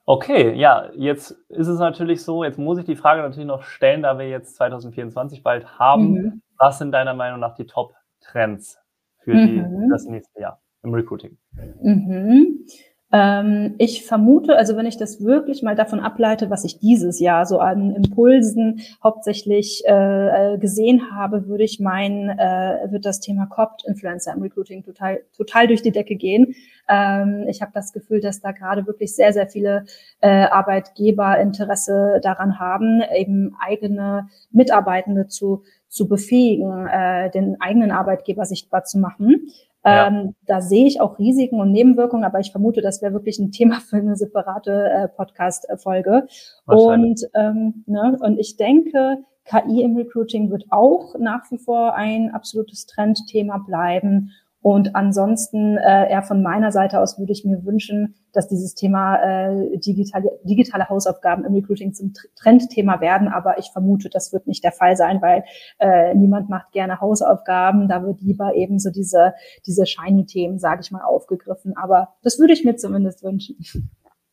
Okay, 0.07 0.53
ja, 0.55 0.91
jetzt 0.95 1.31
ist 1.49 1.69
es 1.69 1.79
natürlich 1.79 2.23
so, 2.23 2.45
jetzt 2.45 2.59
muss 2.59 2.79
ich 2.79 2.85
die 2.85 2.97
Frage 2.97 3.23
natürlich 3.23 3.47
noch 3.47 3.63
stellen, 3.63 4.03
da 4.03 4.19
wir 4.19 4.29
jetzt 4.29 4.57
2024 4.57 5.43
bald 5.43 5.79
haben. 5.79 6.13
Mhm. 6.13 6.43
Was 6.59 6.79
sind 6.79 6.93
deiner 6.93 7.15
Meinung 7.15 7.41
nach 7.41 7.55
die 7.55 7.67
Top-Trends 7.67 8.79
für 9.19 9.33
die, 9.33 9.63
mhm. 9.63 9.89
das 9.91 10.05
nächste 10.05 10.41
Jahr 10.41 10.61
im 10.83 10.93
Recruiting? 10.93 11.39
Mhm. 11.81 12.67
Ähm, 13.15 13.77
ich 13.79 14.05
vermute, 14.05 14.57
also 14.57 14.77
wenn 14.77 14.87
ich 14.87 14.97
das 14.97 15.23
wirklich 15.23 15.63
mal 15.63 15.77
davon 15.77 16.01
ableite, 16.01 16.51
was 16.51 16.65
ich 16.65 16.81
dieses 16.81 17.21
Jahr 17.21 17.47
so 17.47 17.61
an 17.61 17.95
Impulsen 17.95 18.81
hauptsächlich 19.05 19.85
äh, 19.87 20.59
gesehen 20.59 21.13
habe, 21.13 21.47
würde 21.47 21.63
ich 21.63 21.79
meinen, 21.79 22.29
äh, 22.29 22.89
wird 22.91 23.07
das 23.07 23.21
Thema 23.21 23.47
Corporate 23.47 23.87
Influencer 23.87 24.33
im 24.35 24.43
Recruiting 24.43 24.83
total, 24.83 25.21
total 25.37 25.69
durch 25.69 25.81
die 25.81 25.93
Decke 25.93 26.17
gehen. 26.17 26.57
Ähm, 26.89 27.47
ich 27.49 27.63
habe 27.63 27.71
das 27.73 27.93
Gefühl, 27.93 28.21
dass 28.21 28.41
da 28.41 28.51
gerade 28.51 28.85
wirklich 28.89 29.15
sehr, 29.15 29.33
sehr 29.33 29.47
viele 29.47 29.85
äh, 30.21 30.47
Arbeitgeber 30.47 31.39
Interesse 31.39 32.19
daran 32.21 32.59
haben, 32.59 33.01
eben 33.17 33.55
eigene 33.61 34.29
Mitarbeitende 34.51 35.29
zu 35.29 35.63
zu 35.95 36.09
befähigen, 36.09 36.89
äh, 36.89 37.31
den 37.31 37.61
eigenen 37.61 37.93
Arbeitgeber 37.93 38.45
sichtbar 38.47 38.83
zu 38.83 38.99
machen. 38.99 39.47
Ja. 39.85 40.09
Ähm, 40.09 40.35
da 40.47 40.63
sehe 40.63 40.87
ich 40.87 41.01
auch 41.01 41.19
Risiken 41.19 41.61
und 41.61 41.71
Nebenwirkungen, 41.71 42.25
aber 42.25 42.41
ich 42.41 42.53
vermute, 42.53 42.81
das 42.81 43.03
wäre 43.03 43.13
wirklich 43.13 43.39
ein 43.39 43.53
Thema 43.53 43.81
für 43.89 43.97
eine 43.97 44.17
separate 44.17 44.91
äh, 44.91 45.09
Podcast-Folge. 45.09 46.27
Und, 46.67 47.29
ähm, 47.35 47.85
ne, 47.87 48.19
und 48.21 48.39
ich 48.39 48.57
denke, 48.57 49.19
KI 49.45 49.83
im 49.83 49.97
Recruiting 49.97 50.51
wird 50.51 50.65
auch 50.71 51.17
nach 51.19 51.51
wie 51.51 51.59
vor 51.59 51.95
ein 51.95 52.31
absolutes 52.31 52.87
Trendthema 52.87 53.59
bleiben. 53.59 54.31
Und 54.65 54.97
ansonsten 54.97 55.77
äh, 55.77 56.11
eher 56.11 56.23
von 56.23 56.43
meiner 56.43 56.73
Seite 56.73 56.99
aus 56.99 57.19
würde 57.19 57.33
ich 57.33 57.45
mir 57.45 57.67
wünschen, 57.67 58.15
dass 58.33 58.49
dieses 58.49 58.75
Thema 58.75 59.17
äh, 59.17 59.77
digitale, 59.77 60.41
digitale 60.43 60.89
Hausaufgaben 60.89 61.45
im 61.45 61.53
Recruiting 61.53 61.93
zum 61.93 62.15
Trendthema 62.35 63.03
werden. 63.03 63.29
Aber 63.29 63.59
ich 63.59 63.69
vermute, 63.75 64.09
das 64.09 64.33
wird 64.33 64.47
nicht 64.47 64.65
der 64.65 64.73
Fall 64.73 64.97
sein, 64.97 65.21
weil 65.21 65.45
äh, 65.81 66.15
niemand 66.15 66.49
macht 66.49 66.73
gerne 66.73 67.03
Hausaufgaben. 67.03 67.89
Da 67.89 68.03
wird 68.03 68.23
lieber 68.23 68.55
eben 68.55 68.79
so 68.79 68.91
diese, 68.91 69.35
diese 69.67 69.85
Shiny-Themen, 69.85 70.59
sage 70.59 70.81
ich 70.81 70.91
mal, 70.91 71.03
aufgegriffen. 71.03 71.77
Aber 71.77 72.15
das 72.23 72.39
würde 72.39 72.55
ich 72.55 72.65
mir 72.65 72.77
zumindest 72.77 73.23
wünschen. 73.23 73.59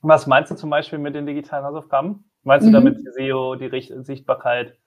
Was 0.02 0.28
meinst 0.28 0.50
du 0.50 0.56
zum 0.56 0.70
Beispiel 0.70 0.98
mit 0.98 1.14
den 1.14 1.26
digitalen 1.26 1.66
Hausaufgaben? 1.66 2.24
Meinst 2.44 2.66
du 2.66 2.70
mhm. 2.70 2.76
damit 2.76 3.00
die 3.00 3.12
SEO, 3.12 3.56
die 3.56 4.02
Sichtbarkeit 4.02 4.78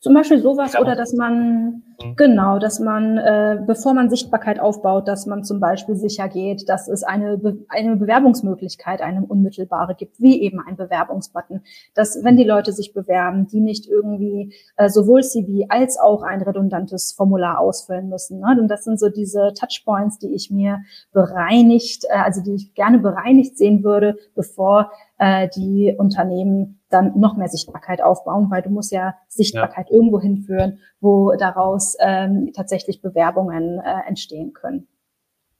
zum 0.00 0.14
Beispiel 0.14 0.40
sowas 0.40 0.76
oder 0.78 0.96
dass 0.96 1.12
man, 1.12 1.82
mhm. 2.02 2.16
genau, 2.16 2.58
dass 2.58 2.80
man, 2.80 3.18
äh, 3.18 3.58
bevor 3.66 3.94
man 3.94 4.10
Sichtbarkeit 4.10 4.58
aufbaut, 4.58 5.06
dass 5.06 5.26
man 5.26 5.44
zum 5.44 5.60
Beispiel 5.60 5.94
sicher 5.94 6.28
geht, 6.28 6.68
dass 6.68 6.88
es 6.88 7.02
eine, 7.02 7.38
Be 7.38 7.58
eine 7.68 7.96
Bewerbungsmöglichkeit, 7.96 9.00
eine 9.00 9.24
unmittelbare 9.24 9.94
gibt, 9.94 10.20
wie 10.20 10.42
eben 10.42 10.60
ein 10.60 10.76
Bewerbungsbutton. 10.76 11.62
Dass, 11.94 12.24
wenn 12.24 12.36
die 12.36 12.44
Leute 12.44 12.72
sich 12.72 12.94
bewerben, 12.94 13.46
die 13.46 13.60
nicht 13.60 13.86
irgendwie 13.86 14.54
äh, 14.76 14.88
sowohl 14.88 15.22
CV 15.22 15.66
als 15.68 15.98
auch 15.98 16.22
ein 16.22 16.42
redundantes 16.42 17.12
Formular 17.12 17.60
ausfüllen 17.60 18.08
müssen. 18.08 18.40
Ne? 18.40 18.56
Und 18.58 18.68
das 18.68 18.84
sind 18.84 18.98
so 18.98 19.08
diese 19.08 19.52
Touchpoints, 19.54 20.18
die 20.18 20.34
ich 20.34 20.50
mir 20.50 20.80
bereinigt, 21.12 22.04
äh, 22.08 22.18
also 22.18 22.42
die 22.42 22.54
ich 22.54 22.74
gerne 22.74 22.98
bereinigt 22.98 23.56
sehen 23.56 23.84
würde, 23.84 24.16
bevor 24.34 24.90
äh, 25.20 25.48
die 25.54 25.94
Unternehmen 25.96 26.80
dann 26.88 27.20
noch 27.20 27.36
mehr 27.36 27.48
Sichtbarkeit 27.48 28.02
aufbauen, 28.02 28.50
weil 28.50 28.62
du 28.62 28.70
musst 28.70 28.90
ja 28.90 29.14
Sichtbarkeit 29.28 29.90
ja. 29.90 29.94
irgendwo 29.94 30.18
hinführen, 30.18 30.78
wo 31.00 31.36
daraus 31.36 31.96
ähm, 32.00 32.52
tatsächlich 32.56 33.02
Bewerbungen 33.02 33.80
äh, 33.80 34.08
entstehen 34.08 34.54
können. 34.54 34.88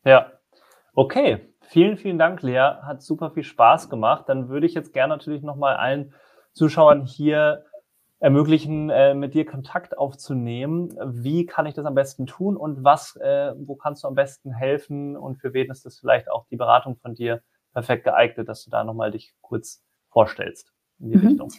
Ja, 0.04 0.32
okay. 0.94 1.40
Vielen, 1.60 1.98
vielen 1.98 2.18
Dank, 2.18 2.42
Lea. 2.42 2.78
Hat 2.82 3.02
super 3.02 3.30
viel 3.30 3.44
Spaß 3.44 3.90
gemacht. 3.90 4.28
Dann 4.28 4.48
würde 4.48 4.66
ich 4.66 4.74
jetzt 4.74 4.92
gerne 4.94 5.14
natürlich 5.14 5.42
nochmal 5.42 5.76
allen 5.76 6.14
Zuschauern 6.52 7.04
hier 7.04 7.64
ermöglichen, 8.18 8.88
äh, 8.88 9.14
mit 9.14 9.34
dir 9.34 9.44
Kontakt 9.44 9.96
aufzunehmen. 9.96 10.96
Wie 11.04 11.44
kann 11.44 11.66
ich 11.66 11.74
das 11.74 11.84
am 11.84 11.94
besten 11.94 12.26
tun 12.26 12.56
und 12.56 12.82
was, 12.82 13.16
äh, 13.16 13.52
wo 13.58 13.76
kannst 13.76 14.04
du 14.04 14.08
am 14.08 14.14
besten 14.14 14.52
helfen 14.52 15.16
und 15.16 15.36
für 15.36 15.52
wen 15.52 15.70
ist 15.70 15.84
das 15.84 15.98
vielleicht 15.98 16.30
auch 16.30 16.46
die 16.46 16.56
Beratung 16.56 16.96
von 16.96 17.14
dir 17.14 17.42
perfekt 17.72 18.04
geeignet, 18.04 18.48
dass 18.48 18.64
du 18.64 18.70
da 18.70 18.84
nochmal 18.84 19.10
dich 19.10 19.34
kurz 19.40 19.84
vorstellst 20.08 20.72
in 20.98 21.10
die 21.10 21.18
mhm. 21.18 21.26
Richtung. 21.26 21.52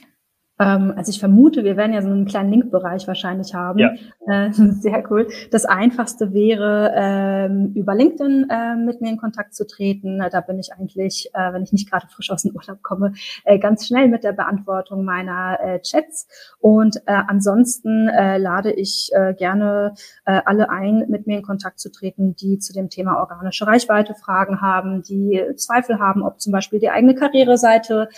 Ähm, 0.62 0.94
also 0.96 1.10
ich 1.10 1.20
vermute, 1.20 1.64
wir 1.64 1.76
werden 1.76 1.94
ja 1.94 2.02
so 2.02 2.10
einen 2.10 2.26
kleinen 2.26 2.52
Linkbereich 2.52 3.08
wahrscheinlich 3.08 3.54
haben. 3.56 3.80
Ja. 3.80 3.94
Äh, 4.28 4.52
sehr 4.54 5.04
cool. 5.10 5.28
Das 5.50 5.66
Einfachste 5.66 6.34
wäre, 6.34 6.94
ähm, 6.96 7.72
über 7.74 7.96
LinkedIn 7.96 8.48
äh, 8.50 8.76
mit 8.76 9.02
mir 9.02 9.10
in 9.10 9.18
Kontakt 9.18 9.56
zu 9.56 9.66
treten. 9.66 10.24
Da 10.32 10.42
bin 10.42 10.60
ich 10.60 10.74
eigentlich, 10.74 11.32
äh, 11.34 11.54
wenn 11.54 11.64
ich 11.64 11.74
nicht 11.74 11.90
gerade 11.90 12.08
frisch 12.08 12.30
aus 12.30 12.44
dem 12.44 12.56
Urlaub 12.56 12.84
komme, 12.84 13.14
äh, 13.44 13.58
ganz 13.58 13.88
schnell 13.88 14.08
mit 14.08 14.24
der 14.24 14.34
Beantwortung 14.34 15.04
meiner 15.04 15.60
äh, 15.60 15.80
Chats. 15.82 16.28
Und 16.60 16.98
äh, 17.08 17.22
ansonsten 17.28 18.08
lade 18.12 18.72
ich 18.72 19.12
gerne 19.38 19.94
alle 20.26 20.70
ein, 20.70 21.06
mit 21.08 21.26
mir 21.26 21.38
in 21.38 21.44
Kontakt 21.44 21.80
zu 21.80 21.92
treten, 21.92 22.36
die 22.36 22.60
zu 22.60 22.74
dem 22.74 22.90
Thema 22.90 23.20
organische 23.20 23.66
Reichweite 23.66 24.14
Fragen 24.14 24.62
haben, 24.62 25.02
die 25.02 25.42
Zweifel 25.56 26.00
haben, 26.00 26.24
ob 26.24 26.40
zum 26.40 26.52
Beispiel 26.52 26.80
die 26.80 26.90
eigene 26.90 27.16
Karriereseite 27.16 28.10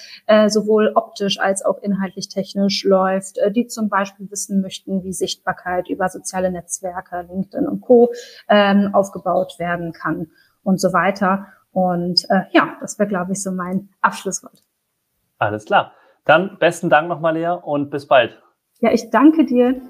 sowohl 0.48 0.92
optisch 0.96 1.40
als 1.40 1.64
auch 1.64 1.82
inhaltlich 1.82 2.30
technisch 2.34 2.84
läuft, 2.84 3.38
äh, 3.38 3.52
die 3.52 3.68
zum 3.68 3.90
Beispiel 3.90 4.30
wissen 4.32 4.62
möchten, 4.62 5.04
wie 5.04 5.14
Sichtbarkeit 5.14 5.90
über 5.90 6.10
soziale 6.10 6.52
Netzwerke, 6.52 7.28
LinkedIn 7.30 7.68
und 7.68 7.82
Co. 7.82 8.12
Ähm, 8.50 8.90
aufgebaut 8.94 9.56
werden 9.60 9.94
kann 9.94 10.28
und 10.64 10.80
so 10.80 10.94
weiter. 10.94 11.48
Und 11.72 12.26
äh, 12.30 12.44
ja, 12.52 12.78
das 12.82 13.00
wäre, 13.00 13.10
glaube 13.10 13.34
ich, 13.34 13.42
so 13.42 13.52
mein 13.52 13.90
Abschlusswort. 14.02 14.64
Alles 15.38 15.66
klar. 15.66 15.94
Dann 16.26 16.58
besten 16.60 16.90
Dank 16.90 17.10
nochmal, 17.10 17.36
Lea, 17.36 17.58
und 17.62 17.90
bis 17.90 18.08
bald. 18.08 18.42
Ja, 18.80 18.92
ich 18.92 19.10
danke 19.10 19.46
dir. 19.46 19.82